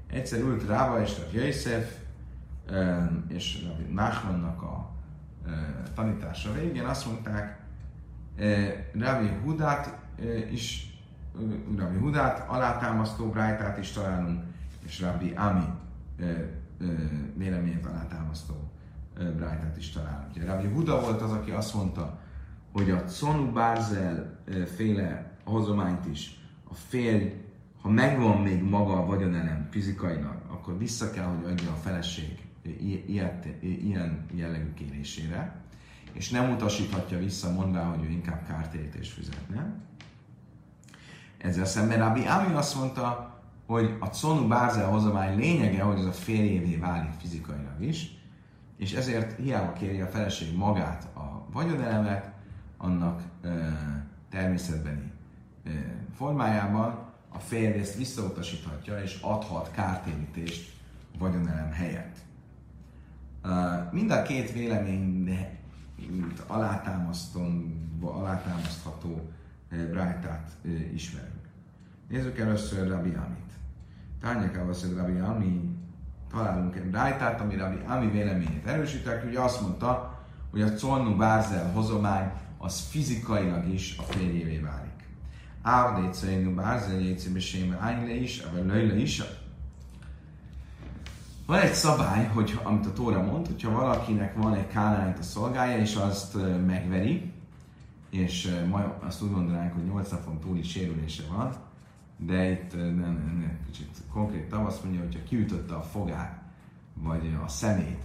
Egyszer 0.07 0.41
ült 0.41 0.67
Rába 0.67 1.01
és 1.01 1.19
Rabbi 1.19 1.47
Yosef, 1.47 1.97
és 3.29 3.65
Rabbi 3.67 3.93
Nachmannak 3.93 4.63
a 4.63 4.91
tanítása 5.95 6.53
végén 6.53 6.85
azt 6.85 7.07
mondták, 7.07 7.61
Rabbi 8.93 9.29
Hudát 9.45 9.99
is, 10.51 10.97
Rabbi 11.77 11.99
Hudát 11.99 12.49
alátámasztó 12.49 13.31
brájtát 13.31 13.79
is 13.79 13.91
találunk, 13.91 14.43
és 14.85 15.01
Rabbi 15.01 15.33
Ami 15.37 15.65
véleményét 17.35 17.87
alátámasztó 17.87 18.71
Brájtát 19.37 19.77
is 19.77 19.91
találunk. 19.91 20.45
Rabbi 20.47 20.67
Huda 20.67 21.01
volt 21.01 21.21
az, 21.23 21.31
aki 21.31 21.51
azt 21.51 21.75
mondta, 21.75 22.19
hogy 22.73 22.91
a 22.91 23.05
Conu 23.05 23.53
Bárzel 23.53 24.39
féle 24.77 25.31
hozományt 25.45 26.07
is 26.07 26.41
a 26.73 26.75
férj, 26.75 27.33
ha 27.81 27.89
megvan 27.89 28.43
még 28.43 28.63
maga 28.63 29.03
a 29.03 29.07
vagyonelem 29.07 29.69
fizikailag, 29.71 30.37
akkor 30.49 30.79
vissza 30.79 31.11
kell, 31.11 31.25
hogy 31.25 31.51
adja 31.51 31.71
a 31.71 31.75
feleség 31.75 32.47
ilyet, 33.07 33.47
ilyen 33.61 34.27
jellegű 34.35 34.73
kérésére, 34.75 35.61
és 36.13 36.31
nem 36.31 36.51
utasíthatja 36.51 37.19
vissza, 37.19 37.53
mondvá, 37.53 37.83
hogy 37.85 38.05
ő 38.05 38.09
inkább 38.09 38.47
kártérítést 38.47 39.13
fizetne. 39.13 39.75
Ezzel 41.39 41.65
szemben 41.65 41.99
Rabbi 41.99 42.27
Ami 42.27 42.55
azt 42.55 42.77
mondta, 42.77 43.37
hogy 43.67 43.97
a 44.01 44.09
Conu 44.09 44.49
Bárzel 44.49 44.91
hozomány 44.91 45.39
lényege, 45.39 45.83
hogy 45.83 45.99
az 45.99 46.07
a 46.07 46.13
férjévé 46.13 46.77
válik 46.77 47.13
fizikailag 47.19 47.81
is, 47.83 48.17
és 48.77 48.93
ezért 48.93 49.37
hiába 49.37 49.73
kéri 49.73 50.01
a 50.01 50.07
feleség 50.07 50.57
magát 50.57 51.17
a 51.17 51.47
vagyonelemet, 51.53 52.31
annak 52.77 53.23
e, 53.43 53.49
természetbeni 54.31 55.12
formájában, 56.17 57.11
a 57.29 57.39
férj 57.39 57.79
ezt 57.79 57.97
visszautasíthatja 57.97 59.03
és 59.03 59.19
adhat 59.21 59.71
kártérítést 59.71 60.73
vagyonelem 61.19 61.71
helyett. 61.71 62.17
Mind 63.91 64.11
a 64.11 64.23
két 64.23 64.53
vélemény 64.53 65.39
alátámasztható 68.01 69.31
Brájtát 69.91 70.51
ismerünk. 70.95 71.49
Nézzük 72.09 72.39
először 72.39 72.89
Rabbi 72.89 73.15
Amit. 73.15 73.53
Tárnyakával 74.21 74.75
szerint 74.75 74.99
Rabbi 74.99 75.19
Ami 75.19 75.77
találunk 76.31 76.77
egy 76.77 76.91
rájtát, 76.91 77.41
ami 77.41 77.57
Rabbi 77.57 77.81
Ami 77.87 78.11
véleményét 78.11 78.67
erősítek, 78.67 79.23
hogy 79.23 79.37
azt 79.37 79.61
mondta, 79.61 80.21
hogy 80.51 80.63
a 80.63 80.75
Colnu 80.81 81.17
Bázel 81.17 81.71
hozomány 81.71 82.31
az 82.59 82.81
fizikailag 82.81 83.69
is 83.69 83.97
a 83.99 84.03
férjévé 84.03 84.59
válik. 84.59 84.82
Ávdét 85.63 86.21
Colnu 86.21 86.55
Bázel 86.55 87.01
jétszébe 87.01 87.41
séme 87.41 87.77
ányle 87.81 88.15
is, 88.15 88.43
vagy 88.53 88.67
löjle 88.67 88.97
is. 88.97 89.23
Van 91.47 91.59
egy 91.59 91.73
szabály, 91.73 92.27
hogy, 92.27 92.61
amit 92.63 92.87
a 92.87 92.93
Tóra 92.93 93.23
mond, 93.23 93.47
hogyha 93.47 93.71
valakinek 93.71 94.35
van 94.37 94.55
egy 94.55 94.67
kánányt 94.67 95.19
a 95.19 95.23
szolgája, 95.23 95.79
és 95.79 95.95
azt 95.95 96.37
megveri, 96.67 97.33
és 98.11 98.63
majd 98.69 98.87
azt 99.01 99.23
úgy 99.23 99.31
mondanánk, 99.31 99.73
hogy 99.73 99.85
8 99.85 100.11
napon 100.11 100.39
túli 100.39 100.63
sérülése 100.63 101.23
van, 101.31 101.55
de 102.17 102.51
itt 102.51 102.73
nem, 102.73 102.95
nem, 102.97 103.59
kicsit 103.67 103.97
konkrét 104.13 104.53
azt 104.53 104.85
mondja, 104.85 105.01
hogyha 105.01 105.23
kiütötte 105.23 105.75
a 105.75 105.83
fogát, 105.83 106.43
vagy 106.95 107.39
a 107.45 107.49
szemét, 107.49 108.03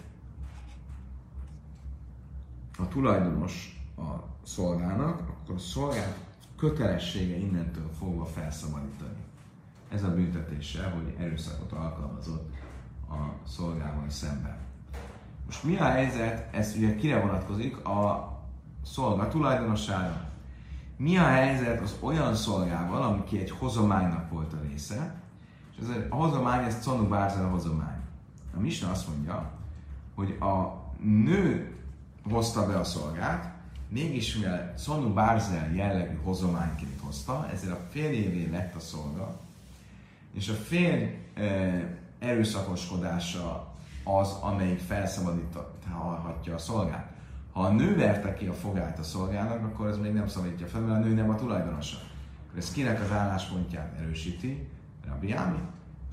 a 2.77 2.87
tulajdonos 2.87 3.81
a 3.97 4.23
szolgának, 4.43 5.19
akkor 5.19 5.55
a 5.55 5.59
szolgát 5.59 6.26
kötelessége 6.57 7.35
innentől 7.35 7.89
fogva 7.99 8.25
felszabadítani. 8.25 9.17
Ez 9.89 10.03
a 10.03 10.13
büntetése, 10.13 10.89
hogy 10.89 11.15
erőszakot 11.19 11.71
alkalmazott 11.71 12.53
a 13.09 13.47
szolgával 13.47 14.09
szemben. 14.09 14.57
Most 15.45 15.63
mi 15.63 15.77
a 15.77 15.83
helyzet, 15.83 16.55
ez 16.55 16.73
ugye 16.77 16.95
kire 16.95 17.19
vonatkozik? 17.19 17.85
A 17.85 18.31
szolga 18.83 19.27
tulajdonosára. 19.27 20.29
Mi 20.97 21.17
a 21.17 21.25
helyzet 21.25 21.81
az 21.81 21.97
olyan 21.99 22.35
szolgával, 22.35 23.01
amiki 23.01 23.39
egy 23.39 23.51
hozománynak 23.51 24.29
volt 24.29 24.53
a 24.53 24.61
része, 24.69 25.21
és 25.71 25.83
ez 25.83 25.95
a 26.09 26.15
hozomány, 26.15 26.65
ez 26.65 26.83
Conu 26.83 27.07
Bárzel 27.07 27.49
hozomány. 27.49 27.99
A 28.55 28.59
Misna 28.59 28.89
azt 28.89 29.07
mondja, 29.07 29.51
hogy 30.15 30.37
a 30.39 30.83
nő 31.03 31.75
hozta 32.29 32.67
be 32.67 32.79
a 32.79 32.83
szolgát, 32.83 33.56
mégis 33.89 34.35
mivel 34.35 34.73
Conu 34.77 35.13
Bárzel 35.13 35.73
jellegű 35.73 36.15
hozományként 36.23 36.99
hozta, 37.01 37.49
ezért 37.53 37.73
a 37.73 37.87
férjévé 37.89 38.49
lett 38.51 38.75
a 38.75 38.79
szolga, 38.79 39.39
és 40.33 40.49
a 40.49 40.53
férj 40.53 41.03
e, 41.33 41.43
erőszakoskodása 42.19 43.75
az, 44.03 44.31
amelyik 44.41 44.79
felszabadíthatja 44.79 46.55
a 46.55 46.57
szolgát. 46.57 47.11
Ha 47.51 47.61
a 47.61 47.71
nő 47.71 47.95
verte 47.95 48.33
ki 48.33 48.45
a 48.45 48.53
fogát 48.53 48.99
a 48.99 49.03
szolgának, 49.03 49.63
akkor 49.63 49.87
ez 49.87 49.97
még 49.97 50.13
nem 50.13 50.27
szabadítja 50.27 50.67
fel, 50.67 50.81
mert 50.81 51.03
a 51.03 51.07
nő 51.07 51.13
nem 51.13 51.29
a 51.29 51.35
tulajdonosa. 51.35 51.97
Akkor 52.47 52.59
ez 52.59 52.71
kinek 52.71 53.01
az 53.01 53.11
álláspontját 53.11 53.97
erősíti? 53.99 54.69
Rabbi 55.07 55.31
Ámi. 55.31 55.59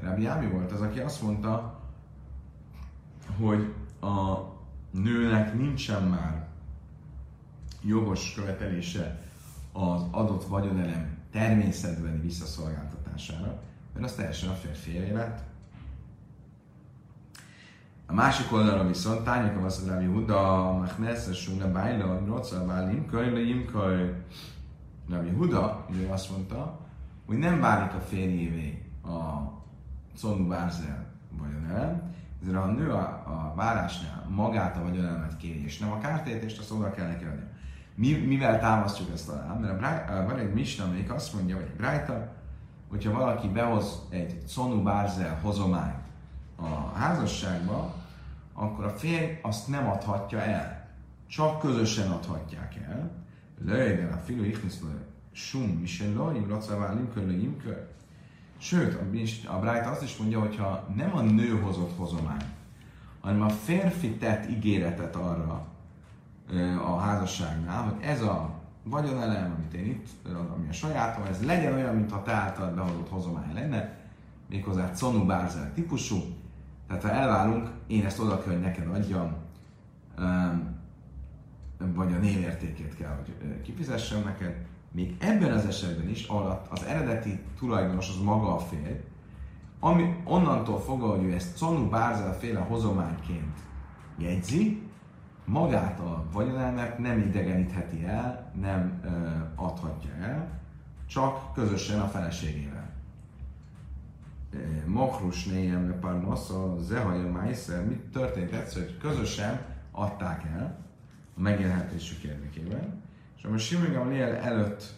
Rabbi 0.02 0.26
Ámi 0.26 0.46
volt 0.46 0.72
az, 0.72 0.80
aki 0.80 0.98
azt 0.98 1.22
mondta, 1.22 1.80
hogy 3.40 3.74
a 4.00 4.38
nőnek 4.90 5.54
nincsen 5.54 6.02
már 6.02 6.46
jogos 7.84 8.34
követelése 8.34 9.20
az 9.72 10.02
adott 10.10 10.44
vagyonelem 10.44 11.18
természetbeni 11.32 12.20
visszaszolgáltatására, 12.20 13.62
mert 13.92 14.04
az 14.04 14.12
teljesen 14.12 14.48
a 14.48 14.54
férfi 14.54 15.12
lett, 15.12 15.40
a 18.06 18.12
másik 18.12 18.52
oldalon 18.52 18.86
viszont 18.86 19.24
tányok 19.24 19.62
a 19.62 19.64
azt 19.64 19.86
mondja, 19.86 20.06
hogy 20.06 20.16
Huda, 20.16 20.72
Machmesz, 20.72 21.32
Suna, 21.32 21.70
Bájla, 21.70 22.20
Noca, 22.20 22.64
Bálim, 22.66 23.06
Köjle, 23.06 23.40
Imkaj. 23.40 24.24
Rabbi 25.08 25.30
Huda, 25.30 25.86
ő 25.92 26.08
azt 26.10 26.30
mondta, 26.30 26.80
hogy 27.26 27.36
nem 27.36 27.60
válik 27.60 27.94
a 27.94 28.00
férjévé 28.00 28.82
a 29.04 29.52
Szonu 30.16 30.48
Bárzel 30.48 31.06
vagyonelem, 31.38 32.14
ezért 32.42 32.56
a 32.56 32.66
nő 32.66 32.90
a, 32.90 33.00
a 33.26 33.52
várásnál 33.56 34.26
magát 34.28 34.76
a 34.76 34.82
vagyonelmet 34.82 35.36
kéri, 35.36 35.64
és 35.64 35.78
nem 35.78 35.92
a 35.92 35.98
kártétést, 35.98 36.58
azt 36.58 36.70
oda 36.70 36.90
kell 36.90 37.06
neki 37.06 37.24
adni. 37.24 37.44
Mi, 37.94 38.12
mivel 38.12 38.60
támasztjuk 38.60 39.10
ezt 39.12 39.28
alá? 39.28 39.54
Mert 39.54 40.10
a, 40.10 40.24
van 40.26 40.38
egy 40.38 40.52
misna, 40.52 40.84
amelyik 40.84 41.12
azt 41.12 41.34
mondja, 41.34 41.56
hogy 41.56 41.64
egy 41.64 41.76
brájta, 41.76 42.32
hogyha 42.88 43.12
valaki 43.12 43.48
behoz 43.48 44.02
egy 44.08 44.42
Szonu 44.46 44.82
Bárzel 44.82 45.38
hozományt, 45.42 46.04
a 46.56 46.98
házasságba, 46.98 47.94
akkor 48.52 48.84
a 48.84 48.90
férj 48.90 49.38
azt 49.42 49.68
nem 49.68 49.88
adhatja 49.88 50.40
el. 50.40 50.88
Csak 51.26 51.58
közösen 51.58 52.10
adhatják 52.10 52.76
el. 52.88 53.10
Lejden 53.64 54.12
a 54.12 54.16
filő 54.16 54.46
ichniszlő 54.46 55.04
sum 55.32 55.68
miselló, 55.68 56.30
imracavá 56.30 56.92
limkör 56.92 57.30
imkör. 57.30 57.86
Sőt, 58.58 58.94
a, 58.94 59.04
a 59.52 59.58
Bright 59.58 59.86
azt 59.86 60.02
is 60.02 60.16
mondja, 60.16 60.40
hogy 60.40 60.56
ha 60.56 60.88
nem 60.96 61.16
a 61.16 61.20
nő 61.20 61.60
hozott 61.60 61.96
hozomány, 61.96 62.44
hanem 63.20 63.42
a 63.42 63.48
férfi 63.48 64.16
tett 64.16 64.50
ígéretet 64.50 65.16
arra 65.16 65.66
a 66.84 66.98
házasságnál, 66.98 67.82
hogy 67.82 68.02
ez 68.02 68.22
a 68.22 68.62
vagyonelem, 68.82 69.54
amit 69.56 69.74
én 69.74 69.84
itt, 69.84 70.08
ami 70.54 70.68
a 70.68 70.72
sajátom, 70.72 71.24
ez 71.24 71.44
legyen 71.44 71.72
olyan, 71.72 71.94
mint 71.94 72.12
a 72.12 72.22
te 72.22 72.32
által 72.32 72.70
behozott 72.70 73.08
hozomány 73.08 73.54
lenne, 73.54 73.98
méghozzá 74.48 74.90
Conu 74.90 75.26
Bárzel 75.26 75.72
típusú, 75.74 76.16
tehát 76.86 77.02
ha 77.02 77.10
elválunk, 77.10 77.70
én 77.86 78.04
ezt 78.04 78.20
oda 78.20 78.42
kell, 78.42 78.52
hogy 78.52 78.62
neked 78.62 78.88
adjam, 78.88 79.34
vagy 81.78 82.12
a 82.12 82.18
névértékét 82.18 82.96
kell, 82.96 83.16
hogy 83.16 83.60
kifizessem 83.62 84.22
neked. 84.22 84.66
Még 84.92 85.16
ebben 85.20 85.52
az 85.52 85.66
esetben 85.66 86.08
is, 86.08 86.26
alatt 86.26 86.66
az 86.70 86.82
eredeti 86.82 87.40
tulajdonos 87.58 88.08
az 88.08 88.22
maga 88.22 88.54
a 88.54 88.58
férj, 88.58 89.00
ami 89.80 90.16
onnantól 90.24 90.80
fogva, 90.80 91.08
hogy 91.08 91.24
ő 91.24 91.32
ezt 91.32 91.58
Conu 91.58 91.88
Bárzel 91.88 92.38
féle 92.38 92.60
hozományként 92.60 93.58
jegyzi, 94.18 94.83
magát 95.44 96.00
a 96.00 96.24
vagyonelmet 96.32 96.98
nem 96.98 97.18
idegenítheti 97.18 98.04
el, 98.04 98.52
nem 98.60 99.00
adhatja 99.54 100.10
el, 100.20 100.60
csak 101.06 101.52
közösen 101.54 102.00
a 102.00 102.08
feleségével. 102.08 102.92
Makrus 104.86 105.44
néjem 105.44 105.98
parnosza, 106.00 106.76
zehaja 106.80 107.30
májszer, 107.30 107.84
mit 107.84 108.00
történt 108.00 108.52
egyszer, 108.52 108.82
hogy 108.82 108.98
közösen 108.98 109.60
adták 109.90 110.44
el 110.44 110.78
a 111.36 111.40
megélhetésük 111.40 112.22
érdekében, 112.22 113.02
és 113.36 113.42
amikor 113.42 113.60
Simon 113.60 113.92
Gamliel 113.92 114.34
előtt 114.36 114.94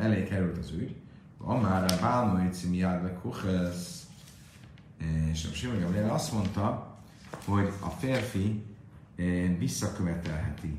elé 0.00 0.22
került 0.22 0.58
az 0.58 0.70
ügy, 0.70 0.96
Amára 1.38 2.00
Bálnoici 2.00 2.68
miádve 2.68 3.12
kuchesz, 3.12 4.06
és 5.30 5.48
a 5.50 5.54
Simon 5.54 6.08
azt 6.08 6.32
mondta, 6.32 6.96
hogy 7.44 7.72
a 7.80 7.88
férfi 7.88 8.69
visszakövetelheti 9.58 10.78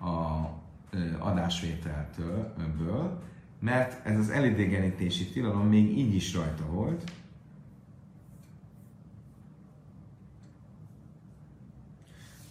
a 0.00 0.48
adásvételtől, 1.18 2.54
mert 3.58 4.06
ez 4.06 4.18
az 4.18 4.30
elidegenítési 4.30 5.28
tilalom 5.28 5.68
még 5.68 5.98
így 5.98 6.14
is 6.14 6.34
rajta 6.34 6.66
volt, 6.66 7.12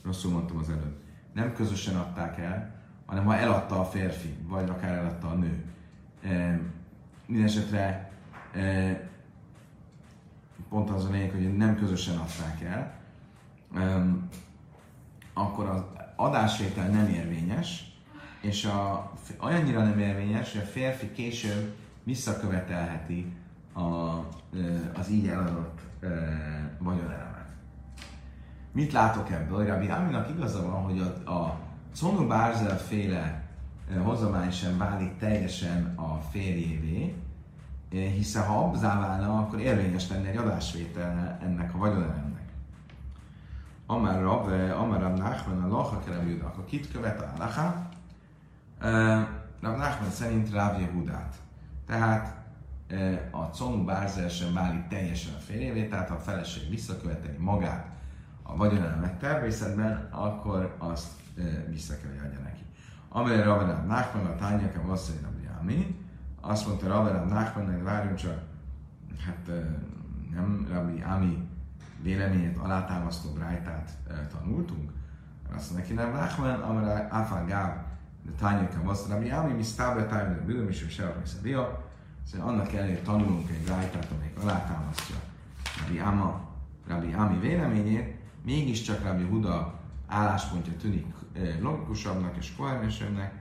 rosszul 0.04 0.32
mondtam 0.32 0.58
az 0.58 0.70
előbb, 0.70 0.96
nem 1.34 1.54
közösen 1.54 1.96
adták 1.96 2.38
el, 2.38 2.82
hanem 3.06 3.26
ha 3.26 3.36
eladta 3.36 3.80
a 3.80 3.86
férfi, 3.86 4.36
vagy 4.48 4.70
akár 4.70 4.98
eladta 4.98 5.28
a 5.28 5.34
nő. 5.34 5.64
E, 6.24 6.60
Mindenesetre 7.26 8.12
e, 8.54 9.10
pont 10.70 10.90
az 10.90 11.06
a 11.06 11.10
lényeg, 11.10 11.32
hogy 11.32 11.58
nem 11.58 11.76
közösen 11.76 12.18
adták 12.18 12.62
el, 12.62 12.94
e, 13.76 14.06
akkor 15.34 15.66
az 15.66 15.82
adásvétel 16.16 16.88
nem 16.88 17.08
érvényes, 17.08 17.92
és 18.42 18.66
a, 18.66 19.12
olyannyira 19.42 19.84
nem 19.84 20.00
érvényes, 20.00 20.52
hogy 20.52 20.62
a 20.62 20.66
férfi 20.66 21.12
később 21.12 21.76
visszakövetelheti 22.04 23.34
a, 23.74 23.82
az 24.94 25.10
így 25.10 25.28
eladott 25.28 25.82
vagyonelemet. 26.78 27.48
Mit 28.72 28.92
látok 28.92 29.32
ebből? 29.32 29.66
Rabbi 29.66 29.88
Aminak 29.88 30.30
igaza 30.30 30.66
van, 30.66 30.84
hogy 30.84 31.00
a, 31.00 31.32
a 31.32 31.60
Conu 32.00 32.28
Bárzel 32.28 32.78
féle 32.78 33.44
hozomány 34.04 34.52
sem 34.52 34.78
válik 34.78 35.18
teljesen 35.18 35.94
a 35.96 36.22
férjévé, 36.32 37.16
hiszen 37.90 38.46
ha 38.46 38.64
abzá 38.64 39.00
válna, 39.00 39.38
akkor 39.38 39.60
érvényes 39.60 40.10
lenne 40.10 40.28
egy 40.28 40.38
adásvétel 40.38 41.40
ennek 41.44 41.74
a 41.74 41.78
vagyonelemnek. 41.78 42.23
Amár 43.94 44.22
Rab, 44.22 44.50
eh, 44.50 44.82
Amár 44.82 45.02
Rab 45.02 45.18
Nachman 45.18 45.64
a 45.64 45.68
Lacha 45.68 46.00
Kerem 46.00 46.42
akkor 46.44 46.66
kit 46.66 46.92
követ 46.92 47.22
a 47.22 47.34
Lacha? 47.38 47.90
Rab 49.62 49.78
Nachman 49.78 50.10
szerint 50.10 50.52
Rav 50.52 50.80
Jehudát. 50.80 51.36
Tehát 51.86 52.42
a 53.32 53.50
Conu 53.50 53.86
Bárzel 53.86 54.30
sem 54.30 54.54
válik 54.54 54.88
teljesen 54.88 55.34
a 55.34 55.40
férjévé, 55.40 55.88
tehát 55.88 56.10
ha 56.10 56.16
a 56.16 56.20
feleség 56.20 56.70
visszaköveteli 56.70 57.38
magát 57.38 57.88
a 58.44 58.56
vagyonelmet 58.56 59.14
természetben, 59.14 60.08
akkor 60.12 60.76
azt 60.78 61.12
vissza 61.70 61.94
kell, 61.98 62.26
adja 62.26 62.40
neki. 62.40 62.62
Amire 63.10 63.44
Raverám 63.44 63.86
Nachman, 63.88 64.26
a 64.26 64.36
tányákem 64.36 64.90
azt 64.90 65.12
mondja, 65.24 65.44
azt 66.42 66.68
mondta 66.68 66.88
Raverám 66.88 67.28
Nachman, 67.28 67.74
hogy 67.74 67.84
várjunk 67.84 68.18
csak, 68.18 68.42
hát 69.26 69.48
nem 70.34 70.68
Rabbi 70.72 71.02
Ami 71.02 71.48
véleményét 72.04 72.58
alátámasztó 72.58 73.30
brájtát 73.30 73.90
e, 74.10 74.28
tanultunk, 74.28 74.92
azt 75.56 75.72
mondja 75.72 75.96
neki, 75.96 76.10
nem 76.10 76.20
Nachman, 76.20 76.62
amire 76.62 77.08
Afan 77.12 77.46
Gáb, 77.46 77.78
de 78.26 78.32
tányákem 78.40 78.88
azt 78.88 79.10
Rabbi 79.10 79.30
Ami, 79.30 79.54
mi 79.54 79.64
sztábe 79.64 80.06
tájban, 80.06 80.36
de 80.36 80.42
bűnöm 80.42 80.70
is, 80.70 80.82
hogy 80.82 80.92
se 80.92 81.06
a 81.06 81.16
Szóval 82.32 82.48
annak 82.48 82.74
ellenére 82.74 83.02
tanulunk 83.02 83.50
egy 83.50 83.64
brájtát, 83.64 84.12
amelyik 84.16 84.38
alátámasztja 84.42 85.16
Rabbi 85.80 86.00
Ama, 86.00 86.42
Rabbi 86.88 87.14
Ami 87.14 87.40
véleményét, 87.40 88.16
mégiscsak 88.46 89.04
Rabbi 89.04 89.24
Huda 89.24 89.80
álláspontja 90.08 90.74
tűnik 90.82 91.06
eh, 91.34 91.58
logikusabbnak 91.62 92.38
és 92.38 92.56
koherensebbnek, 92.56 93.34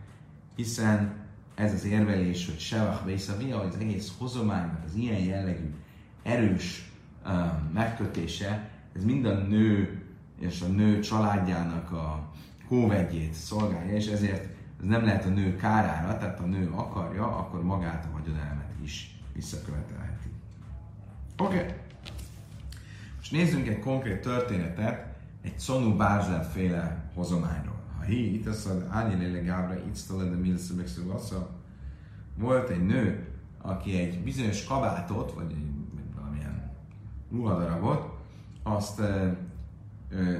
hiszen 0.56 1.14
ez 1.54 1.72
az 1.72 1.84
érvelés, 1.84 2.46
hogy 2.46 2.58
Sevach 2.58 3.04
Bészavia, 3.04 3.58
hogy 3.58 3.68
az 3.68 3.76
egész 3.80 4.12
hozománynak 4.18 4.84
az 4.84 4.94
ilyen 4.94 5.20
jellegű 5.20 5.74
erős 6.22 6.91
megkötése, 7.72 8.70
ez 8.96 9.04
mind 9.04 9.24
a 9.24 9.34
nő 9.34 10.02
és 10.38 10.60
a 10.60 10.66
nő 10.66 11.00
családjának 11.00 11.92
a 11.92 12.32
hóvegyét 12.68 13.34
szolgálja, 13.34 13.94
és 13.94 14.06
ezért 14.06 14.44
ez 14.80 14.86
nem 14.86 15.04
lehet 15.04 15.24
a 15.24 15.28
nő 15.28 15.56
kárára, 15.56 16.18
tehát 16.18 16.40
a 16.40 16.46
nő 16.46 16.70
akarja, 16.70 17.36
akkor 17.36 17.62
magát 17.62 18.04
a 18.04 18.18
vagyonelmet 18.18 18.72
is 18.82 19.20
visszakövetelheti. 19.34 20.28
Oké. 21.38 21.56
Okay. 21.56 21.72
Most 23.16 23.32
nézzünk 23.32 23.66
egy 23.66 23.78
konkrét 23.78 24.20
történetet 24.20 25.16
egy 25.42 25.58
Szonu 25.58 25.96
Bárzel 25.96 26.50
féle 26.50 27.10
hozományról. 27.14 27.80
Ha 27.98 28.04
hi, 28.04 28.34
itt 28.34 28.46
az 28.46 28.70
Ányéléle 28.88 29.38
Gábra, 29.38 29.76
itt 29.86 29.94
sztalad 29.94 30.32
a 30.32 30.36
Milszöbexő 30.36 31.02
volt 32.34 32.68
egy 32.68 32.86
nő, 32.86 33.28
aki 33.60 33.98
egy 33.98 34.22
bizonyos 34.22 34.64
kabátot, 34.64 35.32
vagy 35.32 35.50
egy, 35.50 35.66
ruhadarabot, 37.32 38.18
azt 38.62 39.02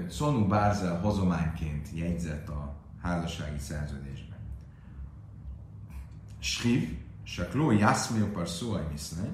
Szonu 0.09 0.47
Bárzel 0.47 1.01
hozományként 1.01 1.89
jegyzett 1.95 2.49
a 2.49 2.75
házassági 3.03 3.59
szerződésben. 3.59 4.39
Shriv, 6.39 6.99
Sakló 7.23 7.71
Jászmió 7.71 8.27
par 8.27 8.49
szóaj 8.49 8.87
miszne, 8.91 9.29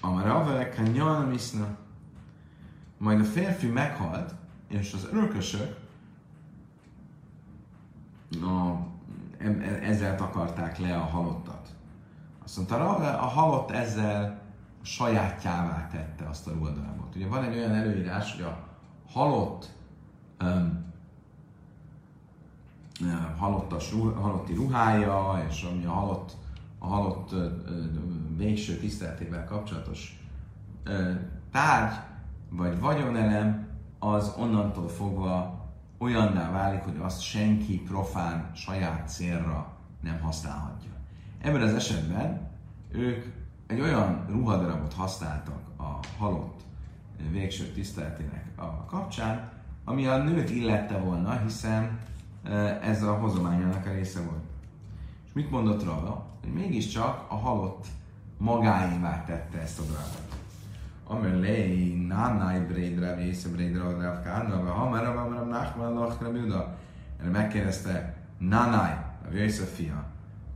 Amarave 0.00 0.68
Kanyan 0.68 1.28
miszna, 1.28 1.76
majd 2.98 3.20
a 3.20 3.24
férfi 3.24 3.66
meghalt, 3.66 4.34
és 4.68 4.92
az 4.92 5.08
örökösök 5.12 5.76
no, 8.40 8.86
ezzel 9.82 10.16
takarták 10.16 10.78
le 10.78 10.96
a 10.96 11.04
halottat. 11.04 11.68
Azt 12.44 12.56
mondta, 12.56 12.96
a 13.18 13.26
halott 13.26 13.70
ezzel 13.70 14.42
sajátjává 14.82 15.88
tette 15.88 16.28
azt 16.28 16.46
a 16.46 16.52
ruhadarabot. 16.52 17.14
Ugye 17.14 17.26
van 17.26 17.44
egy 17.44 17.56
olyan 17.56 17.74
előírás, 17.74 18.34
hogy 18.34 18.44
a 18.44 18.58
halott 19.12 19.70
um, 20.42 20.92
halottas, 23.38 23.92
halotti 24.14 24.54
ruhája, 24.54 25.44
és 25.48 25.62
ami 25.62 25.84
a 25.84 25.90
halott, 25.90 26.36
a 26.78 26.86
halott 26.86 27.34
végső 28.36 28.76
tiszteletével 28.76 29.44
kapcsolatos 29.44 30.24
tárgy, 31.50 31.94
vagy 32.50 32.80
vagyonelem, 32.80 33.68
az 33.98 34.34
onnantól 34.38 34.88
fogva 34.88 35.63
olyanná 36.04 36.50
válik, 36.50 36.80
hogy 36.80 36.96
azt 37.00 37.22
senki 37.22 37.80
profán 37.80 38.50
saját 38.54 39.08
célra 39.08 39.72
nem 40.00 40.20
használhatja. 40.20 40.90
Ebben 41.42 41.62
az 41.62 41.74
esetben 41.74 42.50
ők 42.90 43.24
egy 43.66 43.80
olyan 43.80 44.24
ruhadarabot 44.28 44.92
használtak 44.92 45.60
a 45.76 45.98
halott 46.18 46.60
végső 47.30 47.64
tiszteletének 47.64 48.44
a 48.56 48.84
kapcsán, 48.84 49.52
ami 49.84 50.06
a 50.06 50.22
nőt 50.22 50.50
illette 50.50 50.98
volna, 50.98 51.40
hiszen 51.42 51.98
e, 52.42 52.50
ez 52.82 53.02
a 53.02 53.14
hozományának 53.14 53.86
a 53.86 53.92
része 53.92 54.20
volt. 54.20 54.44
És 55.26 55.32
mit 55.32 55.50
mondott 55.50 55.84
Rava? 55.84 56.26
Hogy 56.42 56.52
mégiscsak 56.52 57.24
a 57.28 57.36
halott 57.36 57.86
magáévá 58.38 59.24
tette 59.24 59.58
ezt 59.58 59.78
a 59.78 59.82
darabot. 59.82 60.33
Amelé, 61.06 61.94
nánai 62.08 62.58
breid 62.58 62.98
rav, 62.98 63.18
észre 63.18 63.50
breid 63.50 63.76
rav, 63.76 64.00
rav 64.00 64.22
kárna, 64.22 64.70
ha 64.70 64.88
már 64.88 65.04
rav, 65.04 65.14
rav, 65.14 65.48
nachman, 65.48 65.92
lach, 65.92 66.22
rav, 66.22 66.36
Erre 67.20 67.30
megkérdezte 67.30 68.14
Nánai, 68.38 68.90
a 69.30 69.34
Jöjszöf 69.34 69.74
fia, 69.74 70.04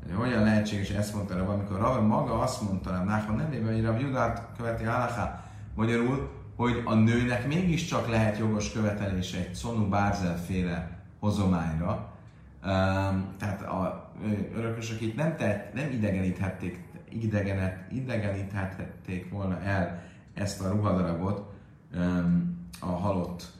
hogy 0.06 0.14
hogyan 0.14 0.42
lehetséges, 0.42 0.90
ezt 0.90 1.14
mondta 1.14 1.36
Rav, 1.36 1.48
amikor 1.48 1.78
Rav 1.78 2.06
maga 2.06 2.40
azt 2.40 2.62
mondta 2.62 2.90
Rav 2.90 3.04
Nachman 3.04 3.36
nevében, 3.36 3.72
hogy 3.72 3.84
Rav 3.84 4.00
Judát 4.00 4.46
követi 4.56 4.84
Halaká, 4.84 5.44
magyarul, 5.74 6.30
hogy 6.56 6.82
a 6.84 6.94
nőnek 6.94 7.46
mégiscsak 7.46 8.08
lehet 8.08 8.38
jogos 8.38 8.72
követelése 8.72 9.38
egy 9.38 9.54
Szonu 9.54 9.88
Bárzel 9.88 10.36
féle 10.36 10.98
hozományra, 11.20 12.16
Um, 12.64 13.34
tehát 13.38 13.62
a 13.62 14.10
örökösök 14.54 15.00
itt 15.00 15.16
nem, 15.16 15.36
tett, 15.36 15.74
nem 15.74 15.90
idegeníthették, 15.90 16.84
idegenet, 17.08 17.92
idegeníthették 17.92 19.30
volna 19.30 19.60
el 19.60 20.02
ezt 20.38 20.60
a 20.60 20.70
ruhadarabot 20.70 21.52
um, 21.94 22.56
a 22.80 22.86
halott 22.86 23.56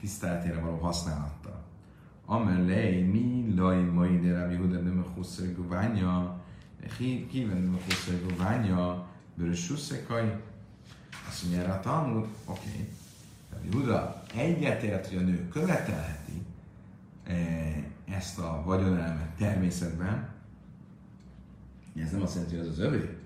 tiszteletére 0.00 0.60
való 0.60 0.76
használattal. 0.76 1.62
Amelé, 2.24 3.02
mi 3.02 3.54
laj 3.56 3.82
majd 3.82 4.22
de 4.22 4.38
Rabbi 4.40 4.56
Huda 4.56 4.78
nem 4.78 5.04
a 5.18 5.20
guványa, 5.56 6.40
kíván 6.98 7.56
nem 7.56 7.78
a 8.08 8.28
guványa, 8.28 9.06
bőrös 9.34 9.64
suszekai. 9.64 10.32
Azt 11.28 11.42
mondja 11.42 11.62
erre 11.62 11.72
a 11.72 11.80
Talmud, 11.80 12.26
oké, 12.44 12.68
okay. 12.68 12.88
Rabbi 13.52 13.76
Huda 13.76 14.22
egyetért, 14.34 15.08
hogy 15.08 15.18
a 15.18 15.20
nő 15.20 15.48
követelheti 15.48 16.46
ezt 18.08 18.38
a 18.38 18.62
vagyonelmet 18.64 19.30
természetben, 19.36 20.28
ez 21.96 22.10
nem 22.10 22.22
azt 22.22 22.34
jelenti, 22.34 22.56
hogy 22.56 22.66
az 22.66 22.72
az 22.72 22.78
övé, 22.78 23.19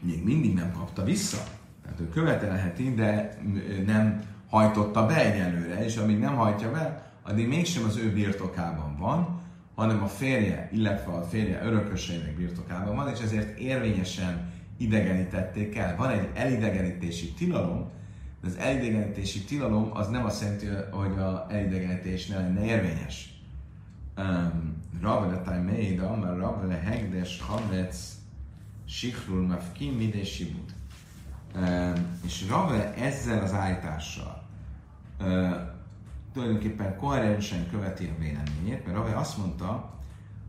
még 0.00 0.24
mindig 0.24 0.54
nem 0.54 0.72
kapta 0.72 1.04
vissza. 1.04 1.42
Tehát 1.82 2.00
ő 2.00 2.08
követelheti, 2.08 2.94
de 2.94 3.38
nem 3.86 4.22
hajtotta 4.48 5.06
be 5.06 5.32
egyelőre, 5.32 5.84
és 5.84 5.96
amíg 5.96 6.18
nem 6.18 6.34
hajtja 6.34 6.70
be, 6.70 7.12
addig 7.22 7.48
mégsem 7.48 7.84
az 7.84 7.96
ő 7.96 8.12
birtokában 8.12 8.96
van, 8.98 9.40
hanem 9.74 10.02
a 10.02 10.06
férje, 10.06 10.68
illetve 10.72 11.12
a 11.12 11.22
férje 11.22 11.62
örököseinek 11.62 12.36
birtokában 12.36 12.96
van, 12.96 13.08
és 13.08 13.20
ezért 13.20 13.58
érvényesen 13.58 14.52
idegenítették 14.76 15.76
el. 15.76 15.96
Van 15.96 16.10
egy 16.10 16.28
elidegenítési 16.34 17.32
tilalom, 17.32 17.90
de 18.42 18.48
az 18.48 18.56
elidegenítési 18.56 19.44
tilalom 19.44 19.90
az 19.92 20.08
nem 20.08 20.24
azt 20.24 20.42
jelenti, 20.42 20.66
hogy 20.90 21.18
a 21.18 21.46
elidegenítés 21.50 22.26
ne 22.26 22.36
lenne 22.36 22.64
érvényes. 22.64 23.42
Ravele 25.00 25.40
taj 25.42 25.62
meida, 25.62 26.16
mert 26.16 26.38
Ravele 26.38 26.74
hegdes 26.74 27.40
hamec 27.40 28.19
sikrul 28.90 29.46
mafkim 29.46 29.94
midé 29.94 30.24
sibut. 30.24 30.72
És 32.26 32.48
Rave 32.48 32.94
ezzel 32.94 33.42
az 33.42 33.52
állítással 33.52 34.42
tulajdonképpen 36.32 36.96
koherensen 36.96 37.70
követi 37.70 38.04
a 38.16 38.18
véleményét, 38.18 38.86
mert 38.86 38.96
Rave 38.96 39.16
azt 39.16 39.38
mondta, 39.38 39.98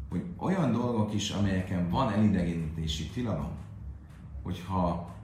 hogy 0.09 0.23
olyan 0.37 0.71
dolgok 0.71 1.13
is, 1.13 1.29
amelyeken 1.29 1.89
van 1.89 2.13
elidegenítési 2.13 3.09
tilalom, 3.09 3.51
hogyha 4.43 5.15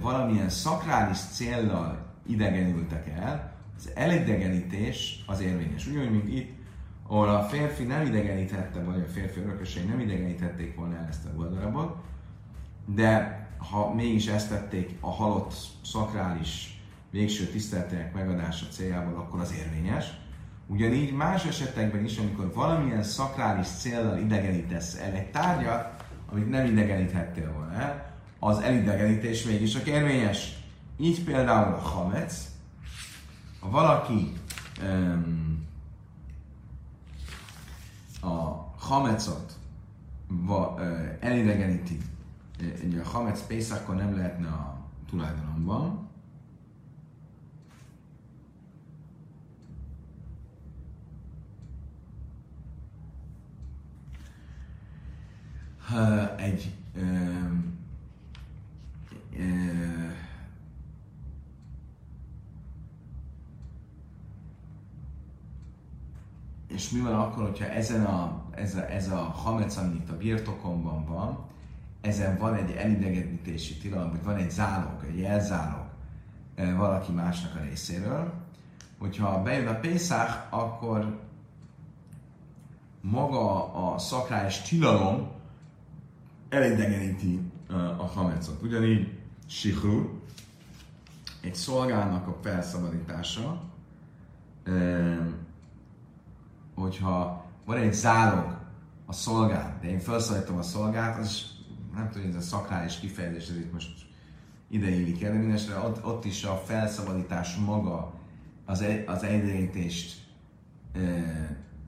valamilyen 0.00 0.48
szakrális 0.48 1.18
céllal 1.18 2.06
idegenültek 2.26 3.08
el, 3.08 3.52
az 3.76 3.90
elidegenítés 3.94 5.24
az 5.26 5.40
érvényes. 5.40 5.86
Ugyanúgy, 5.86 6.10
mint 6.10 6.28
itt, 6.28 6.50
ahol 7.06 7.28
a 7.28 7.42
férfi 7.42 7.84
nem 7.84 8.06
idegenítette, 8.06 8.82
vagy 8.82 9.00
a 9.00 9.12
férfi 9.12 9.40
örökösei 9.40 9.84
nem 9.84 10.00
idegenítették 10.00 10.74
volna 10.76 10.96
el 10.96 11.06
ezt 11.08 11.24
a 11.24 11.30
ruhadarabot, 11.32 11.96
de 12.84 13.40
ha 13.70 13.94
mégis 13.94 14.26
ezt 14.26 14.48
tették 14.48 14.96
a 15.00 15.10
halott 15.10 15.54
szakrális 15.84 16.80
végső 17.10 17.44
tiszteletének 17.44 18.14
megadása 18.14 18.66
céljából, 18.66 19.14
akkor 19.14 19.40
az 19.40 19.54
érvényes. 19.58 20.06
Ugyanígy 20.66 21.12
más 21.12 21.44
esetekben 21.44 22.04
is, 22.04 22.18
amikor 22.18 22.52
valamilyen 22.54 23.02
szakrális 23.02 23.66
céllal 23.66 24.18
idegenítesz 24.18 24.98
el 24.98 25.12
egy 25.12 25.30
tárgyat, 25.30 26.04
amit 26.30 26.50
nem 26.50 26.66
idegeníthettél 26.66 27.52
volna 27.52 27.72
el, 27.72 28.10
az 28.38 28.58
elidegenítés 28.58 29.44
mégis 29.44 29.72
csak 29.72 29.86
érvényes. 29.86 30.56
Így 30.96 31.24
például 31.24 31.74
a 31.74 31.78
hamec, 31.78 32.48
ha 33.60 33.70
valaki 33.70 34.32
um, 34.82 35.66
a 38.20 38.66
hamecot 38.78 39.52
va, 40.28 40.74
uh, 40.78 41.16
elidegeníti 41.20 41.98
ugye 42.84 43.00
a 43.00 43.08
Hametz 43.08 43.46
Pészakon 43.46 43.96
nem 43.96 44.16
lehetne 44.16 44.48
a 44.48 44.78
tulajdonomban, 45.06 46.10
egy 56.36 56.74
és 66.68 66.90
mi 66.90 67.00
van 67.00 67.14
akkor, 67.14 67.44
hogyha 67.44 67.64
ezen 67.64 68.04
a, 68.04 68.44
ez 68.50 68.74
a, 68.74 68.90
ez 68.90 69.08
a 69.08 69.16
hamec, 69.16 69.76
amit 69.76 70.10
a 70.10 70.16
birtokomban 70.16 71.04
van, 71.04 71.50
ezen 72.02 72.38
van 72.38 72.54
egy 72.54 72.70
elidegenítési 72.70 73.76
tilalom, 73.76 74.10
vagy 74.10 74.24
van 74.24 74.36
egy 74.36 74.50
zálog, 74.50 75.04
egy 75.08 75.18
jelzálog, 75.18 75.86
e, 76.54 76.74
valaki 76.74 77.12
másnak 77.12 77.54
a 77.54 77.64
részéről. 77.64 78.32
Hogyha 78.98 79.42
bejön 79.42 79.66
a 79.66 79.78
Pészák, 79.78 80.46
akkor 80.50 81.20
maga 83.00 83.72
a 83.72 83.98
szakrális 83.98 84.60
tilalom 84.60 85.30
elidegeníti 86.48 87.40
e, 87.70 87.74
a 87.74 88.06
hamecot. 88.06 88.62
Ugyanígy 88.62 89.18
Sihru, 89.46 90.20
egy 91.42 91.54
szolgának 91.54 92.26
a 92.26 92.36
felszabadítása, 92.42 93.62
hogyha 96.74 97.44
van 97.64 97.76
egy 97.76 97.92
zálog 97.92 98.58
a 99.06 99.12
szolgát, 99.12 99.80
de 99.80 99.88
én 99.88 99.98
felszabadítom 99.98 100.56
a 100.56 100.62
szolgát, 100.62 101.18
az 101.18 101.50
nem 101.94 102.10
tudom, 102.10 102.28
ez 102.28 102.34
a 102.34 102.40
szakrális 102.40 102.98
kifejezés, 102.98 103.48
ez 103.48 103.56
itt 103.56 103.72
most 103.72 104.06
ide 104.68 104.88
illik 104.88 105.22
el, 105.22 105.32
de 105.32 105.38
mindestre 105.38 105.78
ott, 105.78 106.04
ott 106.04 106.24
is 106.24 106.44
a 106.44 106.62
felszabadítás 106.66 107.56
maga 107.56 108.14
az, 108.64 108.82
egy, 108.82 109.08
az 109.08 109.22
egyenlítést 109.22 110.20
e, 110.92 111.00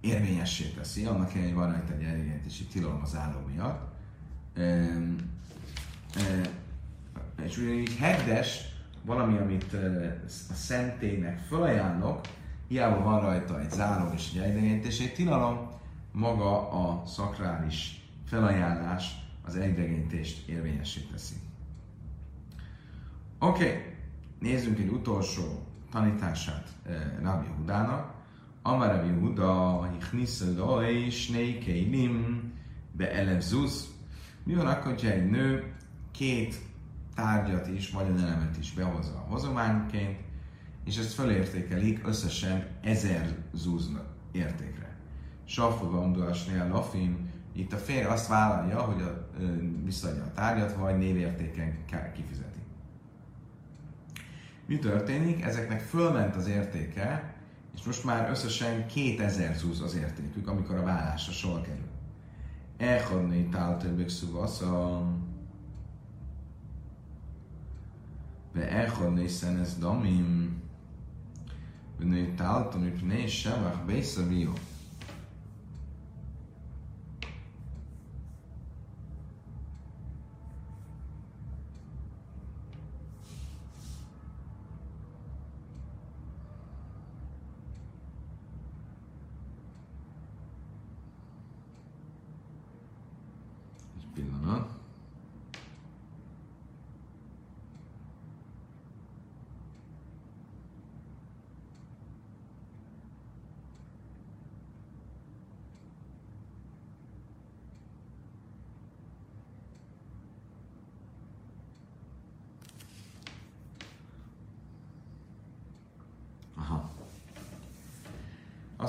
érvényessé 0.01 0.65
teszi, 0.65 1.05
annak 1.05 1.31
ellenére, 1.31 1.55
hogy 1.55 1.55
van 1.55 1.73
rajta 1.73 1.93
egy 1.93 2.03
egyenlítési 2.03 2.65
tilalom 2.65 3.01
az 3.03 3.17
álló 3.17 3.39
miatt. 3.53 3.93
E, 4.55 4.63
e, 4.63 6.41
és 7.45 7.59
ugyanígy 7.59 7.97
hegdes, 7.97 8.61
valami, 9.03 9.39
amit 9.39 9.75
e, 9.75 10.23
a 10.51 10.55
szentélynek 10.55 11.39
felajánlok, 11.39 12.21
hiába 12.69 13.03
van 13.03 13.21
rajta 13.21 13.61
egy 13.61 13.71
zálog 13.71 14.15
és 14.15 14.31
egy 14.35 14.43
egyenlítési 14.43 15.13
tilalom, 15.13 15.69
maga 16.13 16.71
a 16.71 17.07
szakrális 17.07 18.03
felajánlás 18.27 19.24
az 19.45 19.57
egyenlítést 19.57 20.49
érvényessé 20.49 21.01
teszi. 21.13 21.35
Oké, 23.39 23.67
okay. 23.67 23.81
nézzünk 24.39 24.79
egy 24.79 24.89
utolsó 24.89 25.67
tanítását 25.91 26.69
eh, 26.87 26.95
Rabbi 27.23 27.47
Hudának. 27.57 28.13
Amar 28.63 28.89
Rabbi 28.89 29.21
Huda, 29.21 29.89
Hichnisze 29.93 30.45
Loi, 30.57 31.11
Snei 31.11 31.59
Keilim, 31.59 32.53
Be 32.93 33.13
Elevzuz. 33.13 33.95
Mi 34.45 34.55
van 34.55 34.67
akkor, 34.67 34.93
hogyha 34.93 35.11
egy 35.11 35.31
nő 35.31 35.75
két 36.11 36.57
tárgyat 37.15 37.69
is, 37.69 37.91
vagy 37.91 38.07
egy 38.07 38.23
elemet 38.23 38.57
is 38.59 38.73
behozza 38.73 39.15
a 39.15 39.31
hozományként, 39.31 40.19
és 40.85 40.99
ezt 40.99 41.13
felértékelik 41.13 42.07
összesen 42.07 42.67
ezer 42.83 43.37
zuz 43.53 43.91
értékre. 44.33 44.97
Safa 45.45 45.91
Vanduasnél 45.91 46.69
Lafin, 46.69 47.31
itt 47.57 47.73
a 47.73 47.77
férj 47.77 48.05
azt 48.05 48.29
vállalja, 48.29 48.81
hogy 48.81 49.03
a, 49.03 49.27
visszaadja 49.85 50.23
a 50.23 50.33
tárgyat, 50.33 50.73
vagy 50.73 50.99
névértéken 50.99 51.85
kifizeti. 52.15 52.59
Mi 54.67 54.79
történik? 54.79 55.43
Ezeknek 55.43 55.81
fölment 55.81 56.37
az 56.37 56.47
értéke, 56.47 57.35
és 57.75 57.83
most 57.83 58.05
már 58.05 58.31
összesen 58.31 58.87
2000 58.87 59.57
zúz 59.57 59.81
az 59.81 59.95
értékük, 59.95 60.49
amikor 60.49 60.77
a 60.77 60.83
vállásra 60.83 61.33
sor 61.33 61.61
kerül. 61.61 61.89
Elhodni 62.77 63.49
táltöbbök 63.49 64.09
szuvasz 64.09 64.61
a... 64.61 65.07
Ve 68.53 68.71
elhodni 68.71 69.29
szenez 69.29 69.79
damim... 69.79 70.63
Ve 71.99 72.05
női 72.05 72.33
táltom, 72.33 72.81
hogy 72.81 73.03
ne 73.07 73.27
sevach, 73.27 73.85
bejszavió. 73.85 74.53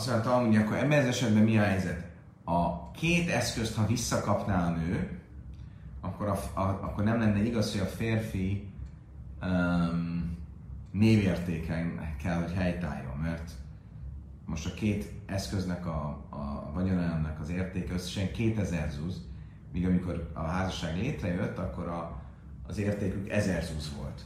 Azt 0.07 0.13
mondta, 0.13 0.45
hogy 0.45 0.55
akkor 0.55 0.77
ebben 0.77 0.99
az 0.99 1.05
esetben 1.05 1.43
mi 1.43 1.57
a 1.57 1.63
helyzet? 1.63 2.05
A 2.43 2.91
két 2.91 3.29
eszközt, 3.29 3.75
ha 3.75 3.85
visszakapná 3.85 4.67
a 4.67 4.69
nő, 4.69 5.19
akkor, 6.01 6.27
a, 6.27 6.59
a, 6.59 6.61
akkor 6.61 7.03
nem 7.03 7.19
lenne 7.19 7.43
igaz, 7.43 7.71
hogy 7.71 7.81
a 7.81 7.85
férfi 7.85 8.67
um, 9.41 10.37
névértéken 10.91 12.15
kell, 12.23 12.41
hogy 12.41 12.53
helytálljon, 12.53 13.17
mert 13.17 13.51
most 14.45 14.65
a 14.65 14.73
két 14.73 15.11
eszköznek, 15.25 15.85
a, 15.85 16.25
a 16.29 16.71
vagyonának 16.73 17.39
az 17.39 17.49
értéke 17.49 17.93
összesen 17.93 18.31
2000 18.31 18.91
zuz, 18.91 19.21
míg 19.71 19.85
amikor 19.85 20.31
a 20.33 20.43
házasság 20.43 20.97
létrejött, 20.97 21.57
akkor 21.57 21.87
a, 21.87 22.21
az 22.67 22.77
értékük 22.77 23.29
1000 23.29 23.63
zuz 23.63 23.95
volt. 23.97 24.25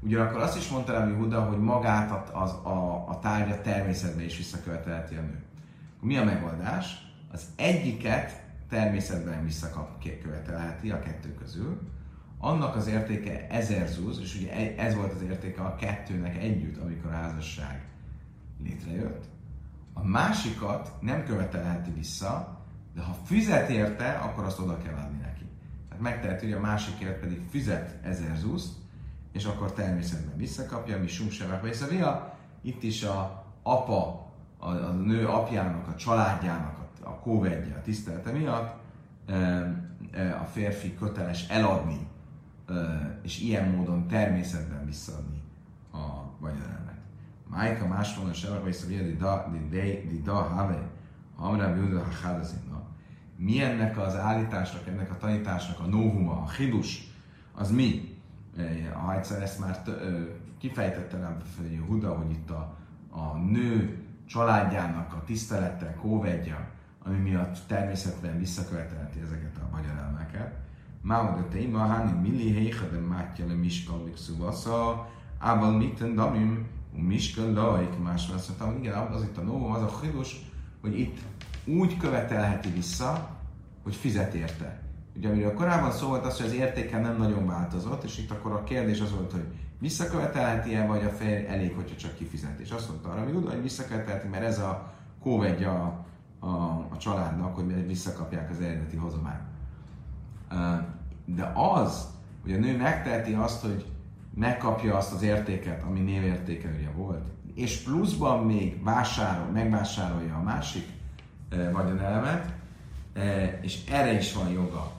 Ugyanakkor 0.00 0.40
azt 0.40 0.56
is 0.56 0.68
mondta 0.68 0.92
Rabbi 0.92 1.12
Huda, 1.12 1.40
hogy 1.40 1.58
magát 1.58 2.30
az, 2.34 2.50
a, 2.50 3.04
a 3.08 3.18
tárgyat 3.18 3.62
természetbe 3.62 4.24
is 4.24 4.36
visszakövetelheti 4.36 5.14
a 5.14 5.20
nő. 5.20 5.42
Mi 6.00 6.16
a 6.16 6.24
megoldás? 6.24 7.14
Az 7.32 7.44
egyiket 7.56 8.42
természetben 8.68 9.44
visszakövetelheti 9.44 10.90
a 10.90 10.98
kettő 10.98 11.34
közül, 11.34 11.80
annak 12.38 12.76
az 12.76 12.86
értéke 12.86 13.46
ezer 13.48 13.88
zúz, 13.88 14.18
és 14.20 14.34
ugye 14.34 14.76
ez 14.76 14.94
volt 14.94 15.12
az 15.12 15.22
értéke 15.22 15.62
a 15.62 15.74
kettőnek 15.74 16.36
együtt, 16.36 16.82
amikor 16.82 17.10
a 17.10 17.14
házasság 17.14 17.84
létrejött. 18.62 19.24
A 19.92 20.04
másikat 20.04 20.92
nem 21.00 21.24
követelheti 21.24 21.90
vissza, 21.90 22.60
de 22.94 23.02
ha 23.02 23.16
fizet 23.24 23.68
érte, 23.68 24.10
akkor 24.10 24.44
azt 24.44 24.58
oda 24.58 24.78
kell 24.78 24.94
adni 24.94 25.18
neki. 25.18 25.44
Tehát 25.88 26.02
megteheti, 26.02 26.44
hogy 26.44 26.54
a 26.54 26.60
másikért 26.60 27.20
pedig 27.20 27.40
fizet 27.50 28.04
ezer 28.04 28.36
zúzt, 28.36 28.72
és 29.36 29.44
akkor 29.44 29.72
természetben 29.72 30.36
visszakapja, 30.36 30.98
mi 30.98 31.06
sumsevek 31.06 31.88
via. 31.90 32.34
Itt 32.62 32.82
is 32.82 33.02
a 33.02 33.44
apa, 33.62 34.26
a, 34.58 34.68
a 34.68 34.92
nő 34.92 35.26
apjának, 35.26 35.88
a 35.88 35.94
családjának, 35.94 36.78
a, 36.78 37.08
a 37.08 37.18
kóvedje, 37.18 37.74
a 37.74 37.82
tisztelete 37.82 38.30
miatt 38.30 38.84
a 40.40 40.44
férfi 40.44 40.94
köteles 40.94 41.48
eladni, 41.48 42.08
és 43.22 43.40
ilyen 43.40 43.68
módon 43.70 44.06
természetben 44.06 44.86
visszaadni 44.86 45.42
a 45.92 46.06
vagyonelmet. 46.38 46.96
Májka 47.48 47.86
máshol 47.86 48.30
a 48.30 48.60
vagy 48.62 48.72
szavia, 48.72 49.02
di 49.02 49.16
da, 49.16 49.52
di 50.08 50.20
da, 50.24 50.34
have, 50.34 50.90
hamra 51.36 51.74
bűnő 51.74 51.98
ha 51.98 52.44
Mi 53.36 53.62
ennek 53.62 53.98
az 53.98 54.16
állításnak, 54.16 54.86
ennek 54.86 55.10
a 55.10 55.16
tanításnak 55.16 55.80
a 55.80 55.86
novuma, 55.86 56.42
a 56.42 56.50
hidus, 56.50 57.14
az 57.54 57.70
mi? 57.70 58.15
Ha 58.94 59.14
egyszer 59.14 59.42
ezt 59.42 59.58
már 59.58 59.82
kifejtette 60.58 61.18
rá 61.18 61.36
Huda, 61.86 62.14
hogy 62.14 62.30
itt 62.30 62.50
a, 62.50 62.76
a 63.10 63.36
nő 63.36 64.04
családjának 64.26 65.12
a 65.12 65.22
tisztelettel 65.24 65.94
kóvedja, 65.94 66.68
ami 67.04 67.18
miatt 67.18 67.58
természetben 67.66 68.38
visszakövetelheti 68.38 69.20
ezeket 69.20 69.56
a 69.56 69.76
magyarelmeket. 69.76 70.54
Máma 71.00 71.36
de 71.36 71.42
téma, 71.42 71.78
háni 71.78 72.28
milli 72.28 72.52
héha 72.52 72.86
de 72.86 72.98
mátja 72.98 73.46
le 73.46 73.54
miskalik 73.54 74.16
szuvasza, 74.16 75.08
ával 75.38 75.76
mitten 75.76 76.14
damim, 76.14 76.66
miskal 76.92 77.52
laik, 77.52 77.98
más 78.02 78.28
azt 78.28 78.48
mondtam, 78.48 78.82
igen, 78.82 78.98
az 78.98 79.22
itt 79.22 79.36
a 79.36 79.42
novum, 79.42 79.72
az 79.72 79.82
a 79.82 80.00
chidus, 80.00 80.36
hogy 80.80 80.98
itt 80.98 81.18
úgy 81.64 81.96
követelheti 81.96 82.70
vissza, 82.70 83.28
hogy 83.82 83.94
fizet 83.94 84.34
érte. 84.34 84.85
Ugye 85.16 85.28
amiről 85.28 85.54
korábban 85.54 85.92
szó 85.92 86.08
volt 86.08 86.26
az, 86.26 86.36
hogy 86.36 86.46
az 86.46 86.54
értéke 86.54 87.00
nem 87.00 87.16
nagyon 87.16 87.46
változott, 87.46 88.04
és 88.04 88.18
itt 88.18 88.30
akkor 88.30 88.52
a 88.52 88.62
kérdés 88.64 89.00
az 89.00 89.12
volt, 89.12 89.32
hogy 89.32 89.44
visszakövetelheti-e, 89.78 90.86
vagy 90.86 91.04
a 91.04 91.08
férj 91.08 91.46
elég, 91.46 91.74
hogyha 91.74 91.96
csak 91.96 92.14
kifizet. 92.14 92.58
És 92.58 92.70
azt 92.70 92.88
mondta 92.88 93.08
arra, 93.08 93.22
hogy 93.22 93.62
visszakövetelheti, 93.62 94.28
mert 94.28 94.44
ez 94.44 94.58
a 94.58 94.92
kóvedja 95.20 95.70
a, 95.70 96.46
a, 96.46 96.86
a 96.90 96.96
családnak, 96.98 97.54
hogy 97.54 97.86
visszakapják 97.86 98.50
az 98.50 98.60
eredeti 98.60 98.96
hozományt. 98.96 99.42
De 101.24 101.52
az, 101.54 102.06
hogy 102.42 102.52
a 102.52 102.58
nő 102.58 102.76
megteheti 102.76 103.32
azt, 103.32 103.62
hogy 103.62 103.86
megkapja 104.34 104.96
azt 104.96 105.12
az 105.12 105.22
értéket, 105.22 105.82
ami 105.82 106.00
névértékelője 106.00 106.90
volt, 106.96 107.24
és 107.54 107.76
pluszban 107.76 108.46
még 108.46 108.82
vásárol, 108.82 109.46
megvásárolja 109.46 110.34
a 110.34 110.42
másik 110.42 110.86
vagyonelemet, 111.72 112.52
és 113.60 113.84
erre 113.90 114.12
is 114.12 114.32
van 114.32 114.48
joga 114.48 114.92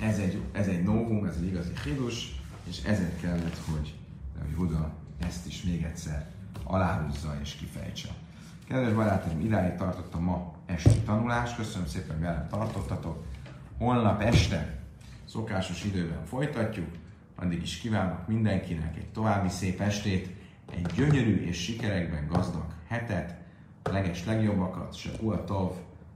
ez 0.00 0.18
egy, 0.18 0.42
ez 0.52 0.66
egy 0.66 0.82
novum, 0.82 1.24
ez 1.24 1.36
egy 1.36 1.46
igazi 1.46 1.72
hidus, 1.84 2.40
és 2.64 2.82
ezért 2.84 3.20
kellett, 3.20 3.58
hogy, 3.70 3.94
Huda 4.56 4.92
ezt 5.18 5.46
is 5.46 5.62
még 5.62 5.82
egyszer 5.82 6.30
aláhúzza 6.64 7.38
és 7.42 7.54
kifejtse. 7.54 8.08
Kedves 8.68 8.92
barátaim, 8.92 9.40
idáig 9.40 9.74
tartottam 9.74 10.22
ma 10.22 10.54
esti 10.66 11.00
tanulás. 11.00 11.54
Köszönöm 11.54 11.86
szépen, 11.86 12.16
hogy 12.16 12.46
tartottatok. 12.46 13.24
Holnap 13.78 14.22
este 14.22 14.78
szokásos 15.24 15.84
időben 15.84 16.24
folytatjuk. 16.24 16.88
Addig 17.34 17.62
is 17.62 17.78
kívánok 17.78 18.26
mindenkinek 18.26 18.96
egy 18.96 19.08
további 19.08 19.48
szép 19.48 19.80
estét, 19.80 20.34
egy 20.70 20.86
gyönyörű 20.94 21.36
és 21.36 21.62
sikerekben 21.62 22.26
gazdag 22.26 22.66
hetet, 22.86 23.36
a 23.82 23.90
leges 23.90 24.24
legjobbakat, 24.24 24.94
se 24.94 25.10
Uatov, 25.20 25.72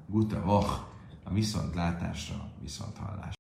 Guta 0.07 0.43
Vach, 0.45 0.90
a 1.23 1.33
viszontlátásra, 1.33 2.51
viszonthallásra. 2.61 3.39